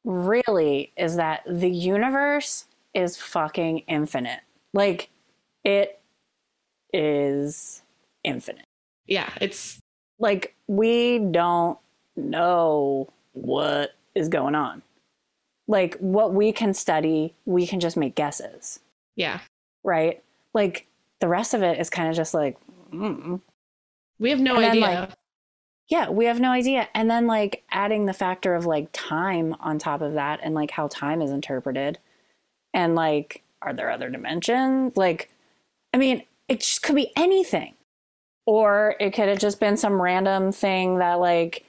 really 0.04 0.92
is 0.96 1.16
that 1.16 1.42
the 1.46 1.70
universe 1.70 2.66
is 2.94 3.16
fucking 3.16 3.80
infinite. 3.88 4.40
Like, 4.72 5.10
it 5.64 6.00
is 6.92 7.82
infinite. 8.24 8.64
Yeah, 9.06 9.30
it's 9.40 9.78
Like, 10.18 10.54
we 10.68 11.18
don't 11.18 11.78
know 12.16 13.08
what 13.32 13.94
is 14.14 14.28
going 14.28 14.54
on. 14.54 14.82
Like, 15.66 15.96
what 15.98 16.32
we 16.32 16.52
can 16.52 16.74
study, 16.74 17.34
we 17.44 17.66
can 17.66 17.80
just 17.80 17.96
make 17.96 18.14
guesses, 18.14 18.80
yeah. 19.16 19.40
right? 19.82 20.22
Like, 20.54 20.86
the 21.20 21.28
rest 21.28 21.54
of 21.54 21.62
it 21.62 21.78
is 21.80 21.90
kind 21.90 22.08
of 22.08 22.14
just 22.14 22.34
like, 22.34 22.56
mm. 22.92 23.40
We 24.18 24.30
have 24.30 24.40
no 24.40 24.54
And 24.56 24.64
then, 24.64 24.70
idea. 24.70 24.80
like, 24.82 25.10
Yeah, 25.92 26.08
we 26.08 26.24
have 26.24 26.40
no 26.40 26.52
idea. 26.52 26.88
And 26.94 27.10
then 27.10 27.26
like 27.26 27.64
adding 27.70 28.06
the 28.06 28.14
factor 28.14 28.54
of 28.54 28.64
like 28.64 28.88
time 28.94 29.54
on 29.60 29.78
top 29.78 30.00
of 30.00 30.14
that 30.14 30.40
and 30.42 30.54
like 30.54 30.70
how 30.70 30.88
time 30.88 31.20
is 31.20 31.30
interpreted. 31.30 31.98
And 32.72 32.94
like 32.94 33.42
are 33.60 33.74
there 33.74 33.90
other 33.90 34.08
dimensions? 34.08 34.96
Like 34.96 35.28
I 35.92 35.98
mean, 35.98 36.22
it 36.48 36.60
just 36.60 36.82
could 36.82 36.96
be 36.96 37.12
anything. 37.14 37.74
Or 38.46 38.96
it 39.00 39.10
could 39.10 39.28
have 39.28 39.38
just 39.38 39.60
been 39.60 39.76
some 39.76 40.00
random 40.00 40.50
thing 40.50 40.96
that 41.00 41.20
like 41.20 41.66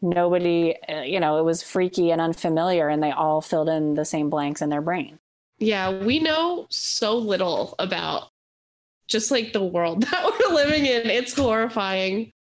nobody, 0.00 0.74
uh, 0.88 1.02
you 1.02 1.20
know, 1.20 1.36
it 1.36 1.44
was 1.44 1.62
freaky 1.62 2.10
and 2.10 2.22
unfamiliar, 2.22 2.88
and 2.88 3.02
they 3.02 3.10
all 3.10 3.42
filled 3.42 3.68
in 3.68 3.92
the 3.92 4.06
same 4.06 4.30
blanks 4.30 4.62
in 4.62 4.70
their 4.70 4.80
brain. 4.80 5.18
Yeah, 5.58 6.02
we 6.02 6.20
know 6.20 6.68
so 6.70 7.18
little 7.18 7.74
about 7.78 8.30
just 9.08 9.30
like 9.30 9.52
the 9.52 9.62
world 9.62 10.02
that 10.10 10.24
we're 10.24 10.54
living 10.54 10.86
in. 10.86 11.10
It's 11.10 11.34
horrifying. 11.34 12.32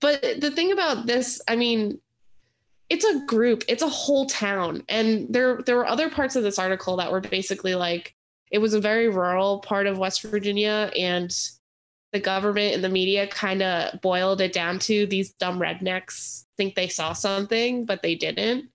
But 0.00 0.40
the 0.40 0.50
thing 0.50 0.72
about 0.72 1.06
this, 1.06 1.40
I 1.48 1.56
mean, 1.56 2.00
it's 2.88 3.04
a 3.04 3.20
group, 3.26 3.64
it's 3.68 3.82
a 3.82 3.88
whole 3.88 4.26
town. 4.26 4.82
And 4.88 5.32
there 5.32 5.60
there 5.62 5.76
were 5.76 5.86
other 5.86 6.08
parts 6.08 6.36
of 6.36 6.42
this 6.42 6.58
article 6.58 6.96
that 6.96 7.12
were 7.12 7.20
basically 7.20 7.74
like 7.74 8.14
it 8.50 8.58
was 8.58 8.74
a 8.74 8.80
very 8.80 9.08
rural 9.08 9.60
part 9.60 9.86
of 9.86 9.98
West 9.98 10.22
Virginia 10.22 10.90
and 10.96 11.30
the 12.12 12.20
government 12.20 12.74
and 12.74 12.82
the 12.82 12.88
media 12.88 13.26
kind 13.26 13.62
of 13.62 14.00
boiled 14.00 14.40
it 14.40 14.52
down 14.52 14.78
to 14.78 15.06
these 15.06 15.32
dumb 15.34 15.58
rednecks 15.58 16.46
think 16.58 16.74
they 16.74 16.88
saw 16.88 17.14
something, 17.14 17.86
but 17.86 18.02
they 18.02 18.14
didn't. 18.14 18.68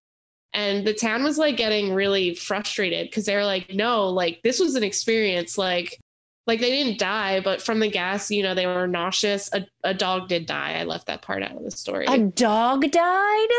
And 0.53 0.85
the 0.85 0.93
town 0.93 1.23
was 1.23 1.37
like 1.37 1.57
getting 1.57 1.93
really 1.93 2.33
frustrated 2.33 3.07
because 3.07 3.25
they're 3.25 3.45
like, 3.45 3.73
no, 3.73 4.07
like 4.07 4.41
this 4.43 4.59
was 4.59 4.75
an 4.75 4.83
experience. 4.83 5.57
Like, 5.57 5.99
like 6.45 6.59
they 6.59 6.69
didn't 6.69 6.99
die, 6.99 7.39
but 7.39 7.61
from 7.61 7.79
the 7.79 7.87
gas, 7.87 8.29
you 8.29 8.43
know, 8.43 8.53
they 8.53 8.65
were 8.65 8.87
nauseous. 8.87 9.49
A, 9.53 9.65
a 9.83 9.93
dog 9.93 10.27
did 10.27 10.45
die. 10.45 10.73
I 10.79 10.83
left 10.83 11.07
that 11.07 11.21
part 11.21 11.43
out 11.43 11.55
of 11.55 11.63
the 11.63 11.71
story. 11.71 12.05
A 12.07 12.17
dog 12.17 12.89
died? 12.91 13.49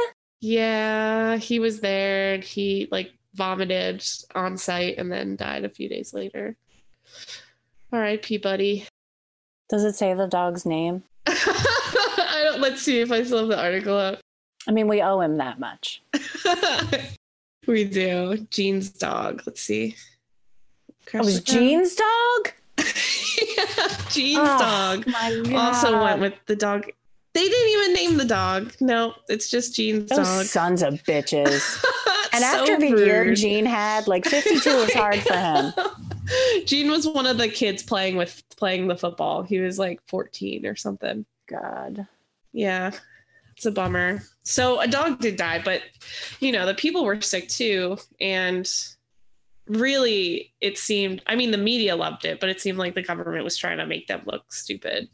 Yeah, 0.41 1.37
he 1.37 1.59
was 1.59 1.81
there 1.81 2.35
and 2.35 2.45
he 2.45 2.89
like 2.91 3.13
vomited 3.35 4.05
on 4.35 4.59
site 4.59 4.99
and 4.99 5.11
then 5.11 5.37
died 5.37 5.65
a 5.65 5.71
few 5.71 5.89
days 5.89 6.13
later. 6.13 6.57
R.I.P. 7.93 8.39
buddy. 8.39 8.87
Does 9.71 9.85
it 9.85 9.95
say 9.95 10.13
the 10.13 10.27
dog's 10.27 10.67
name? 10.67 11.03
I 11.27 12.43
don't. 12.45 12.61
Let's 12.61 12.83
see 12.83 13.01
if 13.01 13.11
I 13.11 13.23
still 13.23 13.39
have 13.39 13.49
the 13.49 13.61
article 13.61 13.97
up. 13.97 14.21
I 14.69 14.73
mean, 14.73 14.89
we 14.89 15.01
owe 15.01 15.21
him 15.21 15.37
that 15.37 15.59
much. 15.59 16.03
we 17.67 17.85
do. 17.85 18.47
Gene's 18.51 18.91
dog. 18.91 19.43
Let's 19.47 19.63
see. 19.63 19.97
Oh, 21.15 21.19
it 21.19 21.25
was 21.25 21.41
Gene's 21.41 21.95
dog. 21.95 22.53
yeah, 23.57 23.89
Gene's 24.11 24.39
Oh, 24.43 25.03
dog. 25.05 25.53
Also 25.55 26.03
went 26.03 26.21
with 26.21 26.35
the 26.47 26.57
dog. 26.57 26.87
They 27.33 27.49
didn't 27.49 27.81
even 27.81 27.93
name 27.95 28.17
the 28.17 28.25
dog. 28.25 28.73
No, 28.81 29.15
it's 29.29 29.51
just 29.51 29.75
Gene's 29.75 30.09
Those 30.09 30.19
dog. 30.19 30.45
sons 30.47 30.83
of 30.83 30.95
bitches. 31.03 31.85
and 32.33 32.43
So 32.45 32.61
after 32.61 32.79
the 32.79 32.91
year 32.91 33.25
rude. 33.25 33.37
Gene 33.37 33.67
had, 33.67 34.07
like 34.07 34.25
52 34.25 34.77
was 34.77 34.93
hard 34.93 35.19
for 35.21 35.37
him. 35.37 35.73
Gene 36.67 36.91
was 36.91 37.09
one 37.09 37.27
of 37.27 37.37
the 37.39 37.49
kids 37.49 37.83
playing 37.83 38.17
with 38.17 38.43
playing 38.57 38.87
the 38.87 38.97
football. 38.97 39.43
He 39.43 39.59
was 39.59 39.79
like 39.79 40.01
14 40.07 40.65
or 40.65 40.77
something. 40.77 41.27
God. 41.49 42.07
Yeah. 42.53 42.93
It's 43.57 43.67
a 43.67 43.71
bummer. 43.73 44.23
So 44.45 44.81
a 44.81 44.87
dog 44.87 45.21
did 45.21 45.37
die, 45.37 45.61
but 45.65 45.83
you 46.41 46.53
know, 46.53 46.67
the 46.67 46.75
people 46.75 47.05
were 47.05 47.21
sick 47.21 47.49
too. 47.49 47.99
And 48.21 48.69
really 49.67 50.53
it 50.61 50.77
seemed 50.77 51.23
I 51.27 51.37
mean 51.37 51.51
the 51.51 51.59
media 51.59 51.97
loved 51.97 52.25
it, 52.25 52.41
but 52.41 52.49
it 52.49 52.61
seemed 52.61 52.79
like 52.79 52.95
the 52.95 53.03
government 53.03 53.45
was 53.45 53.57
trying 53.57 53.79
to 53.79 53.87
make 53.87 54.07
them 54.07 54.23
look 54.27 54.53
stupid. 54.53 55.09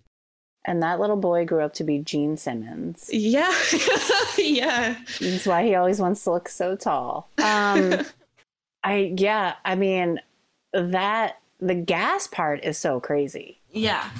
And 0.64 0.82
that 0.82 1.00
little 1.00 1.16
boy 1.16 1.46
grew 1.46 1.62
up 1.62 1.72
to 1.74 1.84
be 1.84 1.98
Gene 2.00 2.36
Simmons. 2.36 3.08
Yeah. 3.12 3.54
yeah. 4.38 4.96
That's 5.18 5.46
why 5.46 5.64
he 5.64 5.74
always 5.74 6.00
wants 6.00 6.22
to 6.24 6.32
look 6.32 6.48
so 6.48 6.76
tall. 6.76 7.30
Um, 7.38 8.00
I, 8.84 9.14
yeah, 9.16 9.54
I 9.64 9.74
mean, 9.74 10.20
that, 10.72 11.38
the 11.60 11.74
gas 11.74 12.26
part 12.26 12.64
is 12.64 12.78
so 12.78 13.00
crazy. 13.00 13.58
Yeah. 13.70 14.10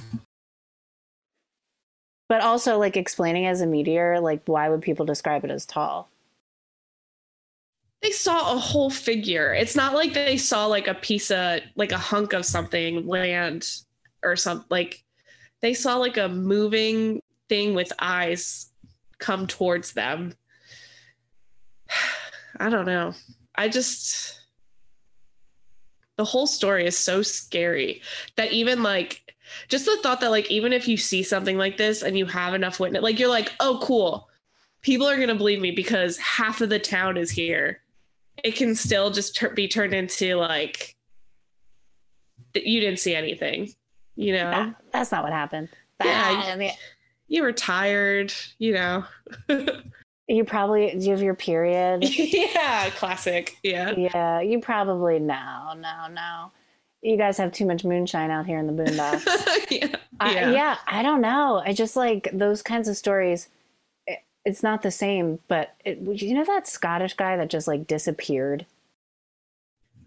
But 2.29 2.43
also, 2.43 2.79
like, 2.79 2.97
explaining 2.97 3.47
as 3.47 3.61
a 3.61 3.67
meteor, 3.67 4.21
like, 4.21 4.43
why 4.47 4.69
would 4.69 4.83
people 4.83 5.05
describe 5.05 5.45
it 5.45 5.51
as 5.51 5.67
tall? 5.67 6.09
They 8.03 8.11
saw 8.11 8.55
a 8.55 8.59
whole 8.59 8.91
figure. 8.91 9.53
It's 9.53 9.77
not 9.77 9.95
like 9.95 10.15
they 10.15 10.37
saw 10.37 10.67
like 10.67 10.89
a 10.89 10.95
piece 10.95 11.31
of 11.31 11.61
like 11.77 11.93
a 11.93 11.99
hunk 11.99 12.33
of 12.33 12.47
something 12.47 13.07
land 13.07 13.69
or 14.23 14.37
something 14.37 14.67
like 14.71 15.05
they 15.61 15.75
saw 15.75 15.97
like 15.97 16.17
a 16.17 16.29
moving 16.29 17.23
thing 17.49 17.75
with 17.75 17.93
eyes 17.99 18.71
come 19.19 19.47
towards 19.47 19.93
them. 19.93 20.35
I 22.59 22.71
don't 22.71 22.87
know. 22.87 23.15
I 23.55 23.69
just 23.69 24.41
the 26.17 26.25
whole 26.25 26.47
story 26.47 26.87
is 26.87 26.99
so 26.99 27.23
scary 27.23 28.03
that 28.37 28.53
even 28.53 28.83
like 28.83 29.35
just 29.69 29.87
the 29.87 29.99
thought 30.03 30.21
that 30.21 30.31
like 30.31 30.51
even 30.51 30.73
if 30.73 30.87
you 30.87 30.97
see 30.97 31.23
something 31.23 31.57
like 31.57 31.77
this 31.77 32.03
and 32.03 32.17
you 32.17 32.27
have 32.27 32.55
enough 32.55 32.81
witness 32.81 33.03
like 33.03 33.19
you're 33.19 33.29
like, 33.29 33.53
"Oh, 33.61 33.81
cool. 33.83 34.29
People 34.83 35.09
are 35.09 35.17
going 35.17 35.29
to 35.29 35.35
believe 35.35 35.61
me 35.61 35.71
because 35.71 36.17
half 36.19 36.61
of 36.61 36.69
the 36.69 36.79
town 36.79 37.17
is 37.17 37.31
here." 37.31 37.80
It 38.45 38.57
can 38.57 38.75
still 38.75 39.11
just 39.11 39.37
tur- 39.37 39.51
be 39.51 39.69
turned 39.69 39.95
into 39.95 40.37
like 40.37 40.95
that 42.55 42.67
you 42.67 42.81
didn't 42.81 42.99
see 42.99 43.15
anything, 43.15 43.71
you 44.17 44.33
know? 44.33 44.51
That- 44.51 44.77
that's 44.93 45.13
not 45.13 45.23
what 45.23 45.33
happened. 45.33 45.69
Yeah, 46.03 46.43
I 46.47 46.57
mean, 46.57 46.73
you 47.29 47.43
were 47.43 47.53
tired, 47.53 48.33
you 48.59 48.73
know. 48.73 49.05
you 50.29 50.45
probably, 50.45 50.93
do 50.93 51.05
you 51.05 51.11
have 51.11 51.23
your 51.23 51.35
period? 51.35 52.03
yeah, 52.19 52.89
classic. 52.91 53.57
Yeah. 53.63 53.93
yeah, 53.97 54.41
you 54.41 54.61
probably, 54.61 55.19
no, 55.19 55.75
no, 55.77 56.09
no. 56.11 56.53
You 57.03 57.17
guys 57.19 57.37
have 57.39 57.53
too 57.53 57.67
much 57.67 57.85
moonshine 57.85 58.31
out 58.31 58.47
here 58.47 58.59
in 58.59 58.67
the 58.67 58.73
boondocks. 58.73 59.25
yeah. 59.71 59.95
I, 60.19 60.33
Yeah. 60.35 60.51
yeah, 60.53 60.77
I 60.87 61.03
don't 61.03 61.21
know. 61.21 61.63
I 61.65 61.73
just 61.75 61.97
like 61.97 62.29
those 62.33 62.63
kinds 62.63 62.89
of 62.89 62.97
stories. 62.97 63.49
It- 64.45 64.51
It's 64.51 64.63
not 64.63 64.83
the 64.83 64.91
same, 64.91 65.39
but 65.49 65.75
it, 65.85 65.99
you 66.01 66.35
know 66.35 66.45
that 66.45 66.67
Scottish 66.67 67.15
guy 67.15 67.37
that 67.37 67.49
just 67.51 67.69
like 67.69 67.87
disappeared, 67.87 68.67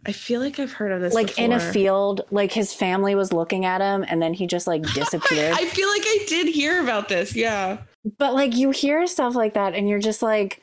I 0.05 0.11
feel 0.11 0.41
like 0.41 0.59
I've 0.59 0.73
heard 0.73 0.91
of 0.91 0.99
this. 1.01 1.13
like 1.13 1.37
in 1.39 1.53
a 1.53 1.59
field. 1.59 2.21
Like 2.29 2.51
his 2.51 2.73
family 2.73 3.15
was 3.15 3.31
looking 3.31 3.63
at 3.65 3.79
him, 3.79 4.03
and 4.07 4.21
then 4.21 4.33
he 4.33 4.47
just 4.47 4.67
like 4.67 4.81
disappeared. 4.93 5.53
I 5.55 5.65
feel 5.65 5.87
like 5.89 6.01
I 6.03 6.25
did 6.27 6.47
hear 6.47 6.81
about 6.83 7.07
this. 7.09 7.35
Yeah. 7.35 7.77
but 8.17 8.33
like 8.33 8.55
you 8.55 8.71
hear 8.71 9.07
stuff 9.07 9.33
like 9.35 9.53
that, 9.53 9.75
and 9.75 9.87
you're 9.87 9.99
just 9.99 10.21
like, 10.21 10.61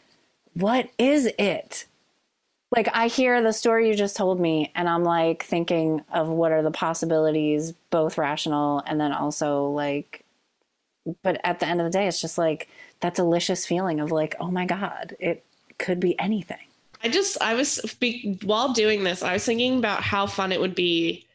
what 0.54 0.90
is 0.98 1.26
it? 1.38 1.86
Like 2.70 2.88
I 2.94 3.06
hear 3.08 3.42
the 3.42 3.52
story 3.52 3.88
you 3.88 3.94
just 3.94 4.14
told 4.16 4.38
me, 4.38 4.70
and 4.74 4.88
I'm 4.88 5.04
like 5.04 5.42
thinking 5.44 6.04
of 6.12 6.28
what 6.28 6.52
are 6.52 6.62
the 6.62 6.70
possibilities, 6.70 7.72
both 7.90 8.18
rational 8.18 8.82
and 8.86 9.00
then 9.00 9.12
also 9.12 9.66
like. 9.70 10.24
But 11.22 11.40
at 11.44 11.60
the 11.60 11.66
end 11.66 11.80
of 11.80 11.86
the 11.86 11.90
day, 11.98 12.06
it's 12.06 12.20
just 12.20 12.36
like 12.36 12.68
that 13.00 13.14
delicious 13.14 13.66
feeling 13.66 14.00
of 14.00 14.10
like, 14.12 14.34
oh 14.40 14.50
my 14.50 14.64
god, 14.66 15.16
it 15.18 15.44
could 15.78 16.00
be 16.00 16.18
anything. 16.18 16.58
I 17.02 17.08
just 17.08 17.40
I 17.40 17.54
was 17.54 17.80
be, 18.00 18.38
while 18.44 18.72
doing 18.72 19.04
this, 19.04 19.22
I 19.22 19.32
was 19.32 19.44
thinking 19.44 19.78
about 19.78 20.02
how 20.02 20.26
fun 20.26 20.52
it 20.52 20.60
would 20.60 20.74
be 20.74 21.26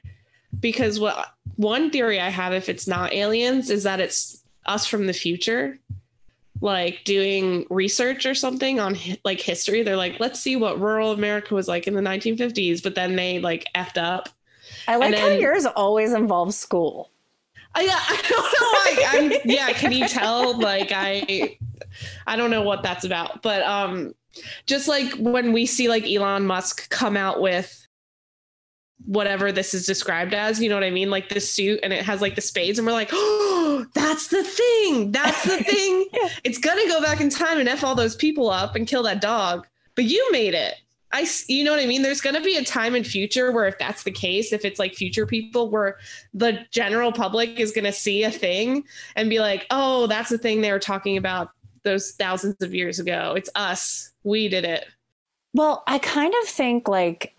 because 0.60 1.00
what 1.00 1.34
one 1.56 1.90
theory 1.90 2.20
I 2.20 2.30
have 2.30 2.54
if 2.54 2.70
it's 2.70 2.88
not 2.88 3.14
aliens 3.14 3.70
is 3.70 3.84
that 3.84 4.00
it's 4.00 4.44
us 4.66 4.86
from 4.86 5.08
the 5.08 5.14
future 5.14 5.78
like 6.62 7.04
doing 7.04 7.66
research 7.70 8.26
or 8.26 8.34
something 8.34 8.80
on 8.80 8.98
like 9.26 9.42
history 9.42 9.84
they're 9.84 9.98
like 9.98 10.20
let's 10.22 10.40
see 10.40 10.56
what 10.56 10.80
rural 10.80 11.12
america 11.12 11.54
was 11.54 11.68
like 11.68 11.86
in 11.86 11.94
the 11.94 12.02
1950s 12.02 12.82
but 12.82 12.96
then 12.96 13.16
they 13.18 13.40
like 13.40 13.68
effed 13.76 13.98
up 14.02 14.30
I 14.88 14.96
like 14.96 15.08
And 15.08 15.16
how 15.16 15.28
then- 15.28 15.42
yours 15.42 15.66
always 15.66 16.14
involves 16.14 16.56
school. 16.58 17.10
Yeah, 17.78 17.98
I 17.98 18.22
don't 18.30 19.26
know. 19.26 19.32
Like, 19.32 19.42
I'm, 19.42 19.42
yeah, 19.50 19.74
can 19.74 19.92
you 19.92 20.08
tell? 20.08 20.58
Like, 20.60 20.92
I, 20.94 21.58
I 22.28 22.36
don't 22.36 22.52
know 22.52 22.62
what 22.62 22.84
that's 22.84 23.04
about, 23.06 23.42
but 23.42 23.62
um, 23.64 24.14
just 24.66 24.88
like 24.88 25.14
when 25.16 25.54
we 25.54 25.66
see 25.66 25.90
like 25.90 26.06
Elon 26.06 26.46
Musk 26.46 26.90
come 26.90 27.18
out 27.18 27.42
with 27.42 27.82
whatever 29.06 29.52
this 29.52 29.74
is 29.74 29.86
described 29.86 30.34
as, 30.34 30.62
you 30.62 30.70
know 30.70 30.76
what 30.76 30.84
I 30.84 30.90
mean? 30.90 31.10
Like 31.10 31.30
the 31.30 31.40
suit, 31.40 31.80
and 31.84 31.94
it 31.94 32.04
has 32.04 32.22
like 32.22 32.36
the 32.36 32.42
spades, 32.42 32.80
and 32.80 32.86
we're 32.88 32.94
like, 32.94 33.10
oh, 33.12 33.86
that's 33.94 34.28
the 34.28 34.44
thing. 34.44 35.12
That's 35.12 35.44
the 35.44 35.64
thing. 35.64 36.08
It's 36.44 36.58
gonna 36.58 36.88
go 36.88 37.02
back 37.02 37.22
in 37.22 37.30
time 37.30 37.60
and 37.60 37.70
f 37.70 37.84
all 37.84 37.96
those 37.96 38.16
people 38.16 38.50
up 38.50 38.76
and 38.76 38.88
kill 38.88 39.04
that 39.04 39.22
dog. 39.22 39.68
But 39.96 40.06
you 40.06 40.32
made 40.32 40.54
it. 40.54 40.76
I, 41.16 41.26
you 41.48 41.64
know 41.64 41.72
what 41.72 41.80
I 41.80 41.86
mean? 41.86 42.02
There's 42.02 42.20
going 42.20 42.36
to 42.36 42.42
be 42.42 42.58
a 42.58 42.64
time 42.64 42.94
in 42.94 43.06
future 43.06 43.54
where 43.54 43.66
if 43.68 43.80
that's 43.80 44.04
the 44.04 44.12
case, 44.12 44.52
if 44.52 44.66
it's 44.66 44.80
like 44.80 44.94
future 44.94 45.26
people 45.26 45.70
where 45.70 45.98
the 46.34 46.60
general 46.72 47.14
public 47.14 47.58
is 47.58 47.72
going 47.72 47.86
to 47.86 47.94
see 47.94 48.24
a 48.24 48.32
thing 48.32 48.84
and 49.16 49.30
be 49.30 49.40
like, 49.40 49.66
oh, 49.72 50.08
that's 50.08 50.30
the 50.30 50.38
thing 50.38 50.60
they 50.60 50.74
were 50.74 50.80
talking 50.80 51.16
about 51.16 51.52
those 51.84 52.12
thousands 52.12 52.62
of 52.62 52.76
years 52.76 53.00
ago. 53.00 53.34
It's 53.38 53.50
us. 53.56 54.12
We 54.26 54.50
did 54.50 54.66
it. 54.66 54.88
Well, 55.54 55.84
I 55.88 56.00
kind 56.00 56.34
of 56.44 56.50
think 56.50 56.90
like 56.90 57.34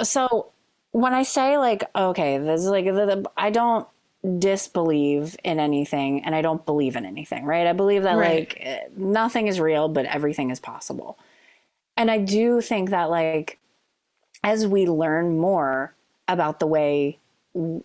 so 0.00 0.52
when 0.92 1.14
I 1.14 1.24
say 1.24 1.58
like 1.58 1.82
okay, 1.96 2.38
there's 2.38 2.66
like 2.66 2.84
the, 2.84 2.92
the, 2.92 3.30
I 3.36 3.50
don't 3.50 3.88
disbelieve 4.38 5.36
in 5.42 5.58
anything 5.58 6.24
and 6.24 6.34
I 6.34 6.42
don't 6.42 6.64
believe 6.64 6.94
in 6.94 7.04
anything, 7.06 7.44
right? 7.44 7.66
I 7.66 7.72
believe 7.72 8.04
that 8.04 8.16
Right. 8.16 8.40
like 8.40 8.58
eh, 8.60 8.80
nothing 8.96 9.48
is 9.48 9.58
real 9.58 9.88
but 9.88 10.04
everything 10.06 10.50
is 10.50 10.60
possible. 10.60 11.18
And 12.00 12.10
I 12.10 12.16
do 12.16 12.62
think 12.62 12.88
that 12.90 13.10
like 13.10 13.58
as 14.42 14.66
we 14.66 14.86
learn 14.86 15.38
more 15.38 15.94
about 16.28 16.58
the 16.58 16.66
way 16.66 17.18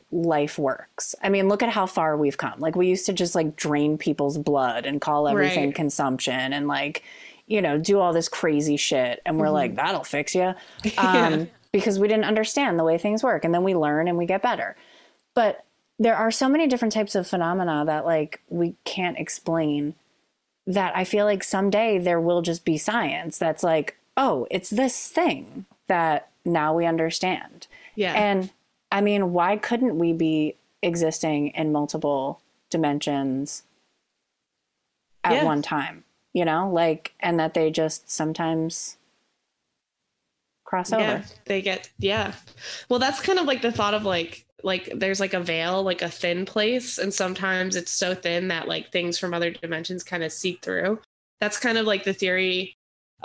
life 0.10 0.58
works. 0.58 1.16
I 1.22 1.28
mean, 1.28 1.50
look 1.50 1.62
at 1.62 1.68
how 1.68 1.86
far 1.86 2.16
we've 2.16 2.38
come. 2.38 2.58
Like 2.62 2.78
we 2.78 2.88
used 2.88 3.06
to 3.08 3.14
just 3.14 3.36
like 3.36 3.58
drain 3.58 3.98
people's 3.98 4.38
blood 4.38 4.86
and 4.86 5.02
call 5.02 5.28
everything 5.28 5.66
Right. 5.66 5.76
consumption 5.76 6.54
and 6.54 6.66
like, 6.66 7.04
you 7.48 7.62
know, 7.62 7.78
do 7.78 8.00
all 8.00 8.14
this 8.14 8.30
crazy 8.30 8.78
shit. 8.78 9.22
And 9.26 9.38
we're 9.38 9.50
like, 9.50 9.76
that'll 9.76 10.06
fix 10.06 10.34
you. 10.34 10.54
Um, 10.98 11.50
because 11.74 12.00
we 12.00 12.08
didn't 12.08 12.24
understand 12.24 12.80
the 12.80 12.86
way 12.86 12.98
things 12.98 13.22
work. 13.22 13.44
And 13.44 13.54
then 13.54 13.64
we 13.64 13.76
learn 13.76 14.08
and 14.08 14.18
we 14.18 14.26
get 14.26 14.42
better. 14.42 14.78
But 15.34 15.66
there 16.00 16.16
are 16.16 16.32
so 16.32 16.48
many 16.48 16.68
different 16.68 16.94
types 16.94 17.16
of 17.16 17.28
phenomena 17.28 17.84
that 17.86 18.06
like 18.06 18.40
we 18.48 18.76
can't 18.86 19.20
explain 19.20 19.94
that 20.68 20.96
I 20.96 21.04
feel 21.04 21.26
like 21.26 21.44
someday 21.44 21.98
there 21.98 22.22
will 22.22 22.42
just 22.42 22.64
be 22.64 22.78
science 22.78 23.38
that's 23.38 23.62
like, 23.62 23.98
oh, 24.18 24.48
it's 24.50 24.70
this 24.70 25.10
thing 25.10 25.66
that 25.88 26.30
now 26.46 26.74
we 26.76 26.86
understand. 26.86 27.68
Yeah. 27.96 28.14
And 28.14 28.52
I 28.92 29.02
mean, 29.02 29.34
why 29.34 29.58
couldn't 29.58 29.98
we 29.98 30.14
be 30.14 30.56
existing 30.82 31.50
in 31.50 31.72
multiple 31.72 32.42
dimensions 32.70 33.64
at 35.24 35.34
Yeah. 35.34 35.44
one 35.44 35.62
time? 35.62 36.04
You 36.34 36.46
know, 36.46 36.70
like, 36.70 37.14
and 37.20 37.40
that 37.40 37.54
they 37.54 37.72
just 37.72 38.10
sometimes 38.10 38.98
cross 40.66 40.92
over. 40.92 41.02
yeah 41.02 41.24
they 41.46 41.62
get 41.62 41.92
yeah 42.00 42.34
well 42.90 42.98
that's 42.98 43.20
kind 43.22 43.38
of 43.38 43.46
like 43.46 43.62
the 43.62 43.72
thought 43.72 43.94
of 43.94 44.04
like 44.04 44.46
like 44.64 44.92
there's 44.96 45.20
like 45.20 45.36
a 45.36 45.40
veil 45.40 45.84
like 45.84 46.02
a 46.02 46.10
thin 46.10 46.44
place 46.44 46.98
and 46.98 47.14
sometimes 47.14 47.76
it's 47.76 47.92
so 47.92 48.16
thin 48.16 48.48
that 48.48 48.68
like 48.68 48.92
things 48.92 49.20
from 49.20 49.32
other 49.32 49.52
dimensions 49.52 50.04
kind 50.04 50.24
of 50.24 50.32
seep 50.32 50.64
through 50.64 51.00
that's 51.40 51.60
kind 51.60 51.78
of 51.78 51.86
like 51.86 52.04
the 52.04 52.14
theory 52.14 52.76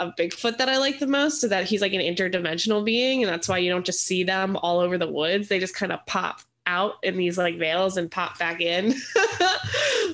of 0.01 0.15
bigfoot 0.17 0.59
that 0.59 0.69
i 0.69 0.79
like 0.79 0.99
the 0.99 1.07
most 1.07 1.41
so 1.41 1.49
that 1.49 1.65
he's 1.65 1.81
like 1.81 1.93
an 1.93 2.01
interdimensional 2.01 2.85
being 2.85 3.23
and 3.23 3.33
that's 3.33 3.49
why 3.49 3.59
you 3.59 3.71
don't 3.71 3.87
just 3.87 4.05
see 4.05 4.25
them 4.25 4.57
all 4.57 4.81
over 4.81 4.99
the 4.99 5.11
woods. 5.11 5.49
They 5.49 5.59
just 5.59 5.75
kind 5.75 5.93
of 5.93 6.05
pop 6.07 6.41
out 6.67 6.95
in 7.03 7.17
these 7.17 7.39
like 7.39 7.59
veils 7.59 7.97
and 7.97 8.11
pop 8.11 8.39
back 8.39 8.61
in. 8.61 8.95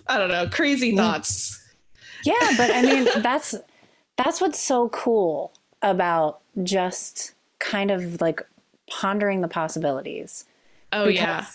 I 0.07 0.18
don't 0.18 0.28
know 0.28 0.49
crazy 0.49 0.93
mm. 0.93 0.97
thoughts. 0.97 1.62
Yeah, 2.24 2.55
but 2.57 2.70
I 2.70 2.82
mean 2.82 3.09
that's 3.22 3.55
that's 4.16 4.41
what's 4.41 4.61
so 4.61 4.89
cool 4.91 5.53
about 5.82 6.41
just 6.62 7.34
kind 7.59 7.91
of 7.91 8.20
like 8.20 8.41
pondering 8.89 9.41
the 9.41 9.49
possibilities. 9.49 10.45
oh 10.93 11.09
yeah. 11.09 11.47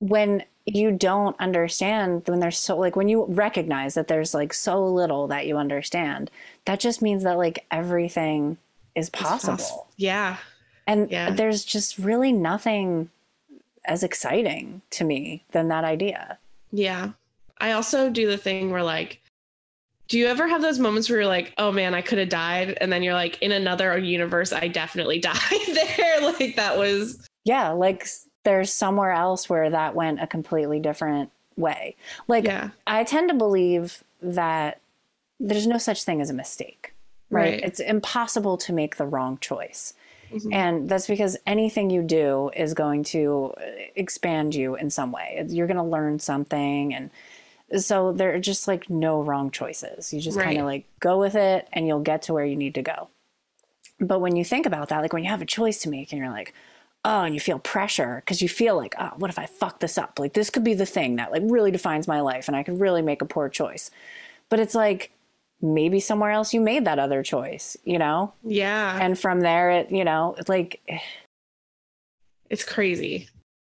When 0.00 0.44
you 0.74 0.90
don't 0.92 1.38
understand, 1.40 2.22
when 2.26 2.40
there's 2.40 2.58
so 2.58 2.76
like 2.76 2.96
when 2.96 3.08
you 3.08 3.24
recognize 3.26 3.94
that 3.94 4.08
there's 4.08 4.34
like 4.34 4.52
so 4.52 4.84
little 4.84 5.26
that 5.28 5.46
you 5.46 5.56
understand, 5.56 6.30
that 6.66 6.80
just 6.80 7.00
means 7.02 7.22
that 7.22 7.38
like 7.38 7.64
everything 7.70 8.58
is 8.94 9.10
possible. 9.10 9.88
yeah 9.96 10.36
And 10.86 11.10
Yeah. 11.10 11.30
there's 11.30 11.64
just 11.64 11.98
really 11.98 12.32
nothing 12.32 13.10
as 13.84 14.02
exciting 14.02 14.82
to 14.90 15.04
me 15.04 15.44
than 15.52 15.68
that 15.68 15.84
idea. 15.84 16.38
Yeah. 16.72 17.10
I 17.58 17.72
also 17.72 18.10
do 18.10 18.26
the 18.28 18.36
thing 18.36 18.70
where 18.70 18.82
like 18.82 19.20
do 20.08 20.18
you 20.18 20.26
ever 20.26 20.48
have 20.48 20.62
those 20.62 20.78
moments 20.78 21.10
where 21.10 21.18
you're 21.18 21.28
like, 21.28 21.52
"Oh 21.58 21.70
man, 21.70 21.94
I 21.94 22.00
could 22.00 22.16
have 22.18 22.30
died," 22.30 22.78
and 22.80 22.90
then 22.90 23.02
you're 23.02 23.12
like, 23.12 23.36
"In 23.42 23.52
another 23.52 23.98
universe, 23.98 24.54
I 24.54 24.66
definitely 24.68 25.18
died 25.32 25.34
there." 25.74 26.20
like 26.40 26.56
that 26.56 26.78
was 26.78 27.26
Yeah, 27.44 27.70
like 27.72 28.06
there's 28.44 28.72
somewhere 28.72 29.12
else 29.12 29.48
where 29.48 29.70
that 29.70 29.94
went 29.94 30.22
a 30.22 30.26
completely 30.26 30.80
different 30.80 31.30
way. 31.56 31.96
Like 32.26 32.44
yeah. 32.44 32.70
I 32.86 33.04
tend 33.04 33.28
to 33.30 33.34
believe 33.34 34.02
that 34.22 34.80
there's 35.40 35.66
no 35.66 35.78
such 35.78 36.04
thing 36.04 36.20
as 36.20 36.30
a 36.30 36.34
mistake. 36.34 36.94
Right? 37.30 37.52
Right. 37.54 37.60
It's 37.62 37.80
impossible 37.80 38.56
to 38.58 38.72
make 38.72 38.96
the 38.96 39.06
wrong 39.06 39.38
choice. 39.38 39.92
Mhm. 40.32 40.52
And 40.52 40.88
that's 40.88 41.06
because 41.06 41.36
anything 41.46 41.90
you 41.90 42.02
do 42.02 42.50
is 42.56 42.74
going 42.74 43.04
to 43.04 43.54
expand 43.96 44.54
you 44.54 44.76
in 44.76 44.90
some 44.90 45.12
way. 45.12 45.44
You're 45.48 45.66
going 45.66 45.76
to 45.76 45.82
learn 45.82 46.18
something 46.18 46.94
and 46.94 47.10
so 47.76 48.12
there 48.12 48.34
are 48.34 48.40
just 48.40 48.66
like 48.66 48.88
no 48.88 49.20
wrong 49.20 49.50
choices. 49.50 50.12
You 50.12 50.20
just 50.20 50.38
kind 50.40 50.58
of 50.58 50.64
like 50.64 50.86
go 51.00 51.18
with 51.18 51.34
it 51.34 51.68
and 51.72 51.86
you'll 51.86 52.00
get 52.00 52.22
to 52.22 52.32
where 52.32 52.44
you 52.44 52.56
need 52.56 52.74
to 52.76 52.82
go. 52.82 53.08
But 54.00 54.20
when 54.20 54.36
you 54.36 54.44
think 54.44 54.64
about 54.64 54.88
that, 54.88 55.02
like 55.02 55.12
when 55.12 55.22
you 55.22 55.28
have 55.28 55.42
a 55.42 55.46
choice 55.46 55.80
to 55.82 55.90
make 55.90 56.12
and 56.12 56.18
you're 56.18 56.30
like, 56.30 56.54
oh, 57.08 57.22
and 57.22 57.34
you 57.34 57.40
feel 57.40 57.58
pressure 57.58 58.16
because 58.16 58.42
you 58.42 58.48
feel 58.50 58.76
like, 58.76 58.94
oh, 58.98 59.12
what 59.16 59.30
if 59.30 59.38
I 59.38 59.46
fuck 59.46 59.80
this 59.80 59.96
up? 59.96 60.18
Like 60.18 60.34
this 60.34 60.50
could 60.50 60.62
be 60.62 60.74
the 60.74 60.84
thing 60.86 61.16
that 61.16 61.32
like 61.32 61.42
really 61.46 61.70
defines 61.70 62.06
my 62.06 62.20
life 62.20 62.48
and 62.48 62.56
I 62.56 62.62
could 62.62 62.78
really 62.78 63.00
make 63.00 63.22
a 63.22 63.26
poor 63.26 63.48
choice. 63.48 63.90
But 64.50 64.60
it's 64.60 64.74
like 64.74 65.10
maybe 65.62 66.00
somewhere 66.00 66.30
else 66.30 66.52
you 66.52 66.60
made 66.60 66.84
that 66.84 66.98
other 66.98 67.22
choice, 67.22 67.78
you 67.82 67.98
know? 67.98 68.34
Yeah. 68.44 68.98
And 69.00 69.18
from 69.18 69.40
there 69.40 69.70
it, 69.70 69.90
you 69.90 70.04
know, 70.04 70.34
it's 70.38 70.50
like 70.50 70.82
it's 72.50 72.64
crazy. 72.64 73.28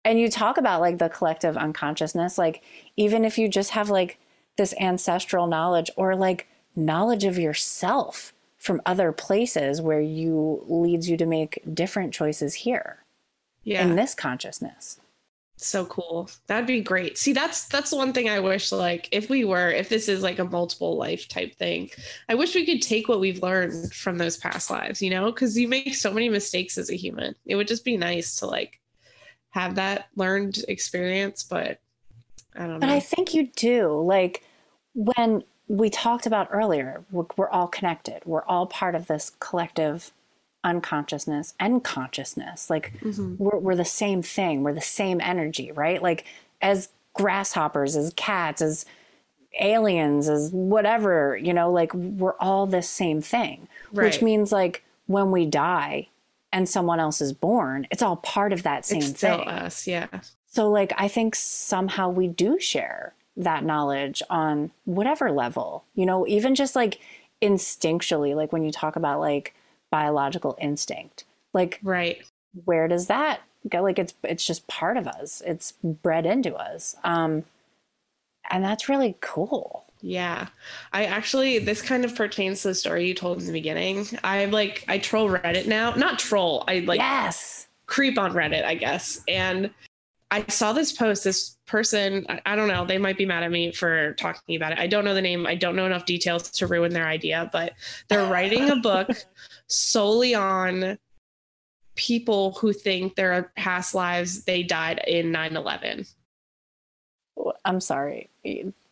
and 0.03 0.19
you 0.19 0.29
talk 0.29 0.57
about 0.57 0.81
like 0.81 0.97
the 0.97 1.09
collective 1.09 1.55
unconsciousness 1.55 2.37
like 2.37 2.61
even 2.97 3.23
if 3.23 3.37
you 3.37 3.47
just 3.47 3.71
have 3.71 3.89
like 3.89 4.17
this 4.57 4.73
ancestral 4.79 5.47
knowledge 5.47 5.89
or 5.95 6.15
like 6.15 6.47
knowledge 6.75 7.23
of 7.23 7.37
yourself 7.37 8.33
from 8.57 8.81
other 8.85 9.11
places 9.11 9.81
where 9.81 10.01
you 10.01 10.63
leads 10.67 11.09
you 11.09 11.17
to 11.17 11.25
make 11.25 11.61
different 11.73 12.13
choices 12.13 12.53
here 12.55 13.00
Yeah. 13.63 13.83
in 13.83 13.95
this 13.95 14.15
consciousness 14.15 14.99
so 15.63 15.85
cool. 15.85 16.29
That'd 16.47 16.67
be 16.67 16.81
great. 16.81 17.17
See, 17.17 17.33
that's 17.33 17.65
that's 17.67 17.91
the 17.91 17.95
one 17.95 18.13
thing 18.13 18.29
I 18.29 18.39
wish 18.39 18.71
like 18.71 19.07
if 19.11 19.29
we 19.29 19.45
were 19.45 19.69
if 19.69 19.89
this 19.89 20.09
is 20.09 20.23
like 20.23 20.39
a 20.39 20.43
multiple 20.43 20.97
life 20.97 21.27
type 21.27 21.55
thing, 21.55 21.89
I 22.27 22.35
wish 22.35 22.55
we 22.55 22.65
could 22.65 22.81
take 22.81 23.07
what 23.07 23.19
we've 23.19 23.43
learned 23.43 23.93
from 23.93 24.17
those 24.17 24.37
past 24.37 24.69
lives, 24.69 25.01
you 25.01 25.09
know? 25.09 25.31
Cuz 25.31 25.57
you 25.57 25.67
make 25.67 25.95
so 25.95 26.11
many 26.11 26.29
mistakes 26.29 26.77
as 26.77 26.89
a 26.89 26.95
human. 26.95 27.35
It 27.45 27.55
would 27.55 27.67
just 27.67 27.85
be 27.85 27.95
nice 27.95 28.35
to 28.37 28.47
like 28.47 28.79
have 29.51 29.75
that 29.75 30.07
learned 30.15 30.63
experience, 30.67 31.43
but 31.43 31.79
I 32.55 32.67
don't 32.67 32.79
but 32.79 32.87
know. 32.87 32.95
i 32.95 32.99
think 32.99 33.33
you 33.33 33.47
do 33.47 34.01
like 34.01 34.43
when 34.93 35.41
we 35.69 35.89
talked 35.89 36.25
about 36.25 36.49
earlier 36.51 37.05
we're, 37.11 37.23
we're 37.37 37.49
all 37.49 37.67
connected 37.67 38.21
we're 38.25 38.43
all 38.43 38.65
part 38.65 38.93
of 38.93 39.07
this 39.07 39.31
collective 39.39 40.11
unconsciousness 40.63 41.53
and 41.59 41.83
consciousness. 41.83 42.69
Like 42.69 42.93
Mhm. 43.01 43.37
we're, 43.37 43.57
we're 43.57 43.75
the 43.75 43.85
same 43.85 44.21
thing. 44.21 44.63
We're 44.63 44.73
the 44.73 44.81
same 44.81 45.19
energy 45.21 45.71
right? 45.71 46.01
Like 46.01 46.25
as 46.61 46.89
grasshoppers 47.13 47.95
as 47.95 48.13
cats 48.15 48.61
as 48.61 48.85
aliens 49.59 50.29
as 50.29 50.49
whatever 50.51 51.35
you 51.35 51.53
know 51.53 51.69
like 51.69 51.93
we're 51.93 52.35
all 52.39 52.65
this 52.65 52.89
same 52.89 53.21
thing. 53.21 53.67
Which 53.91 54.21
means 54.21 54.51
like 54.51 54.83
when 55.07 55.31
we 55.31 55.45
die 55.45 56.07
and 56.53 56.69
someone 56.69 56.99
else 56.99 57.19
is 57.21 57.33
born 57.33 57.85
it's 57.91 58.01
all 58.01 58.15
part 58.17 58.53
of 58.53 58.63
that 58.63 58.85
same 58.85 58.99
it's 59.01 59.17
still 59.17 59.39
thing. 59.39 59.47
us, 59.49 59.87
yeah. 59.87 60.07
so 60.47 60.69
like 60.69 60.93
i 60.97 61.07
think 61.07 61.33
somehow 61.35 62.07
we 62.09 62.27
do 62.27 62.59
share 62.59 63.13
that 63.35 63.63
knowledge 63.65 64.21
on 64.29 64.71
whatever 64.85 65.31
level 65.31 65.83
you 65.95 66.05
know 66.05 66.25
even 66.27 66.55
just 66.55 66.75
like 66.75 66.99
instinctually 67.41 68.35
like 68.35 68.51
when 68.53 68.63
you 68.63 68.71
talk 68.71 68.95
about 68.95 69.19
like 69.19 69.53
biological 69.91 70.57
instinct 70.59 71.25
like 71.53 71.79
Right. 71.83 72.23
where 72.65 72.87
does 72.87 73.07
that 73.07 73.41
go 73.69 73.83
like 73.83 73.99
it's 73.99 74.13
it's 74.23 74.45
just 74.45 74.65
part 74.67 74.97
of 74.97 75.07
us 75.07 75.41
it's 75.45 75.73
bred 75.83 76.25
into 76.25 76.55
us 76.55 76.95
um 77.03 77.43
and 78.49 78.63
that's 78.63 78.89
really 78.89 79.15
cool 79.21 79.85
Yeah. 80.01 80.47
I 80.93 81.05
actually, 81.05 81.59
this 81.59 81.79
kind 81.81 82.03
of 82.03 82.15
pertains 82.15 82.63
to 82.63 82.69
the 82.69 82.75
story 82.75 83.05
you 83.07 83.13
told 83.13 83.39
in 83.39 83.45
the 83.45 83.51
beginning. 83.53 84.07
I 84.23 84.45
like, 84.45 84.83
I 84.87 84.97
troll 84.97 85.29
Reddit 85.29 85.67
now. 85.67 85.93
Not 85.93 86.17
troll, 86.17 86.63
I 86.67 86.79
like 86.79 86.99
yes 86.99 87.67
creep 87.85 88.17
on 88.17 88.33
Reddit, 88.33 88.63
I 88.65 88.73
guess. 88.73 89.21
And 89.27 89.69
I 90.31 90.45
saw 90.47 90.71
this 90.71 90.93
post, 90.93 91.25
this 91.25 91.57
person, 91.67 92.25
I, 92.29 92.41
I 92.45 92.55
don't 92.55 92.69
know, 92.69 92.85
they 92.85 92.97
might 92.97 93.17
be 93.17 93.25
mad 93.25 93.43
at 93.43 93.51
me 93.51 93.71
for 93.71 94.13
talking 94.13 94.55
about 94.55 94.71
it. 94.71 94.79
I 94.79 94.87
don't 94.87 95.03
know 95.03 95.13
the 95.13 95.21
name. 95.21 95.45
I 95.45 95.55
don't 95.55 95.75
know 95.75 95.85
enough 95.85 96.05
details 96.05 96.49
to 96.51 96.67
ruin 96.67 96.93
their 96.93 97.07
idea, 97.07 97.49
but 97.51 97.73
they're 98.07 98.25
writing 98.31 98.69
a 98.69 98.77
book 98.77 99.09
solely 99.67 100.33
on 100.33 100.97
people 101.95 102.53
who 102.53 102.71
think 102.71 103.15
their 103.15 103.51
past 103.57 103.93
lives 103.93 104.45
they 104.45 104.63
died 104.63 105.01
in 105.07 105.31
9/11. 105.31 106.09
i'm 107.65 107.81
sorry 107.81 108.29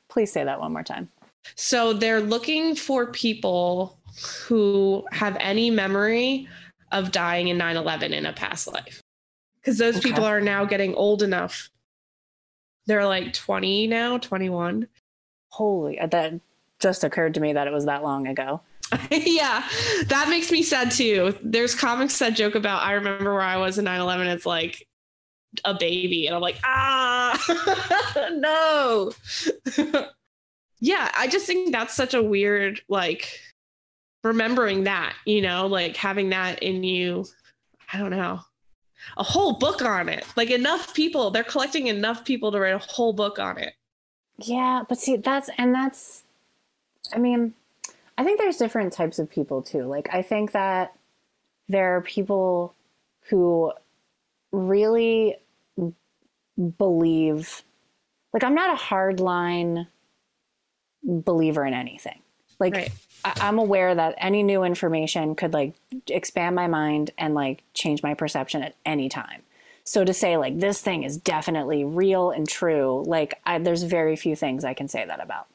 please 0.10 0.32
say 0.32 0.44
that 0.44 0.60
one 0.60 0.74
more 0.74 0.84
time 0.84 1.10
So 1.56 1.94
they're 1.94 2.22
looking 2.22 2.76
for 2.76 3.08
people 3.08 3.98
who 4.46 5.06
have 5.12 5.38
any 5.40 5.72
memory 5.72 6.48
of 6.92 7.12
dying 7.12 7.48
in 7.48 7.58
9 7.58 7.78
11 7.78 8.14
in 8.14 8.26
a 8.26 8.34
past 8.34 8.68
life. 8.68 9.02
Because 9.70 9.78
those 9.78 9.98
Okay. 9.98 10.10
people 10.10 10.24
are 10.26 10.42
now 10.42 10.66
getting 10.66 10.96
old 10.96 11.22
enough. 11.22 11.70
They're 12.88 13.06
like 13.06 13.34
20 13.34 13.86
now, 13.86 14.18
21. 14.18 14.88
holy 15.50 16.00
uh, 16.00 16.08
that 16.08 16.34
just 16.80 17.04
occurred 17.04 17.36
to 17.36 17.40
me 17.40 17.54
that 17.54 17.68
it 17.68 17.74
was 17.74 17.86
that 17.86 18.02
long 18.04 18.28
ago 18.28 18.62
yeah, 19.12 19.64
that 20.08 20.28
makes 20.30 20.52
me 20.52 20.64
sad 20.64 20.90
too. 20.90 21.38
There's 21.44 21.76
comics 21.76 22.18
that 22.18 22.32
joke 22.36 22.56
about, 22.56 22.82
I 22.82 22.94
remember 22.94 23.32
where 23.32 23.44
I 23.44 23.58
was 23.58 23.78
in 23.78 23.86
9 23.86 24.00
11. 24.02 24.26
It's 24.26 24.48
like 24.48 24.88
a 25.64 25.76
baby. 25.76 26.26
And 26.26 26.36
I'm 26.36 26.42
like, 26.42 26.58
ah, 26.64 27.38
no. 28.32 29.12
yeah, 30.80 31.12
I 31.16 31.28
just 31.28 31.46
think 31.46 31.72
that's 31.72 31.94
such 31.96 32.16
a 32.16 32.24
weird, 32.24 32.82
like, 32.90 33.40
remembering 34.24 34.86
that, 34.86 35.14
you 35.24 35.42
know, 35.44 35.68
like 35.68 35.96
having 35.96 36.32
that 36.32 36.64
in 36.64 36.84
you. 36.84 37.26
I 37.94 38.00
don't 38.00 38.10
know. 38.10 38.40
A 39.18 39.24
whole 39.24 39.54
book 39.54 39.82
on 39.82 40.10
it. 40.10 40.26
Like 40.36 40.50
enough 40.50 40.94
people, 40.94 41.32
they're 41.32 41.44
collecting 41.44 41.88
enough 41.88 42.26
people 42.26 42.52
to 42.52 42.60
write 42.60 42.74
a 42.74 42.80
whole 42.80 43.14
book 43.14 43.40
on 43.40 43.58
it. 43.58 43.74
Yeah, 44.38 44.84
but 44.88 44.98
see, 44.98 45.18
that's 45.18 45.50
and 45.58 45.74
that's. 45.74 46.24
I 47.14 47.18
mean, 47.18 47.54
I 48.18 48.24
think 48.24 48.40
there's 48.40 48.58
different 48.58 48.94
types 48.94 49.20
of 49.20 49.30
people 49.30 49.62
too. 49.62 49.84
Like, 49.84 50.14
I 50.14 50.22
think 50.22 50.52
that 50.52 50.96
there 51.68 51.96
are 51.96 52.02
people 52.02 52.76
who 53.30 53.72
really 54.52 55.38
believe. 56.78 57.64
Like, 58.34 58.44
I'm 58.44 58.56
not 58.56 58.76
a 58.76 58.82
hardline 58.82 59.88
believer 61.04 61.66
in 61.66 61.74
anything. 61.74 62.22
Like, 62.60 62.76
Right. 62.76 62.92
I'm 63.24 63.60
aware 63.60 63.94
that 63.94 64.16
any 64.18 64.44
new 64.44 64.64
information 64.64 65.36
could 65.36 65.54
like 65.54 65.74
expand 66.08 66.56
my 66.56 66.68
mind 66.68 67.12
and 67.18 67.34
like 67.34 67.64
change 67.74 68.04
my 68.04 68.14
perception 68.14 68.64
at 68.64 68.76
any 68.86 69.10
time. 69.10 69.42
So 69.84 70.06
to 70.06 70.14
say 70.14 70.38
like 70.38 70.60
this 70.60 70.82
thing 70.82 71.04
is 71.04 71.18
definitely 71.18 71.84
real 71.84 72.32
and 72.32 72.48
true, 72.48 73.04
like 73.08 73.40
I, 73.46 73.58
there's 73.60 73.84
very 73.84 74.16
few 74.16 74.36
things 74.36 74.64
I 74.64 74.74
can 74.74 74.88
say 74.88 75.06
that 75.06 75.22
about. 75.22 75.48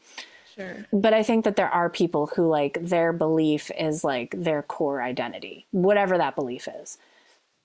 Sure. 0.55 0.87
But 0.93 1.15
I 1.15 1.23
think 1.23 1.45
that 1.45 1.57
there 1.57 1.69
are 1.69 1.89
people 1.89 2.27
who 2.27 2.49
like 2.49 2.79
their 2.81 3.13
belief 3.13 3.71
is 3.79 4.05
like 4.05 4.35
their 4.37 4.63
core 4.63 5.03
identity, 5.03 5.67
whatever 5.71 6.19
that 6.19 6.37
belief 6.37 6.69
is. 6.83 6.99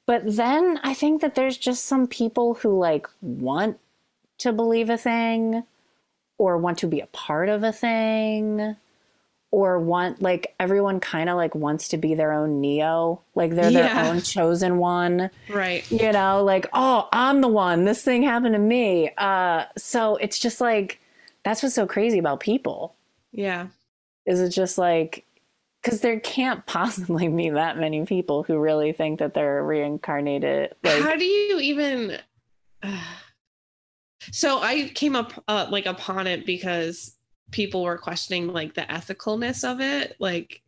But 0.05 0.23
then 0.25 0.79
I 0.83 0.93
think 0.93 1.21
that 1.21 1.35
there's 1.35 1.57
just 1.57 1.85
some 1.85 2.07
people 2.07 2.55
who 2.55 2.77
like 2.77 3.07
want 3.21 3.79
to 4.39 4.53
believe 4.53 4.89
a 4.89 4.97
thing 4.97 5.63
or 6.37 6.57
want 6.57 6.79
to 6.79 6.87
be 6.87 6.99
a 6.99 7.07
part 7.07 7.49
of 7.49 7.63
a 7.63 7.71
thing 7.71 8.75
or 9.51 9.79
want 9.79 10.21
like 10.21 10.53
everyone 10.59 10.99
kind 10.99 11.29
of 11.29 11.35
like 11.35 11.55
wants 11.55 11.87
to 11.89 11.97
be 11.97 12.13
their 12.13 12.31
own 12.31 12.61
neo. 12.61 13.21
Like 13.35 13.55
they're 13.55 13.71
their 13.71 14.05
own 14.05 14.21
chosen 14.21 14.77
one. 14.77 15.29
Right. 15.49 15.89
you 15.91 16.11
know 16.11 16.43
like 16.43 16.67
oh 16.73 17.07
i'm 17.11 17.41
the 17.41 17.47
one. 17.47 17.85
This 17.85 18.03
thing 18.03 18.23
happened 18.23 18.53
to 18.53 18.59
me. 18.59 19.11
Uh 19.17 19.65
so 19.77 20.15
it's 20.17 20.39
just 20.39 20.61
like 20.61 20.99
that's 21.43 21.63
what's 21.63 21.75
so 21.75 21.87
crazy 21.87 22.19
about 22.19 22.39
people. 22.39 22.95
Yeah. 23.31 23.67
is 24.25 24.39
it 24.39 24.49
just 24.49 24.77
like 24.77 25.25
because 25.81 26.01
there 26.01 26.19
can't 26.19 26.65
possibly 26.65 27.27
be 27.27 27.49
that 27.51 27.77
many 27.77 28.05
people 28.05 28.43
who 28.43 28.59
really 28.59 28.91
think 28.91 29.19
that 29.19 29.33
they're 29.33 29.63
reincarnated 29.63 30.73
like 30.83 31.01
How 31.01 31.15
do 31.15 31.25
you 31.25 31.59
even 31.59 32.19
So 34.31 34.61
I 34.61 34.91
came 34.93 35.15
up 35.15 35.33
uh, 35.47 35.67
like 35.69 35.85
upon 35.85 36.27
it 36.27 36.45
because 36.45 37.15
people 37.51 37.83
were 37.83 37.97
questioning 37.97 38.47
like 38.47 38.73
the 38.73 38.81
ethicalness 38.81 39.69
of 39.69 39.81
it, 39.81 40.15
like 40.19 40.61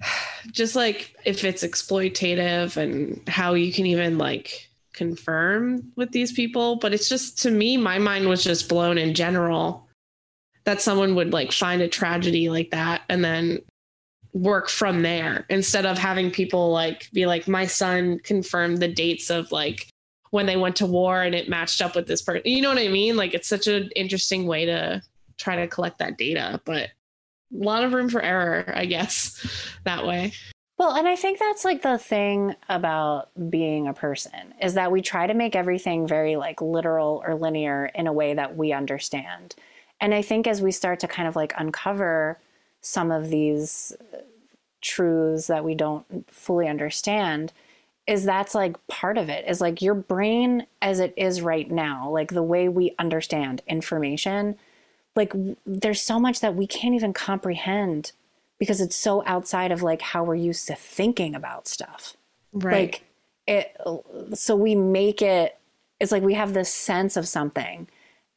just 0.50 0.76
like 0.76 1.14
if 1.24 1.44
it's 1.44 1.64
exploitative 1.64 2.76
and 2.76 3.26
how 3.28 3.54
you 3.54 3.72
can 3.72 3.86
even 3.86 4.18
like 4.18 4.68
confirm 4.92 5.92
with 5.96 6.12
these 6.12 6.32
people, 6.32 6.76
but 6.76 6.94
it's 6.94 7.08
just 7.08 7.38
to 7.42 7.50
me 7.50 7.76
my 7.76 7.98
mind 7.98 8.28
was 8.28 8.44
just 8.44 8.68
blown 8.68 8.98
in 8.98 9.14
general 9.14 9.88
that 10.64 10.80
someone 10.80 11.14
would 11.14 11.32
like 11.32 11.52
find 11.52 11.82
a 11.82 11.88
tragedy 11.88 12.48
like 12.48 12.70
that 12.70 13.02
and 13.08 13.24
then 13.24 13.58
work 14.32 14.68
from 14.68 15.02
there 15.02 15.46
instead 15.48 15.86
of 15.86 15.96
having 15.96 16.30
people 16.30 16.72
like 16.72 17.08
be 17.12 17.24
like 17.24 17.46
my 17.46 17.66
son 17.66 18.18
confirmed 18.20 18.78
the 18.78 18.88
dates 18.88 19.30
of 19.30 19.52
like 19.52 19.88
when 20.30 20.46
they 20.46 20.56
went 20.56 20.74
to 20.74 20.86
war 20.86 21.22
and 21.22 21.36
it 21.36 21.48
matched 21.48 21.80
up 21.80 21.94
with 21.94 22.08
this 22.08 22.20
person 22.20 22.42
you 22.44 22.60
know 22.60 22.68
what 22.68 22.78
i 22.78 22.88
mean? 22.88 23.16
Like 23.16 23.34
it's 23.34 23.46
such 23.46 23.68
an 23.68 23.90
interesting 23.94 24.46
way 24.46 24.64
to 24.66 25.00
try 25.36 25.56
to 25.56 25.66
collect 25.66 25.98
that 25.98 26.18
data 26.18 26.60
but 26.64 26.84
a 26.84 27.64
lot 27.64 27.84
of 27.84 27.92
room 27.92 28.08
for 28.08 28.22
error 28.22 28.72
i 28.74 28.84
guess 28.84 29.46
that 29.84 30.06
way 30.06 30.32
Well, 30.76 30.96
and 30.96 31.06
I 31.06 31.14
think 31.14 31.38
that's 31.38 31.64
like 31.64 31.82
the 31.82 31.98
thing 31.98 32.56
about 32.68 33.30
being 33.48 33.86
a 33.86 33.94
person 33.94 34.54
is 34.60 34.74
that 34.74 34.90
we 34.90 35.02
try 35.02 35.28
to 35.28 35.34
make 35.34 35.54
everything 35.54 36.04
very 36.04 36.34
like 36.34 36.60
literal 36.60 37.22
or 37.24 37.36
linear 37.36 37.92
in 37.94 38.08
a 38.08 38.12
way 38.12 38.34
that 38.34 38.56
we 38.56 38.72
understand. 38.72 39.54
And 40.00 40.12
I 40.12 40.22
think 40.22 40.48
as 40.48 40.60
we 40.60 40.72
start 40.72 40.98
to 41.00 41.08
kind 41.08 41.28
of 41.28 41.36
like 41.36 41.52
uncover 41.56 42.40
some 42.80 43.12
of 43.12 43.30
these 43.30 43.92
uh, 44.12 44.18
truths 44.82 45.46
that 45.46 45.64
we 45.64 45.76
don't 45.76 46.04
fully 46.28 46.66
understand, 46.68 47.52
is 48.06 48.24
that's 48.24 48.54
like 48.54 48.76
part 48.86 49.16
of 49.16 49.28
it 49.28 49.48
is 49.48 49.60
like 49.60 49.80
your 49.80 49.94
brain 49.94 50.66
as 50.82 51.00
it 51.00 51.14
is 51.16 51.40
right 51.40 51.70
now, 51.70 52.10
like 52.10 52.32
the 52.32 52.42
way 52.42 52.68
we 52.68 52.94
understand 52.98 53.62
information, 53.66 54.56
like 55.16 55.32
there's 55.64 56.00
so 56.00 56.18
much 56.18 56.40
that 56.40 56.54
we 56.54 56.66
can't 56.66 56.94
even 56.94 57.12
comprehend 57.12 58.12
because 58.58 58.80
it's 58.80 58.96
so 58.96 59.22
outside 59.26 59.72
of 59.72 59.82
like 59.82 60.00
how 60.02 60.24
we're 60.24 60.34
used 60.34 60.66
to 60.68 60.74
thinking 60.74 61.34
about 61.34 61.66
stuff. 61.68 62.16
right 62.52 62.72
Like 62.72 63.02
it 63.46 63.76
so 64.34 64.56
we 64.56 64.74
make 64.74 65.20
it 65.22 65.58
it's 66.00 66.10
like 66.12 66.22
we 66.22 66.34
have 66.34 66.54
this 66.54 66.72
sense 66.72 67.16
of 67.16 67.28
something 67.28 67.88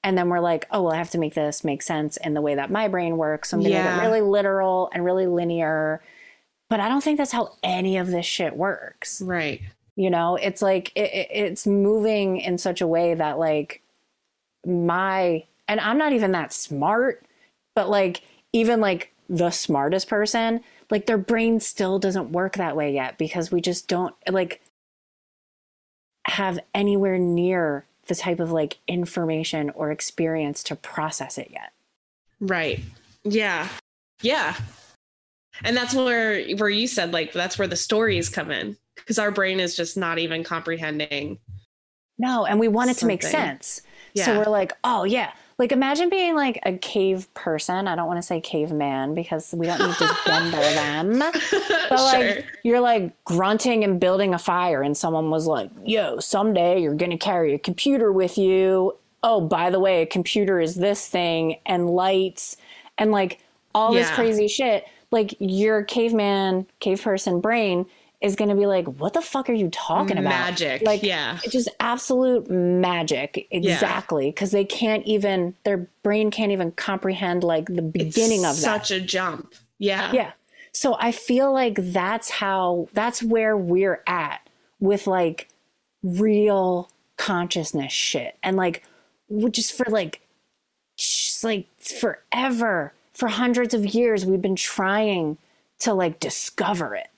and 0.03 0.17
then 0.17 0.29
we're 0.29 0.39
like, 0.39 0.67
oh 0.71 0.83
well 0.83 0.93
I 0.93 0.97
have 0.97 1.09
to 1.11 1.17
make 1.17 1.33
this 1.33 1.63
make 1.63 1.81
sense 1.81 2.17
in 2.17 2.33
the 2.33 2.41
way 2.41 2.55
that 2.55 2.69
my 2.71 2.87
brain 2.87 3.17
works. 3.17 3.49
So 3.49 3.57
I'm 3.57 3.63
gonna 3.63 3.73
Yeah. 3.73 3.83
make 3.95 4.03
it 4.03 4.07
really 4.07 4.21
literal 4.21 4.89
and 4.93 5.03
really 5.03 5.27
linear. 5.27 6.01
But 6.69 6.79
I 6.81 6.89
don't 6.89 7.03
think 7.03 7.17
that's 7.17 7.31
how 7.31 7.53
any 7.63 7.97
of 7.97 8.07
this 8.07 8.25
shit 8.25 8.55
works. 8.57 9.21
right 9.21 9.61
You 9.95 10.09
know, 10.09 10.35
it's 10.35 10.61
like 10.61 10.91
it, 10.95 11.11
it, 11.13 11.27
it's 11.31 11.65
moving 11.65 12.37
in 12.41 12.57
such 12.57 12.81
a 12.81 12.87
way 12.87 13.13
that 13.15 13.39
like 13.39 13.81
my 14.65 15.45
and 15.67 15.79
I'm 15.79 15.97
not 15.97 16.13
even 16.13 16.31
that 16.31 16.53
smart, 16.53 17.25
but 17.75 17.89
like 17.89 18.21
even 18.53 18.79
like 18.79 19.13
the 19.29 19.51
smartest 19.51 20.07
person, 20.07 20.61
like 20.89 21.05
their 21.05 21.17
brain 21.17 21.59
still 21.59 21.99
doesn't 21.99 22.31
work 22.31 22.55
that 22.55 22.75
way 22.75 22.93
yet 22.93 23.17
because 23.17 23.51
we 23.51 23.61
just 23.61 23.87
don't 23.87 24.15
like 24.29 24.61
have 26.25 26.59
anywhere 26.73 27.17
near 27.17 27.85
the 28.07 28.15
type 28.15 28.39
of 28.39 28.51
like 28.51 28.77
information 28.87 29.69
or 29.71 29.91
experience 29.91 30.63
to 30.63 30.75
process 30.75 31.37
it 31.37 31.49
yet. 31.51 31.73
Right. 32.39 32.79
Yeah. 33.23 33.67
Yeah. 34.21 34.55
And 35.63 35.75
that's 35.75 35.93
where 35.93 36.45
where 36.55 36.69
you 36.69 36.87
said 36.87 37.11
like 37.11 37.33
that's 37.33 37.57
where 37.57 37.67
the 37.67 37.75
stories 37.75 38.29
come 38.29 38.51
in 38.51 38.77
because 38.95 39.19
our 39.19 39.31
brain 39.31 39.59
is 39.59 39.75
just 39.75 39.97
not 39.97 40.19
even 40.19 40.43
comprehending. 40.43 41.39
No, 42.19 42.45
and 42.45 42.59
we 42.59 42.67
want 42.67 42.91
it 42.91 42.97
to 42.97 43.05
make 43.05 43.23
sense. 43.23 43.81
Yeah. 44.13 44.25
So 44.25 44.39
we're 44.39 44.51
like, 44.51 44.73
oh 44.83 45.03
yeah. 45.03 45.33
Like 45.57 45.71
imagine 45.71 46.09
being 46.09 46.35
like 46.35 46.59
a 46.63 46.77
cave 46.77 47.33
person. 47.33 47.87
I 47.87 47.95
don't 47.95 48.05
want 48.07 48.17
to 48.19 48.23
say 48.23 48.39
caveman 48.39 49.15
because 49.15 49.53
we 49.57 49.65
don't 49.65 49.79
need 49.79 49.95
to 49.95 50.17
gender 50.25 50.57
them. 50.57 51.19
But 51.89 51.99
like 52.03 52.33
Sure. 52.35 52.43
you're 52.63 52.79
like 52.81 53.23
grunting 53.23 53.83
and 53.83 53.99
building 53.99 54.33
a 54.33 54.39
fire 54.39 54.81
and 54.83 54.95
someone 54.95 55.29
was 55.31 55.47
like, 55.47 55.71
"Yo, 55.85 56.19
someday 56.19 56.81
you're 56.81 56.93
going 56.95 57.11
to 57.11 57.17
carry 57.17 57.53
a 57.53 57.59
computer 57.59 58.11
with 58.11 58.37
you. 58.37 58.95
Oh, 59.23 59.41
by 59.41 59.69
the 59.69 59.79
way, 59.79 60.01
a 60.01 60.05
computer 60.05 60.59
is 60.59 60.75
this 60.75 61.07
thing 61.07 61.57
and 61.65 61.89
lights 61.89 62.57
and 62.97 63.11
like 63.11 63.39
all 63.73 63.93
this 63.93 64.09
crazy 64.11 64.47
shit." 64.47 64.85
Like 65.09 65.33
your 65.39 65.83
caveman, 65.83 66.67
cave 66.81 67.01
person 67.01 67.39
brain 67.39 67.85
is 68.21 68.35
going 68.35 68.49
to 68.49 68.55
be 68.55 68.65
like, 68.65 68.85
"What 68.85 69.13
the 69.13 69.21
fuck 69.21 69.49
are 69.49 69.53
you 69.53 69.69
talking 69.69 70.17
about?" 70.17 70.29
Magic. 70.29 70.81
Like 70.83 71.03
yeah. 71.03 71.39
it's 71.43 71.53
just 71.53 71.69
absolute 71.79 72.49
magic 72.49 73.47
exactly 73.51 74.29
because 74.29 74.51
they 74.51 74.65
can't 74.65 75.05
even 75.05 75.55
their 75.63 75.87
brain 76.03 76.31
can't 76.31 76.51
even 76.51 76.71
comprehend 76.71 77.43
like 77.43 77.67
the 77.67 77.81
beginning 77.81 78.45
of 78.45 78.55
that 78.59 78.87
such 78.87 78.91
a 78.91 78.99
jump. 78.99 79.53
Yeah. 79.79 80.11
yeah 80.11 80.31
so 80.77 80.95
i 80.99 81.11
feel 81.11 81.51
like 81.51 81.75
that's 81.79 82.29
how 82.29 82.87
that's 82.93 83.23
where 83.23 83.57
we're 83.57 84.03
at 84.07 84.47
with 84.79 85.07
like 85.07 85.49
real 86.03 86.89
consciousness 87.17 87.91
shit 87.91 88.37
and 88.43 88.57
like 88.57 88.83
just 89.49 89.73
for 89.73 89.85
like 89.89 90.21
just 90.95 91.43
like 91.43 91.67
forever 91.79 92.93
for 93.13 93.27
hundreds 93.27 93.73
of 93.73 93.85
years 93.85 94.25
we've 94.25 94.41
been 94.41 94.55
trying 94.55 95.37
to 95.79 95.93
like 95.93 96.19
discover 96.19 96.95
it 96.95 97.09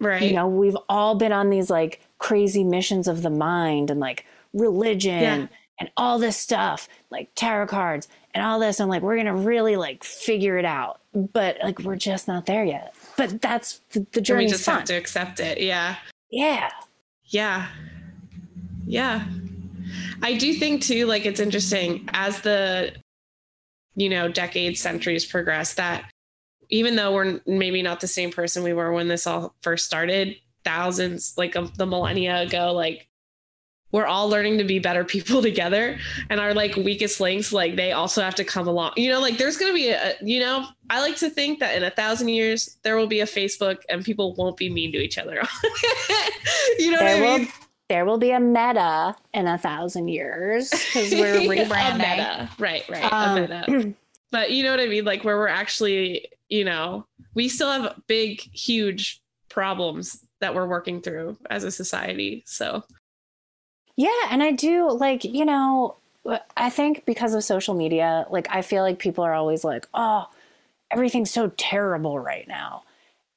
Right. 0.00 0.22
you 0.22 0.32
know 0.32 0.46
we've 0.48 0.76
all 0.88 1.14
been 1.14 1.32
on 1.32 1.50
these 1.50 1.70
like 1.70 2.00
crazy 2.18 2.64
missions 2.64 3.06
of 3.08 3.22
the 3.22 3.30
mind 3.30 3.90
and 3.90 4.00
like 4.00 4.24
religion 4.52 5.20
Yeah. 5.22 5.46
and 5.78 5.90
all 5.96 6.18
this 6.18 6.36
stuff 6.36 6.88
like 7.10 7.30
tarot 7.34 7.68
cards 7.68 8.08
and 8.34 8.44
all 8.44 8.58
this 8.58 8.80
i'm 8.80 8.88
like 8.88 9.02
we're 9.02 9.16
gonna 9.16 9.34
really 9.36 9.76
like 9.76 10.02
figure 10.04 10.58
it 10.58 10.64
out 10.64 11.00
but 11.14 11.58
like 11.62 11.78
we're 11.80 11.96
just 11.96 12.26
not 12.28 12.46
there 12.46 12.64
yet 12.64 12.94
but 13.16 13.40
that's 13.40 13.80
the, 13.92 14.04
the 14.12 14.24
And 14.30 14.38
we 14.38 14.46
just 14.46 14.64
fun 14.64 14.76
have 14.78 14.84
to 14.86 14.94
accept 14.94 15.38
it. 15.40 15.60
Yeah. 15.60 15.96
yeah 16.30 16.70
Yeah. 17.26 17.68
Yeah. 18.86 19.24
I 20.22 20.34
do 20.34 20.54
think 20.54 20.82
too, 20.82 21.06
like 21.06 21.24
it's 21.26 21.38
interesting 21.40 22.08
as 22.12 22.40
the, 22.40 22.94
you 23.94 24.08
know, 24.08 24.28
decades, 24.28 24.80
centuries 24.80 25.24
progress 25.24 25.74
that 25.74 26.10
even 26.70 26.96
though 26.96 27.12
we're 27.12 27.40
maybe 27.46 27.82
not 27.82 28.00
the 28.00 28.08
same 28.08 28.30
person 28.30 28.62
we 28.62 28.72
were 28.72 28.92
when 28.92 29.08
this 29.08 29.26
all 29.26 29.54
first 29.62 29.84
started, 29.86 30.36
thousands, 30.64 31.34
like 31.36 31.54
of 31.56 31.76
the 31.76 31.86
millennia 31.86 32.40
ago, 32.42 32.72
like 32.72 33.08
we're 33.92 34.06
all 34.06 34.28
learning 34.28 34.58
to 34.58 34.64
be 34.64 34.78
better 34.80 35.04
people 35.14 35.40
together 35.40 35.98
and 36.28 36.40
our 36.40 36.52
like 36.52 36.74
weakest 36.76 37.20
links 37.20 37.52
like 37.52 37.76
they 37.76 37.92
also 37.92 38.20
have 38.22 38.34
to 38.34 38.42
come 38.42 38.66
along 38.66 38.90
you 38.96 39.08
know 39.08 39.20
like 39.20 39.38
there's 39.38 39.56
gonna 39.56 39.72
be 39.72 39.90
a 39.90 40.14
you 40.20 40.40
know 40.40 40.66
i 40.90 41.00
like 41.00 41.14
to 41.16 41.30
think 41.30 41.60
that 41.60 41.76
in 41.76 41.84
a 41.84 41.90
thousand 41.90 42.26
years 42.26 42.76
there 42.82 42.96
will 42.96 43.06
be 43.06 43.20
a 43.20 43.24
facebook 43.24 43.78
and 43.88 44.04
people 44.04 44.34
won't 44.34 44.56
be 44.56 44.68
mean 44.68 44.90
to 44.90 44.98
each 44.98 45.16
other. 45.16 45.40
You 46.78 46.90
know 46.90 46.98
there 46.98 47.20
what 47.20 47.28
i 47.28 47.30
will 47.30 47.38
mean? 47.38 47.48
there 47.88 48.04
will 48.04 48.18
be 48.18 48.30
a 48.32 48.40
meta 48.40 49.14
in 49.32 49.46
a 49.46 49.58
thousand 49.58 50.08
years 50.08 50.70
because 50.70 51.12
we're 51.12 51.36
A 51.36 51.48
meta. 51.96 52.50
right 52.58 52.82
right 52.88 53.12
Um, 53.12 53.36
a 53.38 53.40
meta. 53.42 53.94
But 54.32 54.50
you 54.50 54.64
know 54.64 54.70
what 54.72 54.80
i 54.80 54.86
mean? 54.86 55.04
Like 55.04 55.22
where 55.22 55.36
we're 55.36 55.46
actually 55.46 56.26
you 56.54 56.64
know 56.64 57.04
we 57.34 57.48
still 57.48 57.70
have 57.70 58.00
big 58.06 58.40
huge 58.52 59.20
problems 59.48 60.24
that 60.40 60.54
we're 60.54 60.66
working 60.66 61.00
through 61.00 61.36
as 61.50 61.64
a 61.64 61.70
society 61.70 62.42
so 62.46 62.82
Yeah, 63.96 64.28
and 64.30 64.42
I 64.42 64.50
do 64.52 64.90
like, 64.90 65.24
you 65.24 65.44
know, 65.44 65.96
I 66.56 66.70
think 66.70 67.04
because 67.04 67.34
of 67.34 67.44
social 67.44 67.74
media, 67.74 68.26
like 68.30 68.48
I 68.50 68.62
feel 68.62 68.82
like 68.82 68.98
people 68.98 69.24
are 69.24 69.34
always 69.34 69.62
like, 69.62 69.86
"Oh, 69.94 70.28
everything's 70.90 71.30
so 71.30 71.52
terrible 71.56 72.18
right 72.18 72.48
now." 72.48 72.82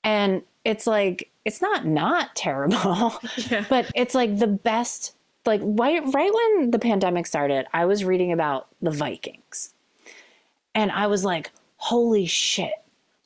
And 0.03 0.41
it's 0.63 0.88
like 0.88 1.30
it's 1.45 1.61
not 1.61 1.86
not 1.86 2.36
terrible, 2.36 3.20
yeah 3.49 3.65
but 3.70 3.91
it's 3.95 4.15
like 4.15 4.39
the 4.39 4.47
best 4.47 5.13
like 5.45 5.61
right 5.63 6.01
right 6.13 6.32
when 6.34 6.72
the 6.72 6.80
pandemic 6.80 7.28
started, 7.28 7.68
I 7.74 7.86
was 7.86 8.03
reading 8.03 8.32
about 8.32 8.68
the 8.82 8.91
Vikings. 8.91 9.74
And 10.74 10.91
I 10.91 11.07
was 11.07 11.24
like, 11.26 11.51
"Holy 11.78 12.26
shit. 12.26 12.74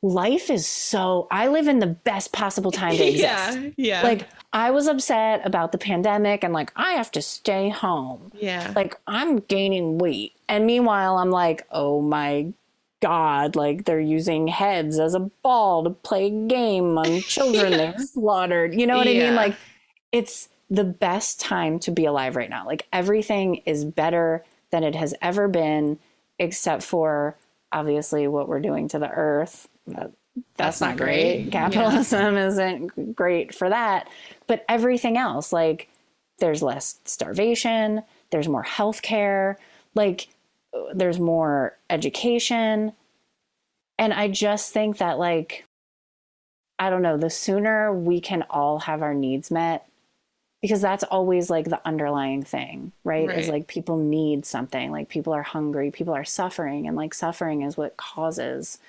Life 0.03 0.49
is 0.49 0.65
so 0.67 1.27
I 1.29 1.47
live 1.47 1.67
in 1.67 1.79
the 1.79 1.87
best 1.87 2.31
possible 2.33 2.71
time 2.71 2.97
to 2.97 3.03
exist." 3.07 3.21
yeah 3.21 3.69
yeah 3.77 4.01
Like 4.01 4.27
I 4.53 4.71
was 4.71 4.87
upset 4.87 5.41
about 5.45 5.71
the 5.71 5.77
pandemic 5.77 6.43
and 6.43 6.53
like 6.53 6.71
I 6.75 6.91
have 6.93 7.11
to 7.11 7.21
stay 7.21 7.69
home. 7.69 8.31
yeah 8.35 8.73
Like 8.75 8.97
I'm 9.07 9.37
gaining 9.39 9.97
weight. 9.97 10.33
And 10.49 10.65
meanwhile 10.65 11.17
I'm 11.17 11.31
like, 11.31 11.65
"Oh 11.71 12.01
my 12.01 12.51
god, 13.01 13.55
like 13.55 13.85
they're 13.85 13.99
using 13.99 14.47
heads 14.47 14.99
as 14.99 15.13
a 15.13 15.19
ball 15.19 15.83
to 15.83 15.89
play 15.89 16.27
a 16.27 16.47
game 16.47 16.97
on 16.97 17.21
children 17.35 17.71
they've 17.71 17.99
slaughtered." 17.99 18.73
You 18.79 18.87
know 18.87 18.97
what 18.97 19.07
I 19.07 19.13
mean? 19.13 19.35
Like 19.35 19.55
it's 20.11 20.49
the 20.69 20.83
best 20.83 21.39
time 21.39 21.79
to 21.79 21.91
be 21.91 22.05
alive 22.05 22.35
right 22.35 22.49
now. 22.49 22.65
Like 22.65 22.87
everything 22.91 23.57
is 23.65 23.85
better 23.85 24.43
than 24.71 24.83
it 24.83 24.95
has 24.95 25.13
ever 25.21 25.47
been 25.47 25.99
except 26.39 26.81
for 26.81 27.35
obviously 27.71 28.27
what 28.27 28.47
we're 28.47 28.59
doing 28.61 28.87
to 28.89 28.97
the 28.99 29.09
earth. 29.09 29.67
That- 29.93 30.11
that's, 30.33 30.79
That's 30.79 30.81
not 30.81 30.97
great. 30.97 31.41
great. 31.41 31.51
Capitalism 31.51 32.37
isn't 32.37 33.15
great 33.15 33.53
for 33.53 33.67
that. 33.67 34.07
But 34.47 34.63
everything 34.69 35.17
else, 35.17 35.51
like 35.51 35.89
there's 36.39 36.63
less 36.63 36.99
starvation, 37.03 38.01
there's 38.29 38.47
more 38.47 38.63
health 38.63 39.01
care, 39.01 39.59
like 39.93 40.29
there's 40.93 41.19
more 41.19 41.77
education. 41.89 42.93
And 43.99 44.13
I 44.13 44.29
just 44.29 44.71
think 44.71 44.99
that, 44.99 45.19
like, 45.19 45.65
I 46.79 46.89
don't 46.89 47.01
know, 47.01 47.17
the 47.17 47.29
sooner 47.29 47.93
we 47.93 48.21
can 48.21 48.45
all 48.49 48.79
have 48.79 49.01
our 49.01 49.13
needs 49.13 49.51
met, 49.51 49.85
because 50.61 50.81
that's 50.81 51.03
always 51.03 51.49
like 51.49 51.65
the 51.65 51.85
underlying 51.85 52.41
thing, 52.43 52.93
right? 53.03 53.29
Is 53.29 53.49
like 53.49 53.67
people 53.67 53.97
need 53.97 54.45
something, 54.45 54.91
like 54.91 55.09
people 55.09 55.33
are 55.33 55.43
hungry, 55.43 55.91
people 55.91 56.13
are 56.13 56.23
suffering, 56.23 56.87
and 56.87 56.95
like 56.95 57.13
suffering 57.13 57.63
is 57.63 57.75
what 57.75 57.97
causes 57.97 58.79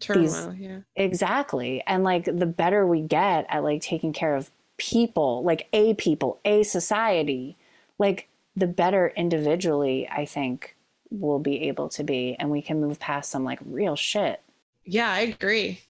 turmoil 0.00 0.54
yeah 0.58 0.78
Exactly. 0.96 1.82
And 1.86 2.02
like 2.04 2.24
the 2.24 2.46
better 2.46 2.86
we 2.86 3.00
get 3.02 3.46
at 3.48 3.62
like 3.62 3.82
taking 3.82 4.12
care 4.12 4.34
of 4.34 4.50
people, 4.78 5.42
like 5.44 5.68
a 5.72 5.94
people, 5.94 6.40
a 6.44 6.62
society, 6.62 7.56
like 7.98 8.28
the 8.56 8.66
better 8.66 9.12
individually 9.16 10.08
I 10.10 10.24
think 10.24 10.76
we'll 11.10 11.38
be 11.38 11.68
able 11.68 11.88
to 11.90 12.04
be 12.04 12.36
and 12.38 12.50
we 12.50 12.62
can 12.62 12.80
move 12.80 12.98
past 12.98 13.30
some 13.30 13.44
like 13.44 13.58
real 13.64 13.96
shit. 13.96 14.40
Yeah, 14.84 15.10
I 15.10 15.20
agree. 15.20 15.80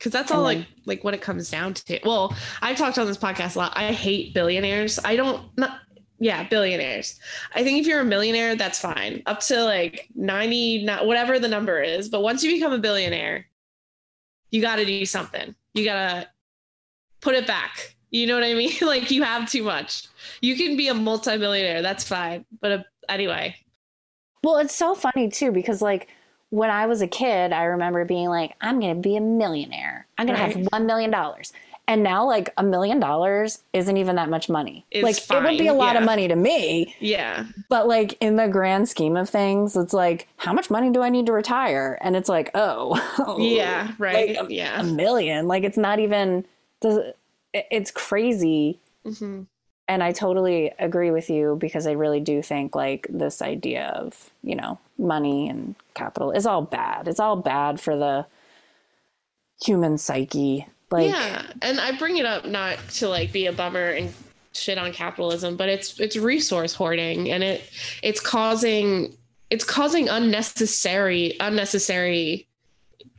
Cause 0.00 0.12
that's 0.12 0.30
And 0.30 0.40
all 0.40 0.46
then- 0.46 0.58
like 0.58 0.66
like 0.86 1.04
what 1.04 1.14
it 1.14 1.20
comes 1.22 1.50
down 1.50 1.74
to. 1.74 2.00
Well, 2.04 2.34
I've 2.62 2.76
talked 2.76 2.98
on 2.98 3.06
this 3.06 3.16
podcast 3.18 3.54
a 3.56 3.58
lot. 3.60 3.72
I 3.76 3.92
hate 3.92 4.34
billionaires. 4.34 4.98
I 5.04 5.16
don't 5.16 5.42
not 5.56 5.78
yeah, 6.18 6.44
billionaires. 6.48 7.18
I 7.54 7.62
think 7.64 7.80
if 7.80 7.86
you're 7.86 8.00
a 8.00 8.04
millionaire, 8.04 8.56
that's 8.56 8.80
fine. 8.80 9.22
Up 9.26 9.40
to 9.40 9.62
like 9.64 10.08
90, 10.14 10.84
not 10.84 11.06
whatever 11.06 11.38
the 11.38 11.48
number 11.48 11.82
is. 11.82 12.08
But 12.08 12.22
once 12.22 12.42
you 12.42 12.52
become 12.52 12.72
a 12.72 12.78
billionaire, 12.78 13.46
you 14.50 14.60
gotta 14.60 14.84
do 14.84 15.04
something. 15.04 15.54
You 15.74 15.84
gotta 15.84 16.28
put 17.20 17.34
it 17.34 17.46
back. 17.46 17.94
You 18.10 18.26
know 18.26 18.34
what 18.34 18.44
I 18.44 18.54
mean? 18.54 18.72
like 18.82 19.10
you 19.10 19.22
have 19.22 19.50
too 19.50 19.62
much. 19.64 20.06
You 20.40 20.56
can 20.56 20.76
be 20.76 20.88
a 20.88 20.94
multimillionaire, 20.94 21.82
that's 21.82 22.04
fine. 22.04 22.44
But 22.60 22.72
uh, 22.72 22.82
anyway, 23.08 23.56
Well, 24.42 24.58
it's 24.58 24.74
so 24.74 24.94
funny 24.94 25.28
too 25.28 25.50
because 25.50 25.82
like 25.82 26.08
when 26.50 26.70
I 26.70 26.86
was 26.86 27.02
a 27.02 27.08
kid, 27.08 27.52
I 27.52 27.64
remember 27.64 28.04
being 28.04 28.28
like, 28.28 28.54
I'm 28.60 28.78
going 28.78 28.94
to 28.94 29.00
be 29.00 29.16
a 29.16 29.20
millionaire. 29.20 30.06
I'm 30.16 30.26
going 30.26 30.38
to 30.38 30.44
have 30.44 30.68
1 30.70 30.86
million 30.86 31.10
dollars. 31.10 31.52
And 31.86 32.02
now 32.02 32.26
like 32.26 32.50
a 32.56 32.62
million 32.62 32.98
dollars 32.98 33.62
isn't 33.74 33.96
even 33.98 34.16
that 34.16 34.30
much 34.30 34.48
money. 34.48 34.86
It's 34.90 35.02
like 35.02 35.16
it 35.30 35.42
would 35.42 35.58
be 35.58 35.66
a 35.66 35.70
fine, 35.70 35.78
lot 35.78 35.96
of 35.96 36.02
money 36.02 36.28
to 36.28 36.36
me, 36.36 36.94
yeah. 36.98 37.44
But 37.68 37.86
like 37.88 38.16
in 38.20 38.36
the 38.36 38.48
grand 38.48 38.88
scheme 38.88 39.16
of 39.16 39.28
things, 39.28 39.76
it's 39.76 39.92
like, 39.92 40.28
how 40.38 40.52
much 40.54 40.70
money 40.70 40.90
do 40.90 41.02
I 41.02 41.10
need 41.10 41.26
to 41.26 41.32
retire? 41.32 41.98
And 42.00 42.16
it's 42.16 42.28
like, 42.28 42.50
oh, 42.54 43.36
Yeah, 43.38 43.92
right. 43.98 44.36
Like, 44.36 44.50
yeah. 44.50 44.80
a 44.80 44.84
million. 44.84 45.46
Like 45.46 45.64
it's 45.64 45.76
not 45.78 45.98
even. 45.98 46.46
It's 47.52 47.90
crazy, 47.90 48.80
hmm 49.04 49.42
and 49.86 50.02
I 50.02 50.12
totally 50.12 50.72
agree 50.78 51.10
with 51.10 51.28
you 51.28 51.56
because 51.60 51.86
I 51.86 51.92
really 51.92 52.20
do 52.20 52.40
think 52.42 52.74
like 52.74 53.06
this 53.10 53.42
idea 53.42 53.88
of 53.88 54.30
you 54.42 54.56
know 54.56 54.78
money 54.98 55.48
and 55.48 55.74
capital 55.94 56.30
is 56.30 56.46
all 56.46 56.62
bad. 56.62 57.06
It's 57.08 57.20
all 57.20 57.36
bad 57.36 57.80
for 57.80 57.96
the 57.96 58.26
human 59.64 59.98
psyche. 59.98 60.66
Like, 60.94 61.10
yeah 61.10 61.42
and 61.62 61.80
i 61.80 61.96
bring 61.96 62.16
it 62.16 62.26
up 62.26 62.46
not 62.46 62.78
to 62.94 63.08
like 63.08 63.32
be 63.32 63.46
a 63.46 63.52
bummer 63.52 63.90
and 63.90 64.12
shit 64.52 64.78
on 64.78 64.92
capitalism 64.92 65.56
but 65.56 65.68
it's 65.68 65.98
it's 65.98 66.16
resource 66.16 66.74
hoarding 66.74 67.30
and 67.30 67.42
it 67.42 67.68
it's 68.02 68.20
causing 68.20 69.16
it's 69.50 69.64
causing 69.64 70.08
unnecessary 70.08 71.36
unnecessary 71.40 72.46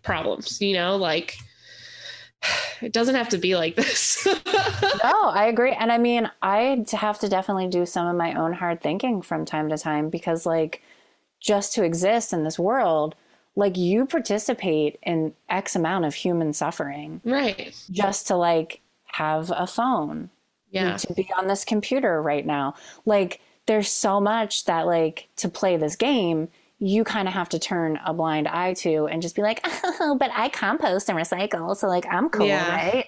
problems 0.03 0.61
you 0.61 0.73
know 0.73 0.95
like 0.95 1.37
it 2.81 2.93
doesn't 2.93 3.15
have 3.15 3.29
to 3.29 3.37
be 3.37 3.55
like 3.55 3.75
this 3.75 4.25
No, 5.03 5.29
I 5.29 5.45
agree. 5.45 5.71
And 5.71 5.91
I 5.91 5.97
mean, 5.97 6.29
I 6.41 6.83
have 6.93 7.19
to 7.19 7.29
definitely 7.29 7.67
do 7.67 7.85
some 7.85 8.07
of 8.07 8.15
my 8.15 8.33
own 8.33 8.53
hard 8.53 8.81
thinking 8.81 9.21
from 9.21 9.45
time 9.45 9.69
to 9.69 9.77
time 9.77 10.09
because, 10.09 10.45
like, 10.45 10.81
just 11.39 11.73
to 11.73 11.83
exist 11.83 12.33
in 12.33 12.43
this 12.43 12.57
world, 12.57 13.15
like, 13.55 13.77
you 13.77 14.05
participate 14.05 14.99
in 15.03 15.33
X 15.49 15.75
amount 15.75 16.05
of 16.05 16.13
human 16.15 16.53
suffering 16.53 17.21
right 17.23 17.73
just 17.91 18.27
to, 18.27 18.35
like, 18.35 18.81
have 19.05 19.51
a 19.55 19.65
phone, 19.67 20.29
yeah 20.71 20.97
to 20.97 21.13
be 21.13 21.29
on 21.37 21.47
this 21.47 21.63
computer 21.65 22.21
right 22.21 22.45
now. 22.45 22.75
Like, 23.05 23.39
there's 23.67 23.89
so 23.89 24.19
much 24.19 24.65
that, 24.65 24.85
like, 24.85 25.27
to 25.37 25.49
play 25.49 25.77
this 25.77 25.95
game, 25.95 26.49
you 26.79 27.03
kind 27.05 27.27
of 27.27 27.33
have 27.33 27.49
to 27.49 27.59
turn 27.59 27.97
a 28.05 28.13
blind 28.13 28.47
eye 28.47 28.73
to 28.75 29.07
and 29.07 29.21
just 29.21 29.35
be 29.35 29.41
like, 29.41 29.61
oh, 29.83 30.17
but 30.19 30.29
I 30.35 30.49
compost 30.49 31.09
and 31.09 31.17
recycle. 31.17 31.75
So, 31.77 31.87
like, 31.87 32.05
I'm 32.11 32.29
cool, 32.29 32.45
Yeah. 32.47 32.69
right? 32.75 33.05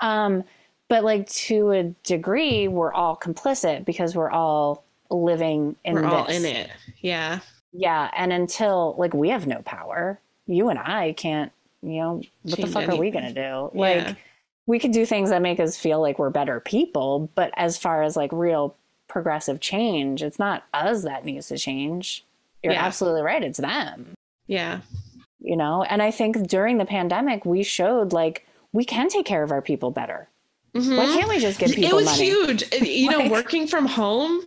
Um, 0.00 0.44
but 0.88 1.04
like 1.04 1.28
to 1.28 1.70
a 1.70 1.82
degree, 2.02 2.66
we're 2.66 2.92
all 2.92 3.16
complicit 3.16 3.84
because 3.84 4.16
we're 4.16 4.30
all 4.30 4.82
living 5.10 5.76
in 5.84 5.94
we're 5.94 6.02
this. 6.02 6.12
all 6.12 6.26
in 6.26 6.44
it 6.44 6.70
yeah 7.02 7.40
Yeah, 7.72 8.10
and 8.16 8.32
until 8.32 8.94
like 8.98 9.14
we 9.14 9.28
have 9.30 9.46
no 9.46 9.62
power, 9.62 10.20
you 10.46 10.68
and 10.68 10.78
I 10.78 11.12
can't. 11.12 11.52
You 11.82 12.00
know 12.00 12.12
what 12.42 12.56
the 12.56 12.56
Change 12.62 12.72
fuck 12.72 12.88
are 12.88 12.96
we 12.96 13.10
gonna 13.10 13.32
do? 13.32 13.40
Yeah. 13.40 13.70
Like 13.72 14.16
we 14.66 14.78
could 14.78 14.92
do 14.92 15.06
things 15.06 15.30
that 15.30 15.40
make 15.42 15.58
us 15.60 15.76
feel 15.76 16.00
like 16.00 16.18
we're 16.18 16.30
better 16.30 16.60
people, 16.60 17.30
but 17.34 17.50
as 17.56 17.78
far 17.78 18.02
as 18.02 18.16
like 18.16 18.30
real 18.32 18.76
progressive 19.08 19.60
change, 19.60 20.22
it's 20.22 20.38
not 20.38 20.64
us 20.74 21.02
that 21.04 21.24
needs 21.24 21.48
to 21.48 21.58
change. 21.58 22.24
You're 22.62 22.74
Yeah. 22.74 22.84
absolutely 22.84 23.22
right. 23.22 23.42
It's 23.42 23.58
them 23.58 24.14
yeah 24.46 24.80
you 25.38 25.56
know 25.56 25.84
and 25.84 26.02
i 26.02 26.10
think 26.10 26.48
during 26.48 26.76
the 26.78 26.84
pandemic 26.84 27.44
we 27.46 27.62
showed 27.62 28.12
like 28.12 28.44
we 28.72 28.84
can 28.84 29.08
take 29.08 29.24
care 29.24 29.44
of 29.44 29.52
our 29.52 29.62
people 29.62 29.92
better 29.92 30.28
why 30.72 30.80
Mhm. 30.80 31.14
can't 31.14 31.28
we 31.28 31.38
just 31.38 31.60
give 31.60 31.70
people 31.70 31.90
it 31.90 31.94
was 31.94 32.06
money 32.06 32.24
huge 32.24 32.64
you 32.82 33.08
know 33.12 33.18
Like- 33.18 33.30
working 33.30 33.68
from 33.68 33.86
home 33.86 34.42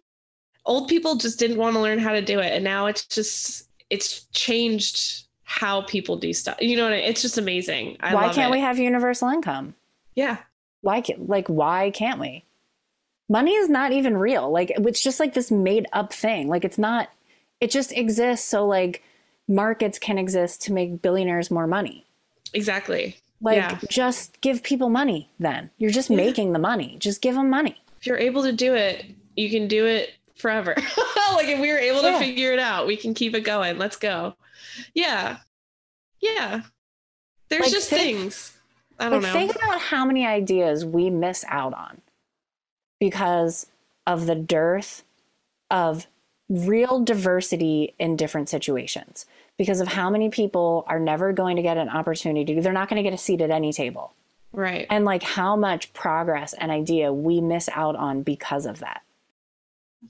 old 0.65 0.87
people 0.87 1.15
just 1.15 1.39
didn't 1.39 1.57
want 1.57 1.75
to 1.75 1.81
learn 1.81 1.99
how 1.99 2.13
to 2.13 2.21
do 2.21 2.39
it 2.39 2.53
and 2.53 2.63
now 2.63 2.85
it's 2.85 3.05
just 3.05 3.67
it's 3.89 4.23
changed 4.31 5.27
how 5.43 5.81
people 5.83 6.15
do 6.17 6.33
stuff. 6.33 6.57
You 6.61 6.77
know 6.77 6.83
what 6.85 6.93
I, 6.93 6.97
it's 6.97 7.21
just 7.21 7.37
amazing. 7.37 7.97
I 7.99 8.15
why 8.15 8.33
can't 8.33 8.49
it. 8.49 8.55
we 8.55 8.59
have 8.61 8.79
universal 8.79 9.29
income? 9.29 9.75
Yeah. 10.15 10.37
Why 10.81 11.01
can 11.01 11.27
like 11.27 11.47
why 11.47 11.91
can't 11.91 12.19
we? 12.19 12.43
Money 13.29 13.51
is 13.53 13.69
not 13.69 13.91
even 13.91 14.17
real 14.17 14.49
like 14.51 14.71
it's 14.75 15.01
just 15.01 15.19
like 15.19 15.33
this 15.33 15.51
made 15.51 15.85
up 15.93 16.13
thing 16.13 16.47
like 16.47 16.65
it's 16.65 16.77
not 16.77 17.09
it 17.61 17.71
just 17.71 17.91
exists 17.91 18.47
so 18.47 18.65
like 18.67 19.03
markets 19.47 19.99
can 19.99 20.17
exist 20.17 20.61
to 20.63 20.73
make 20.73 21.01
billionaires 21.01 21.51
more 21.51 21.67
money. 21.67 22.05
Exactly. 22.53 23.17
Like 23.41 23.57
Yeah. 23.57 23.79
just 23.89 24.39
give 24.41 24.63
people 24.63 24.89
money 24.89 25.29
then. 25.39 25.69
You're 25.77 25.91
just 25.91 26.09
Yeah. 26.09 26.17
making 26.17 26.53
the 26.53 26.59
money. 26.59 26.95
Just 26.99 27.21
give 27.21 27.35
them 27.35 27.49
money. 27.49 27.75
If 27.99 28.07
you're 28.07 28.17
able 28.17 28.43
to 28.43 28.51
do 28.53 28.73
it 28.73 29.05
you 29.35 29.49
can 29.49 29.67
do 29.67 29.85
it 29.85 30.11
forever. 30.35 30.73
like 31.33 31.47
if 31.47 31.59
we 31.59 31.71
were 31.71 31.77
able 31.79 32.01
to 32.01 32.11
Yeah. 32.11 32.19
figure 32.19 32.53
it 32.53 32.59
out, 32.59 32.87
we 32.87 32.95
can 32.97 33.13
keep 33.13 33.33
it 33.35 33.41
going. 33.41 33.77
Let's 33.77 33.97
go. 33.97 34.35
Yeah. 34.93 35.37
Yeah. 36.21 36.61
There's 37.49 37.63
Like, 37.63 37.71
just 37.71 37.89
think- 37.89 38.17
things. 38.19 38.49
I 38.99 39.09
don't 39.09 39.21
Like, 39.23 39.33
know. 39.33 39.39
think 39.39 39.55
about 39.55 39.81
how 39.81 40.05
many 40.05 40.25
ideas 40.25 40.85
we 40.85 41.09
miss 41.09 41.43
out 41.47 41.73
on 41.73 42.01
because 42.99 43.67
of 44.05 44.25
the 44.27 44.35
dearth 44.35 45.03
of 45.71 46.07
real 46.49 46.99
diversity 46.99 47.93
in 47.97 48.15
different 48.15 48.49
situations. 48.49 49.25
Because 49.57 49.79
of 49.79 49.89
how 49.89 50.09
many 50.09 50.29
people 50.29 50.83
are 50.87 50.99
never 50.99 51.31
going 51.33 51.55
to 51.57 51.61
get 51.61 51.77
an 51.77 51.89
opportunity, 51.89 52.59
they're 52.59 52.73
not 52.73 52.89
going 52.89 53.01
to 53.03 53.07
get 53.07 53.13
a 53.13 53.21
seat 53.21 53.41
at 53.41 53.49
any 53.51 53.71
table. 53.73 54.13
right. 54.51 54.85
And 54.89 55.03
like 55.05 55.23
how 55.23 55.55
much 55.55 55.91
progress 55.93 56.53
and 56.53 56.71
idea 56.71 57.11
we 57.11 57.41
miss 57.41 57.67
out 57.69 57.95
on 57.95 58.21
because 58.21 58.65
of 58.67 58.79
that. 58.79 59.01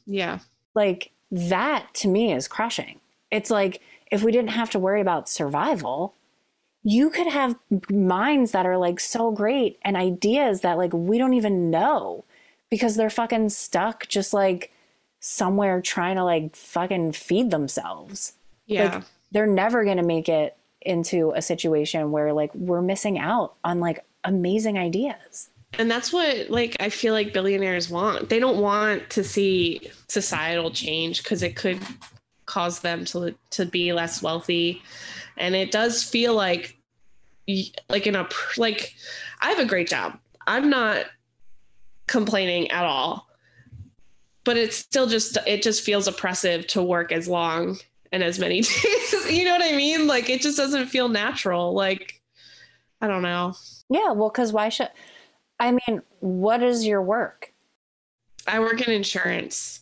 Yeah. 0.05 0.39
Like 0.75 1.11
that 1.31 1.93
to 1.95 2.07
me 2.07 2.33
is 2.33 2.47
crushing. 2.47 2.99
It's 3.31 3.49
like 3.49 3.81
if 4.11 4.23
we 4.23 4.31
didn't 4.31 4.51
have 4.51 4.69
to 4.71 4.79
worry 4.79 5.01
about 5.01 5.29
survival, 5.29 6.13
you 6.83 7.09
could 7.09 7.27
have 7.27 7.55
minds 7.89 8.51
that 8.51 8.65
are 8.65 8.77
like 8.77 8.99
so 8.99 9.31
great 9.31 9.79
and 9.83 9.95
ideas 9.95 10.61
that 10.61 10.77
like 10.77 10.93
we 10.93 11.17
don't 11.17 11.33
even 11.33 11.69
know 11.69 12.25
because 12.69 12.95
they're 12.95 13.09
fucking 13.09 13.49
stuck 13.49 14.07
just 14.07 14.33
like 14.33 14.71
somewhere 15.19 15.81
trying 15.81 16.17
to 16.17 16.23
like 16.23 16.55
fucking 16.55 17.13
feed 17.13 17.49
themselves. 17.49 18.33
Yeah. 18.65 18.95
Like 18.95 19.03
they're 19.31 19.47
never 19.47 19.83
going 19.83 19.97
to 19.97 20.03
make 20.03 20.27
it 20.27 20.57
into 20.81 21.31
a 21.31 21.41
situation 21.41 22.11
where 22.11 22.33
like 22.33 22.53
we're 22.53 22.81
missing 22.81 23.17
out 23.17 23.55
on 23.63 23.79
like 23.79 24.03
amazing 24.23 24.77
ideas. 24.77 25.49
And 25.79 25.89
that's 25.89 26.13
what 26.13 26.49
like 26.49 26.75
i 26.79 26.89
feel 26.89 27.13
like 27.13 27.33
billionaires 27.33 27.89
want. 27.89 28.29
They 28.29 28.39
don't 28.39 28.59
want 28.59 29.09
to 29.11 29.23
see 29.23 29.89
societal 30.07 30.71
change 30.71 31.23
because 31.23 31.43
it 31.43 31.55
could 31.55 31.79
cause 32.45 32.79
them 32.79 33.05
to 33.05 33.35
to 33.51 33.65
be 33.65 33.93
less 33.93 34.21
wealthy. 34.21 34.81
And 35.37 35.55
it 35.55 35.71
does 35.71 36.03
feel 36.03 36.35
like 36.35 36.77
like 37.89 38.07
in 38.07 38.15
a 38.15 38.27
like 38.57 38.95
i 39.41 39.49
have 39.49 39.59
a 39.59 39.65
great 39.65 39.87
job. 39.87 40.17
I'm 40.45 40.69
not 40.69 41.05
complaining 42.07 42.69
at 42.71 42.85
all. 42.85 43.27
But 44.45 44.57
it's 44.57 44.75
still 44.75 45.07
just 45.07 45.37
it 45.47 45.61
just 45.61 45.83
feels 45.83 46.07
oppressive 46.07 46.67
to 46.67 46.83
work 46.83 47.11
as 47.11 47.27
long 47.27 47.77
and 48.11 48.21
as 48.21 48.39
many 48.39 48.61
days. 48.61 49.31
You 49.31 49.45
know 49.45 49.53
what 49.53 49.63
i 49.63 49.75
mean? 49.75 50.05
Like 50.05 50.29
it 50.29 50.41
just 50.41 50.57
doesn't 50.57 50.87
feel 50.87 51.09
natural. 51.09 51.73
Like 51.73 52.21
i 53.01 53.07
don't 53.07 53.23
know. 53.23 53.55
Yeah, 53.89 54.11
well 54.11 54.29
cuz 54.29 54.53
why 54.53 54.69
should 54.69 54.89
I 55.63 55.71
mean, 55.71 56.01
what 56.19 56.61
is 56.61 56.85
your 56.85 57.01
work? 57.01 57.53
I 58.45 58.59
work 58.59 58.85
in 58.85 58.93
insurance. 58.93 59.79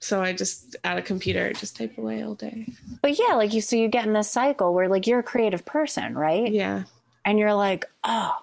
So 0.00 0.22
I 0.22 0.32
just 0.32 0.74
at 0.84 0.96
a 0.96 1.02
computer 1.02 1.52
just 1.52 1.76
type 1.76 1.98
away 1.98 2.22
all 2.22 2.34
day. 2.34 2.66
But 3.02 3.18
yeah, 3.18 3.34
like 3.34 3.52
you, 3.52 3.60
so 3.60 3.76
you 3.76 3.88
get 3.88 4.06
in 4.06 4.14
this 4.14 4.30
cycle 4.30 4.72
where 4.72 4.88
like 4.88 5.06
you're 5.06 5.18
a 5.18 5.22
creative 5.22 5.66
person, 5.66 6.16
right? 6.16 6.50
Yeah. 6.50 6.84
And 7.26 7.38
you're 7.38 7.54
like, 7.54 7.84
oh, 8.02 8.38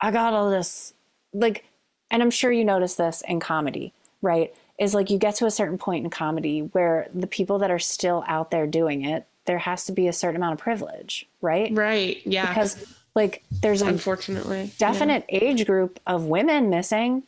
I 0.00 0.10
got 0.10 0.34
all 0.34 0.50
this. 0.50 0.92
Like, 1.32 1.64
and 2.10 2.20
I'm 2.20 2.32
sure 2.32 2.50
you 2.50 2.64
notice 2.64 2.96
this 2.96 3.22
in 3.26 3.38
comedy, 3.38 3.94
right? 4.22 4.52
Is 4.78 4.94
like 4.94 5.08
you 5.08 5.18
get 5.18 5.36
to 5.36 5.46
a 5.46 5.52
certain 5.52 5.78
point 5.78 6.04
in 6.04 6.10
comedy 6.10 6.60
where 6.72 7.06
the 7.14 7.28
people 7.28 7.60
that 7.60 7.70
are 7.70 7.78
still 7.78 8.24
out 8.26 8.50
there 8.50 8.66
doing 8.66 9.04
it, 9.04 9.26
there 9.44 9.58
has 9.58 9.84
to 9.84 9.92
be 9.92 10.08
a 10.08 10.12
certain 10.12 10.36
amount 10.36 10.54
of 10.54 10.58
privilege, 10.58 11.28
right? 11.40 11.70
Right. 11.72 12.20
Yeah. 12.26 12.48
Because 12.48 12.84
like 13.14 13.42
there's 13.60 13.82
a 13.82 13.86
unfortunately. 13.86 14.72
definite 14.78 15.24
age 15.28 15.66
group 15.66 16.00
of 16.06 16.24
women 16.26 16.70
missing. 16.70 17.24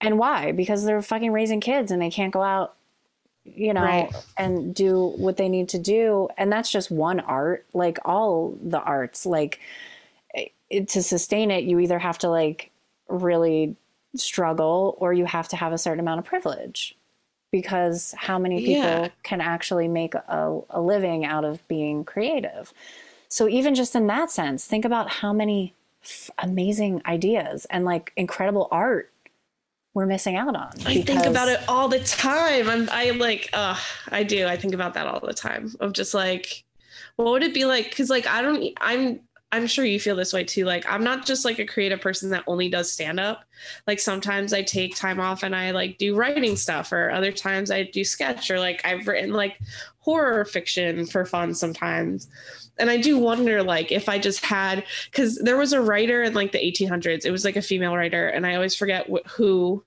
And 0.00 0.18
why? 0.18 0.50
Because 0.52 0.84
they're 0.84 1.00
fucking 1.02 1.30
raising 1.32 1.60
kids 1.60 1.92
and 1.92 2.02
they 2.02 2.10
can't 2.10 2.32
go 2.32 2.42
out, 2.42 2.74
you 3.44 3.72
know, 3.72 3.82
Right. 3.82 4.12
and 4.36 4.74
do 4.74 5.12
what 5.16 5.36
they 5.36 5.48
need 5.48 5.68
to 5.70 5.78
do. 5.78 6.28
And 6.36 6.50
that's 6.50 6.70
just 6.72 6.90
one 6.90 7.20
art, 7.20 7.64
like 7.72 7.98
all 8.04 8.58
the 8.60 8.80
arts. 8.80 9.24
Like 9.24 9.60
it, 10.70 10.88
to 10.88 11.02
sustain 11.04 11.50
it, 11.52 11.62
you 11.64 11.78
either 11.78 12.00
have 12.00 12.18
to 12.18 12.28
like 12.30 12.70
really 13.08 13.76
struggle 14.16 14.96
or 14.98 15.12
you 15.12 15.24
have 15.24 15.46
to 15.48 15.56
have 15.56 15.72
a 15.72 15.78
certain 15.78 16.00
amount 16.00 16.18
of 16.18 16.24
privilege. 16.24 16.96
Because 17.52 18.14
how 18.16 18.38
many 18.38 18.58
people 18.60 18.82
Yeah. 18.82 19.08
can 19.22 19.40
actually 19.40 19.86
make 19.86 20.14
a, 20.14 20.60
a 20.70 20.80
living 20.80 21.24
out 21.24 21.44
of 21.44 21.66
being 21.68 22.02
creative? 22.02 22.72
So, 23.32 23.48
even 23.48 23.74
just 23.74 23.96
in 23.96 24.08
that 24.08 24.30
sense, 24.30 24.66
think 24.66 24.84
about 24.84 25.08
how 25.08 25.32
many 25.32 25.72
f- 26.04 26.30
amazing 26.36 27.00
ideas 27.06 27.66
and 27.70 27.82
like 27.82 28.12
incredible 28.14 28.68
art 28.70 29.10
we're 29.94 30.04
missing 30.04 30.36
out 30.36 30.54
on. 30.54 30.70
I 30.84 31.00
think 31.00 31.24
about 31.24 31.48
it 31.48 31.60
all 31.66 31.88
the 31.88 32.00
time. 32.00 32.68
I'm 32.68 32.90
I 32.92 33.12
like 33.12 33.48
uh 33.54 33.78
I 34.10 34.22
do. 34.22 34.46
I 34.46 34.58
think 34.58 34.74
about 34.74 34.92
that 34.94 35.06
all 35.06 35.18
the 35.18 35.32
time. 35.32 35.74
Of 35.80 35.94
just 35.94 36.12
like 36.12 36.62
what 37.16 37.30
would 37.30 37.42
it 37.42 37.54
be 37.54 37.64
like 37.64 37.96
cuz 37.96 38.10
like 38.10 38.26
I 38.26 38.42
don't 38.42 38.70
I'm 38.82 39.20
I'm 39.50 39.66
sure 39.66 39.86
you 39.86 39.98
feel 39.98 40.16
this 40.16 40.34
way 40.34 40.44
too. 40.44 40.66
Like 40.66 40.84
I'm 40.86 41.02
not 41.02 41.24
just 41.24 41.46
like 41.46 41.58
a 41.58 41.64
creative 41.64 42.02
person 42.02 42.28
that 42.30 42.44
only 42.46 42.68
does 42.68 42.92
stand 42.92 43.18
up. 43.18 43.44
Like 43.86 43.98
sometimes 43.98 44.52
I 44.52 44.60
take 44.62 44.94
time 44.94 45.20
off 45.20 45.42
and 45.42 45.56
I 45.56 45.70
like 45.70 45.96
do 45.96 46.14
writing 46.14 46.54
stuff 46.54 46.92
or 46.92 47.10
other 47.10 47.32
times 47.32 47.70
I 47.70 47.84
do 47.84 48.04
sketch 48.04 48.50
or 48.50 48.60
like 48.60 48.84
I've 48.84 49.08
written 49.08 49.32
like 49.32 49.58
horror 50.00 50.44
fiction 50.44 51.06
for 51.06 51.24
fun 51.24 51.54
sometimes. 51.54 52.28
And 52.78 52.90
I 52.90 52.96
do 52.96 53.18
wonder 53.18 53.62
like 53.62 53.92
if 53.92 54.08
I 54.08 54.18
just 54.18 54.44
had 54.44 54.84
cuz 55.12 55.38
there 55.38 55.56
was 55.56 55.72
a 55.72 55.80
writer 55.80 56.22
in 56.22 56.34
like 56.34 56.52
the 56.52 56.58
1800s. 56.58 57.24
It 57.24 57.30
was 57.30 57.44
like 57.44 57.56
a 57.56 57.62
female 57.62 57.96
writer 57.96 58.28
and 58.28 58.46
I 58.46 58.54
always 58.54 58.74
forget 58.74 59.06
wh- 59.08 59.28
who 59.28 59.84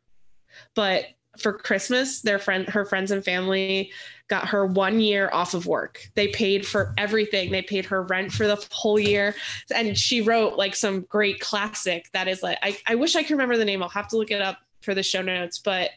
but 0.74 1.06
for 1.38 1.54
Christmas, 1.54 2.22
their 2.22 2.40
friend, 2.40 2.68
her 2.70 2.86
friends 2.86 3.12
and 3.12 3.24
family 3.24 3.92
got 4.28 4.48
her 4.48 4.66
one 4.66 5.00
year 5.00 5.30
off 5.32 5.54
of 5.54 5.68
work. 5.68 6.10
They 6.16 6.30
paid 6.30 6.66
for 6.66 6.94
everything. 6.98 7.52
They 7.52 7.62
paid 7.62 7.86
her 7.86 8.04
rent 8.04 8.32
for 8.32 8.48
the 8.48 8.66
whole 8.72 9.00
year. 9.00 9.36
And 9.74 9.98
she 9.98 10.22
wrote 10.22 10.58
like 10.58 10.76
some 10.76 11.02
great 11.02 11.40
classic 11.40 12.10
that 12.14 12.28
is 12.28 12.42
like, 12.42 12.58
I, 12.64 12.78
I 12.88 12.96
wish 12.96 13.16
I 13.16 13.24
could 13.24 13.32
remember 13.32 13.58
the 13.58 13.66
name. 13.66 13.84
I'll 13.84 13.90
have 13.90 14.08
to 14.10 14.18
look 14.18 14.32
it 14.32 14.42
up 14.42 14.60
for 14.82 14.96
the 14.96 15.04
show 15.04 15.22
notes, 15.22 15.60
but 15.60 15.92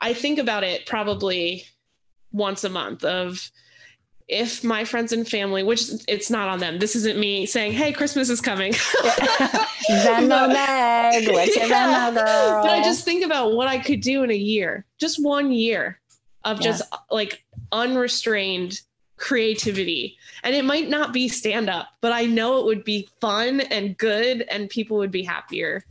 I 0.00 0.14
think 0.14 0.38
about 0.38 0.64
it 0.64 0.86
probably 0.86 1.64
once 2.32 2.64
a 2.64 2.68
month 2.68 3.04
of 3.04 3.50
if 4.32 4.64
my 4.64 4.84
friends 4.84 5.12
and 5.12 5.28
family, 5.28 5.62
which 5.62 5.82
it's 6.08 6.30
not 6.30 6.48
on 6.48 6.58
them. 6.58 6.78
This 6.78 6.96
isn't 6.96 7.18
me 7.18 7.46
saying, 7.46 7.72
"Hey, 7.72 7.92
Christmas 7.92 8.28
is 8.30 8.40
coming." 8.40 8.72
Venmo 9.90 10.48
Meg, 10.52 11.28
what's 11.32 11.56
your 11.56 11.66
Yeah. 11.66 12.10
Venmo 12.10 12.14
girl? 12.14 12.62
but 12.62 12.70
I 12.70 12.82
just 12.82 13.04
think 13.04 13.24
about 13.24 13.52
what 13.54 13.68
I 13.68 13.78
could 13.78 14.00
do 14.00 14.22
in 14.22 14.30
a 14.30 14.34
year, 14.36 14.84
just 14.98 15.22
one 15.22 15.52
year 15.52 16.00
of 16.44 16.58
Yeah. 16.60 16.64
just 16.70 16.82
like 17.10 17.44
unrestrained 17.72 18.80
creativity. 19.16 20.16
And 20.42 20.54
it 20.54 20.64
might 20.64 20.88
not 20.88 21.12
be 21.12 21.28
stand 21.28 21.70
up, 21.70 21.88
but 22.00 22.12
I 22.12 22.24
know 22.24 22.58
it 22.58 22.64
would 22.66 22.84
be 22.84 23.08
fun 23.20 23.60
and 23.60 23.96
good 23.96 24.42
and 24.50 24.68
people 24.68 24.96
would 24.98 25.12
be 25.12 25.22
happier 25.22 25.84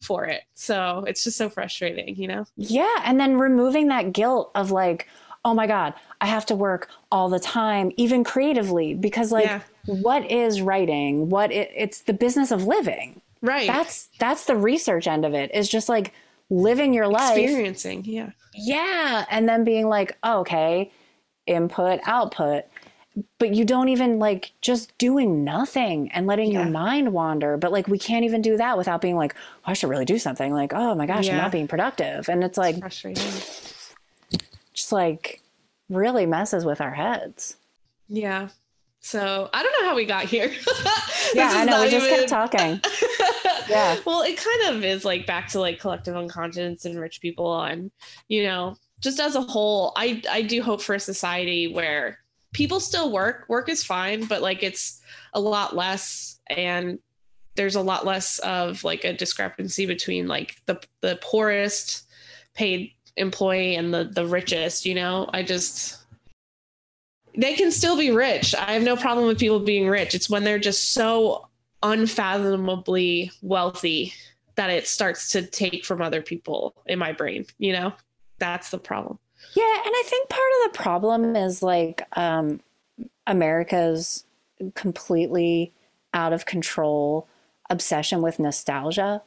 for 0.00 0.24
it. 0.24 0.42
So 0.54 1.04
it's 1.06 1.22
just 1.24 1.36
so 1.36 1.50
frustrating, 1.50 2.16
you 2.16 2.26
know? 2.26 2.46
Yeah. 2.56 3.02
And 3.04 3.20
then 3.20 3.36
removing 3.36 3.88
that 3.88 4.12
guilt 4.12 4.50
of 4.54 4.70
like, 4.70 5.08
oh 5.44 5.52
my 5.52 5.66
God, 5.66 5.92
I 6.22 6.26
have 6.26 6.46
to 6.46 6.54
work 6.54 6.88
all 7.12 7.28
the 7.28 7.40
time, 7.40 7.90
even 7.96 8.24
creatively, 8.24 8.94
because 8.94 9.32
like, 9.32 9.46
Yeah. 9.46 9.60
what 9.86 10.30
is 10.30 10.62
writing? 10.62 11.28
What 11.28 11.50
it, 11.52 11.70
it's 11.76 12.00
the 12.02 12.12
business 12.12 12.50
of 12.50 12.66
living. 12.66 13.20
Right. 13.42 13.66
That's 13.66 14.08
that's 14.18 14.44
the 14.44 14.56
research 14.56 15.06
end 15.06 15.24
of 15.24 15.34
it. 15.34 15.50
Is 15.54 15.68
just 15.68 15.88
like 15.88 16.12
living 16.50 16.92
your 16.94 17.08
life. 17.08 17.36
experiencing. 17.38 18.04
Yeah. 18.04 18.30
Yeah. 18.54 19.24
And 19.30 19.48
then 19.48 19.64
being 19.64 19.88
like, 19.88 20.16
oh, 20.22 20.40
okay, 20.40 20.90
input, 21.46 22.00
output. 22.04 22.64
But 23.38 23.54
you 23.54 23.64
don't 23.64 23.88
even 23.88 24.18
like 24.18 24.52
just 24.60 24.96
doing 24.98 25.42
nothing 25.42 26.10
and 26.12 26.26
letting 26.26 26.52
your 26.52 26.64
mind 26.66 27.12
wander. 27.12 27.56
But 27.56 27.72
like, 27.72 27.88
we 27.88 27.98
can't 27.98 28.24
even 28.24 28.40
do 28.40 28.56
that 28.56 28.78
without 28.78 29.00
being 29.00 29.16
like, 29.16 29.34
oh, 29.36 29.70
I 29.70 29.72
should 29.72 29.90
really 29.90 30.04
do 30.04 30.18
something. 30.18 30.52
Like, 30.52 30.72
oh 30.72 30.94
my 30.94 31.06
gosh, 31.06 31.28
I'm 31.28 31.36
not 31.36 31.52
being 31.52 31.66
productive. 31.68 32.28
And 32.28 32.44
it's 32.44 32.56
like, 32.56 32.78
Frustrating. 32.78 33.24
just 34.72 34.92
like 34.92 35.42
really 35.90 36.24
messes 36.24 36.64
with 36.64 36.80
our 36.80 36.94
heads. 36.94 37.56
Yeah. 38.08 38.48
So 39.00 39.50
I 39.52 39.62
don't 39.62 39.82
know 39.82 39.88
how 39.88 39.96
we 39.96 40.04
got 40.06 40.24
here. 40.24 40.50
Yeah, 41.32 41.48
I 41.52 41.64
know. 41.64 41.82
We 41.82 41.90
just 41.90 42.06
even- 42.06 42.18
kept 42.26 42.28
talking. 42.28 42.80
Yeah. 43.68 44.00
well, 44.04 44.22
it 44.22 44.36
kind 44.36 44.74
of 44.74 44.84
is 44.84 45.04
like 45.04 45.26
back 45.26 45.46
to 45.50 45.60
like 45.60 45.78
collective 45.78 46.16
unconscious 46.16 46.84
and 46.86 46.98
rich 46.98 47.20
people 47.20 47.62
and 47.62 47.92
you 48.26 48.42
know, 48.42 48.74
just 48.98 49.20
as 49.20 49.36
a 49.36 49.40
whole, 49.42 49.92
I 49.96 50.20
I 50.28 50.42
do 50.42 50.60
hope 50.60 50.82
for 50.82 50.96
a 50.96 51.00
society 51.00 51.72
where 51.72 52.18
people 52.52 52.80
still 52.80 53.12
work. 53.12 53.44
Work 53.48 53.68
is 53.68 53.84
fine, 53.84 54.24
but 54.26 54.42
like 54.42 54.64
it's 54.64 55.00
a 55.34 55.40
lot 55.40 55.76
less 55.76 56.40
and 56.48 56.98
there's 57.54 57.76
a 57.76 57.80
lot 57.80 58.04
less 58.04 58.40
of 58.40 58.82
like 58.82 59.04
a 59.04 59.12
discrepancy 59.12 59.86
between 59.86 60.26
like 60.26 60.56
the 60.66 60.80
the 61.00 61.16
poorest 61.22 62.08
paid 62.54 62.92
employee 63.16 63.76
and 63.76 63.92
the 63.92 64.04
the 64.04 64.26
richest, 64.26 64.86
you 64.86 64.94
know? 64.94 65.28
I 65.32 65.42
just 65.42 65.98
they 67.36 67.54
can 67.54 67.70
still 67.70 67.96
be 67.96 68.10
rich. 68.10 68.54
I 68.54 68.72
have 68.72 68.82
no 68.82 68.96
problem 68.96 69.26
with 69.26 69.38
people 69.38 69.60
being 69.60 69.88
rich. 69.88 70.14
It's 70.14 70.28
when 70.28 70.44
they're 70.44 70.58
just 70.58 70.92
so 70.92 71.48
unfathomably 71.82 73.30
wealthy 73.40 74.12
that 74.56 74.70
it 74.70 74.86
starts 74.86 75.30
to 75.30 75.46
take 75.46 75.84
from 75.84 76.02
other 76.02 76.20
people 76.20 76.74
in 76.86 76.98
my 76.98 77.12
brain, 77.12 77.46
you 77.58 77.72
know? 77.72 77.92
that's 78.40 78.70
the 78.70 78.78
problem. 78.78 79.20
Yeah, 79.54 79.62
and 79.62 79.94
I 79.94 80.02
think 80.06 80.28
part 80.28 80.40
of 80.64 80.72
the 80.72 80.78
problem 80.78 81.36
is 81.36 81.62
like 81.62 82.02
um, 82.16 82.60
America's 83.26 84.24
completely 84.74 85.72
out 86.12 86.32
of 86.32 86.46
control 86.46 87.28
obsession 87.70 88.20
with 88.20 88.40
nostalgia 88.40 89.22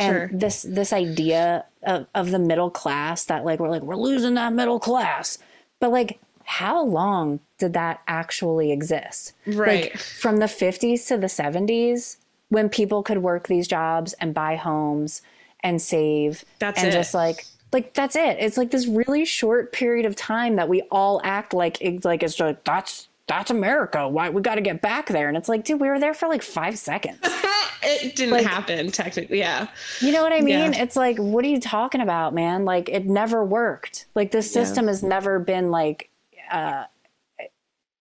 Sure. 0.00 0.24
and 0.24 0.40
this 0.40 0.62
this 0.62 0.92
idea 0.92 1.64
of, 1.82 2.06
of 2.14 2.30
the 2.30 2.38
middle 2.38 2.70
class 2.70 3.24
that 3.26 3.44
like 3.44 3.60
we're 3.60 3.68
like 3.70 3.82
we're 3.82 3.96
losing 3.96 4.34
that 4.34 4.52
middle 4.52 4.80
class 4.80 5.38
but 5.80 5.90
like 5.90 6.18
how 6.44 6.82
long 6.82 7.40
did 7.58 7.72
that 7.74 8.00
actually 8.08 8.72
exist 8.72 9.32
Right. 9.46 9.90
like 9.92 9.98
from 9.98 10.38
the 10.38 10.46
50s 10.46 11.06
to 11.08 11.16
the 11.18 11.26
70s 11.26 12.16
when 12.48 12.68
people 12.68 13.02
could 13.02 13.18
work 13.18 13.48
these 13.48 13.68
jobs 13.68 14.12
and 14.14 14.32
buy 14.34 14.56
homes 14.56 15.22
and 15.62 15.80
save 15.80 16.44
That's 16.58 16.78
and 16.78 16.88
it. 16.88 16.92
just 16.92 17.12
like 17.14 17.46
like 17.72 17.94
that's 17.94 18.16
it 18.16 18.36
it's 18.40 18.56
like 18.56 18.70
this 18.70 18.86
really 18.86 19.24
short 19.24 19.72
period 19.72 20.04
of 20.06 20.16
time 20.16 20.56
that 20.56 20.68
we 20.68 20.82
all 20.90 21.20
act 21.24 21.54
like 21.54 21.80
it's 21.80 22.04
like 22.04 22.22
it's 22.22 22.38
like 22.40 22.64
that's 22.64 23.08
that's 23.38 23.50
america 23.50 24.06
why 24.08 24.28
we 24.30 24.40
got 24.42 24.56
to 24.56 24.60
get 24.60 24.80
back 24.80 25.08
there 25.08 25.28
and 25.28 25.36
it's 25.36 25.48
like 25.48 25.64
dude 25.64 25.80
we 25.80 25.88
were 25.88 25.98
there 25.98 26.14
for 26.14 26.28
like 26.28 26.42
five 26.42 26.78
seconds 26.78 27.18
it 27.82 28.14
didn't 28.14 28.32
Like- 28.32 28.46
happen 28.46 28.92
technically. 28.92 29.38
Yeah. 29.40 29.66
You 30.00 30.12
know 30.12 30.22
what 30.22 30.32
I 30.32 30.40
mean? 30.40 30.72
Yeah. 30.72 30.82
It's 30.82 30.94
like, 30.94 31.18
what 31.18 31.44
are 31.44 31.48
you 31.48 31.58
talking 31.58 32.00
about, 32.00 32.32
man? 32.32 32.64
Like, 32.64 32.88
it 32.88 33.06
never 33.06 33.44
worked. 33.44 34.06
Like, 34.14 34.30
the 34.30 34.40
system 34.40 34.86
has 34.86 35.02
never 35.02 35.40
been 35.40 35.72
like 35.72 36.08
uh, 36.52 36.84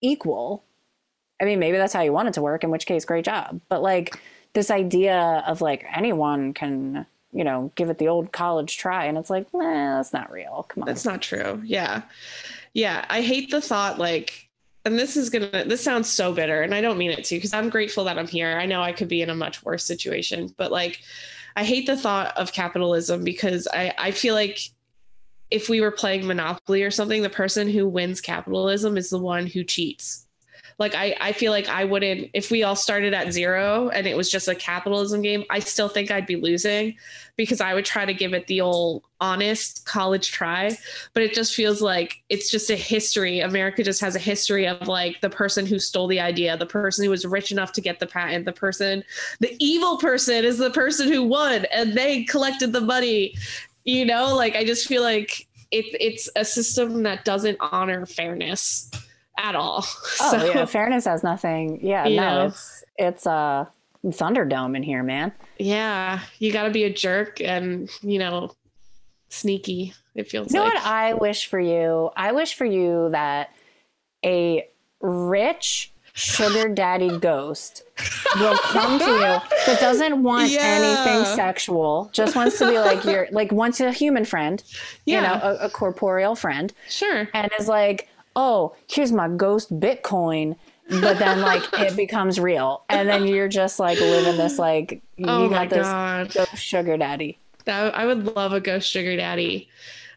equal. 0.01 0.63
I 1.41 1.45
mean, 1.45 1.57
maybe 1.59 1.77
that's 1.77 1.93
how 1.93 2.01
you 2.01 2.13
want 2.13 2.27
it 2.27 2.35
to 2.35 2.41
work, 2.43 2.63
in 2.63 2.69
which 2.69 2.85
case, 2.85 3.05
great 3.05 3.25
job. 3.25 3.59
But 3.69 3.81
like, 3.81 4.19
this 4.53 4.69
idea 4.69 5.43
of 5.47 5.61
like 5.61 5.83
anyone 5.91 6.53
can, 6.53 7.05
you 7.33 7.43
know, 7.43 7.71
give 7.75 7.89
it 7.89 7.97
the 7.97 8.07
old 8.07 8.31
college 8.31 8.77
try, 8.77 9.05
and 9.05 9.17
it's 9.17 9.29
like, 9.31 9.51
nah, 9.53 9.97
that's 9.97 10.13
not 10.13 10.31
real. 10.31 10.65
Come 10.69 10.83
on. 10.83 10.87
That's 10.87 11.05
not 11.05 11.21
true. 11.23 11.61
Yeah. 11.65 12.03
Yeah. 12.73 13.05
I 13.09 13.21
hate 13.21 13.49
the 13.49 13.61
thought 13.61 13.97
like, 13.97 14.47
and 14.85 14.97
this 14.97 15.15
is 15.15 15.29
to, 15.29 15.39
this 15.39 15.83
sounds 15.83 16.09
so 16.09 16.33
bitter 16.33 16.61
and 16.61 16.73
I 16.73 16.81
don't 16.81 16.97
mean 16.97 17.11
it 17.11 17.23
to 17.25 17.35
because 17.35 17.53
I'm 17.53 17.69
grateful 17.69 18.03
that 18.05 18.17
I'm 18.17 18.27
here. 18.27 18.57
I 18.57 18.65
know 18.65 18.81
I 18.81 18.93
could 18.93 19.07
be 19.07 19.21
in 19.21 19.29
a 19.29 19.35
much 19.35 19.63
worse 19.63 19.85
situation, 19.85 20.53
but 20.57 20.71
like, 20.71 21.01
I 21.55 21.63
hate 21.63 21.85
the 21.85 21.97
thought 21.97 22.35
of 22.37 22.53
capitalism 22.53 23.23
because 23.23 23.67
I, 23.73 23.93
I 23.97 24.11
feel 24.11 24.33
like 24.33 24.59
if 25.49 25.67
we 25.67 25.81
were 25.81 25.91
playing 25.91 26.25
Monopoly 26.25 26.81
or 26.81 26.91
something, 26.91 27.21
the 27.21 27.29
person 27.29 27.69
who 27.69 27.87
wins 27.87 28.21
capitalism 28.21 28.97
is 28.97 29.09
the 29.09 29.19
one 29.19 29.45
who 29.45 29.63
cheats. 29.63 30.27
Like 30.81 30.95
I, 30.95 31.15
I 31.21 31.31
feel 31.31 31.51
like 31.51 31.69
I 31.69 31.85
wouldn't 31.85 32.31
if 32.33 32.49
we 32.49 32.63
all 32.63 32.75
started 32.75 33.13
at 33.13 33.31
zero 33.31 33.89
and 33.89 34.07
it 34.07 34.17
was 34.17 34.31
just 34.31 34.47
a 34.47 34.55
capitalism 34.55 35.21
game, 35.21 35.43
I 35.51 35.59
still 35.59 35.87
think 35.87 36.09
I'd 36.09 36.25
be 36.25 36.37
losing 36.37 36.95
because 37.37 37.61
I 37.61 37.75
would 37.75 37.85
try 37.85 38.03
to 38.03 38.15
give 38.15 38.33
it 38.33 38.47
the 38.47 38.61
old 38.61 39.03
honest 39.19 39.85
college 39.85 40.31
try. 40.31 40.75
But 41.13 41.21
it 41.21 41.35
just 41.35 41.53
feels 41.53 41.83
like 41.83 42.23
it's 42.29 42.49
just 42.49 42.71
a 42.71 42.75
history. 42.75 43.41
America 43.41 43.83
just 43.83 44.01
has 44.01 44.15
a 44.15 44.19
history 44.19 44.67
of 44.67 44.87
like 44.87 45.21
the 45.21 45.29
person 45.29 45.67
who 45.67 45.77
stole 45.77 46.07
the 46.07 46.19
idea, 46.19 46.57
the 46.57 46.65
person 46.65 47.05
who 47.05 47.11
was 47.11 47.27
rich 47.27 47.51
enough 47.51 47.71
to 47.73 47.81
get 47.81 47.99
the 47.99 48.07
patent, 48.07 48.45
the 48.45 48.51
person, 48.51 49.03
the 49.39 49.55
evil 49.59 49.97
person 49.97 50.43
is 50.43 50.57
the 50.57 50.71
person 50.71 51.07
who 51.13 51.21
won 51.21 51.65
and 51.65 51.93
they 51.95 52.23
collected 52.23 52.73
the 52.73 52.81
money. 52.81 53.35
You 53.83 54.03
know, 54.03 54.35
like 54.35 54.55
I 54.55 54.65
just 54.65 54.87
feel 54.87 55.03
like 55.03 55.47
it, 55.69 55.85
it's 55.99 56.27
a 56.35 56.43
system 56.43 57.03
that 57.03 57.23
doesn't 57.23 57.57
honor 57.59 58.07
fairness 58.07 58.89
at 59.37 59.55
all. 59.55 59.77
oh 60.21 60.37
So- 60.37 60.45
yeah, 60.45 60.65
fairness 60.65 61.05
has 61.05 61.23
nothing. 61.23 61.79
Yeah, 61.85 62.03
no, 62.03 62.09
know. 62.09 62.45
it's 62.47 62.83
it's 62.97 63.27
uh 63.27 63.65
Thunderdome 64.05 64.75
in 64.75 64.81
here, 64.83 65.03
man. 65.03 65.31
Yeah, 65.59 66.21
you 66.39 66.51
got 66.51 66.63
to 66.63 66.71
be 66.71 66.85
a 66.85 66.91
jerk 66.93 67.39
and, 67.39 67.87
you 68.01 68.17
know, 68.17 68.51
sneaky. 69.29 69.93
It 70.15 70.29
feels 70.29 70.51
You 70.51 70.59
know 70.59 70.65
like. 70.65 70.73
what 70.73 70.83
I 70.85 71.13
wish 71.13 71.45
for 71.45 71.59
you? 71.59 72.09
I 72.17 72.31
wish 72.31 72.55
for 72.55 72.65
you 72.65 73.09
that 73.11 73.51
a 74.25 74.67
rich 75.01 75.91
sugar 76.13 76.67
daddy 76.73 77.17
ghost 77.19 77.83
will 78.39 78.57
come 78.57 78.99
to 78.99 79.05
you 79.05 79.19
that 79.67 79.77
doesn't 79.79 80.21
want 80.23 80.49
Yeah. 80.49 80.59
anything 80.63 81.23
sexual, 81.35 82.09
just 82.11 82.35
wants 82.35 82.57
to 82.59 82.69
be 82.69 82.77
like 82.79 83.05
your 83.05 83.27
like 83.31 83.51
wants 83.51 83.79
a 83.79 83.91
human 83.93 84.25
friend, 84.25 84.61
Yeah. 85.05 85.15
you 85.15 85.21
know, 85.27 85.33
a, 85.61 85.65
a 85.67 85.69
corporeal 85.69 86.35
friend, 86.35 86.73
sure. 86.89 87.29
and 87.33 87.49
is 87.59 87.67
like, 87.69 88.09
oh, 88.35 88.75
here's 88.89 89.11
my 89.11 89.27
ghost 89.27 89.77
Bitcoin. 89.79 90.55
But 90.89 91.19
then, 91.19 91.41
like, 91.41 91.63
it 91.73 91.95
becomes 91.95 92.39
real, 92.39 92.83
and 92.89 93.07
then 93.07 93.25
you're 93.25 93.47
just 93.47 93.79
like 93.79 93.99
living 93.99 94.37
this 94.37 94.59
like 94.59 95.01
you 95.15 95.25
Oh 95.27 95.49
got 95.49 95.69
this 95.69 95.87
God. 95.87 96.33
ghost 96.33 96.57
sugar 96.57 96.97
daddy. 96.97 97.37
That, 97.65 97.95
I 97.95 98.05
would 98.05 98.35
love 98.35 98.53
a 98.53 98.59
ghost 98.59 98.89
sugar 98.89 99.15
daddy. 99.15 99.69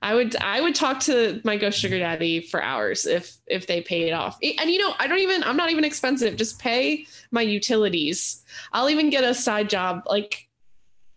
I 0.03 0.15
would 0.15 0.37
I 0.37 0.61
would 0.61 0.75
talk 0.75 1.01
to 1.01 1.41
my 1.45 1.57
ghost 1.57 1.79
sugar 1.79 1.99
daddy 1.99 2.41
for 2.41 2.63
hours 2.63 3.07
if 3.07 3.37
if 3.47 3.67
they 3.67 3.81
paid 3.81 4.13
off. 4.13 4.39
And 4.43 4.69
you 4.71 4.79
know, 4.79 4.95
I 4.99 5.07
don't 5.07 5.21
even 5.21 5.43
I'm 5.45 5.57
not 5.57 5.71
even 5.71 5.85
expensive. 5.85 6.37
Just 6.37 6.59
pay 6.59 7.07
my 7.31 7.41
utilities. 7.41 8.43
I'll 8.73 8.91
even 8.91 9.09
get 9.11 9.25
a 9.25 9.33
side 9.33 9.71
job 9.71 10.03
like 10.07 10.47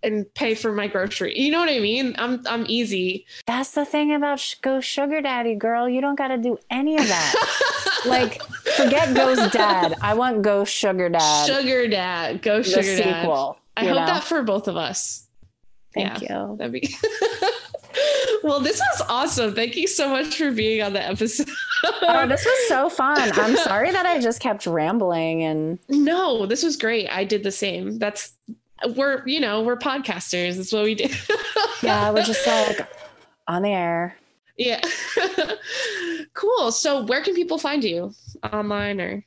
and 0.04 0.32
pay 0.34 0.56
for 0.56 0.72
my 0.72 0.88
grocery. 0.88 1.38
You 1.38 1.52
know 1.52 1.60
what 1.60 1.70
I 1.70 1.80
mean? 1.80 2.16
I'm 2.18 2.42
I'm 2.48 2.66
easy. 2.68 3.26
That's 3.46 3.72
the 3.72 3.86
thing 3.86 4.14
about 4.14 4.40
sh- 4.40 4.56
Ghost 4.56 4.88
Sugar 4.88 5.22
Daddy, 5.22 5.56
girl. 5.56 5.90
You 5.90 6.02
don't 6.02 6.16
got 6.16 6.30
to 6.30 6.38
do 6.38 6.58
any 6.70 6.98
of 6.98 7.08
that. 7.08 8.02
like, 8.06 8.42
forget 8.76 9.16
Ghost 9.16 9.54
Dad. 9.54 9.96
I 10.02 10.14
want 10.14 10.42
go 10.42 10.66
Sugar 10.66 11.10
Dad. 11.10 11.46
Sugar 11.46 11.88
dad, 11.88 12.42
the 12.42 12.64
sugar 12.64 12.82
dad. 12.82 13.22
sequel. 13.22 13.58
I 13.76 13.86
hope 13.86 13.96
know? 13.96 14.06
that 14.06 14.24
for 14.24 14.44
both 14.44 14.68
of 14.68 14.76
us. 14.76 15.28
Thank 15.94 16.22
yeah. 16.22 16.50
you. 16.50 16.58
That'd 16.58 16.74
be 16.74 16.96
well, 18.44 18.60
this 18.60 18.80
was 18.80 19.02
awesome. 19.10 19.54
Thank 19.54 19.76
you 19.76 19.88
so 19.88 20.10
much 20.10 20.38
for 20.38 20.52
being 20.52 20.82
on 20.82 20.94
the 20.94 21.04
episode. 21.04 21.50
Oh, 22.02 22.28
this 22.28 22.46
was 22.46 22.68
so 22.68 22.90
fun. 22.90 23.32
I'm 23.34 23.56
sorry 23.58 23.92
that 23.92 24.06
I 24.06 24.20
just 24.20 24.40
kept 24.40 24.66
rambling 24.66 25.44
and 25.44 25.80
no, 25.90 26.46
this 26.46 26.64
was 26.64 26.78
great. 26.78 27.08
I 27.10 27.24
did 27.24 27.44
the 27.44 27.52
same. 27.52 28.00
That's 28.00 28.34
we're 28.96 29.26
you 29.28 29.40
know 29.40 29.62
we're 29.62 29.78
podcasters. 29.78 30.58
That's 30.58 30.72
what 30.72 30.84
we 30.84 30.96
do. 30.96 31.08
yeah, 31.84 32.12
we're 32.12 32.24
just 32.24 32.46
like 32.46 32.88
on 33.48 33.62
the 33.64 33.70
air. 33.70 34.18
yeah. 34.58 34.82
cool. 36.34 36.72
So 36.72 37.04
where 37.04 37.22
can 37.22 37.36
people 37.36 37.58
find 37.58 37.84
you 37.84 38.14
online 38.52 39.02
or? 39.02 39.24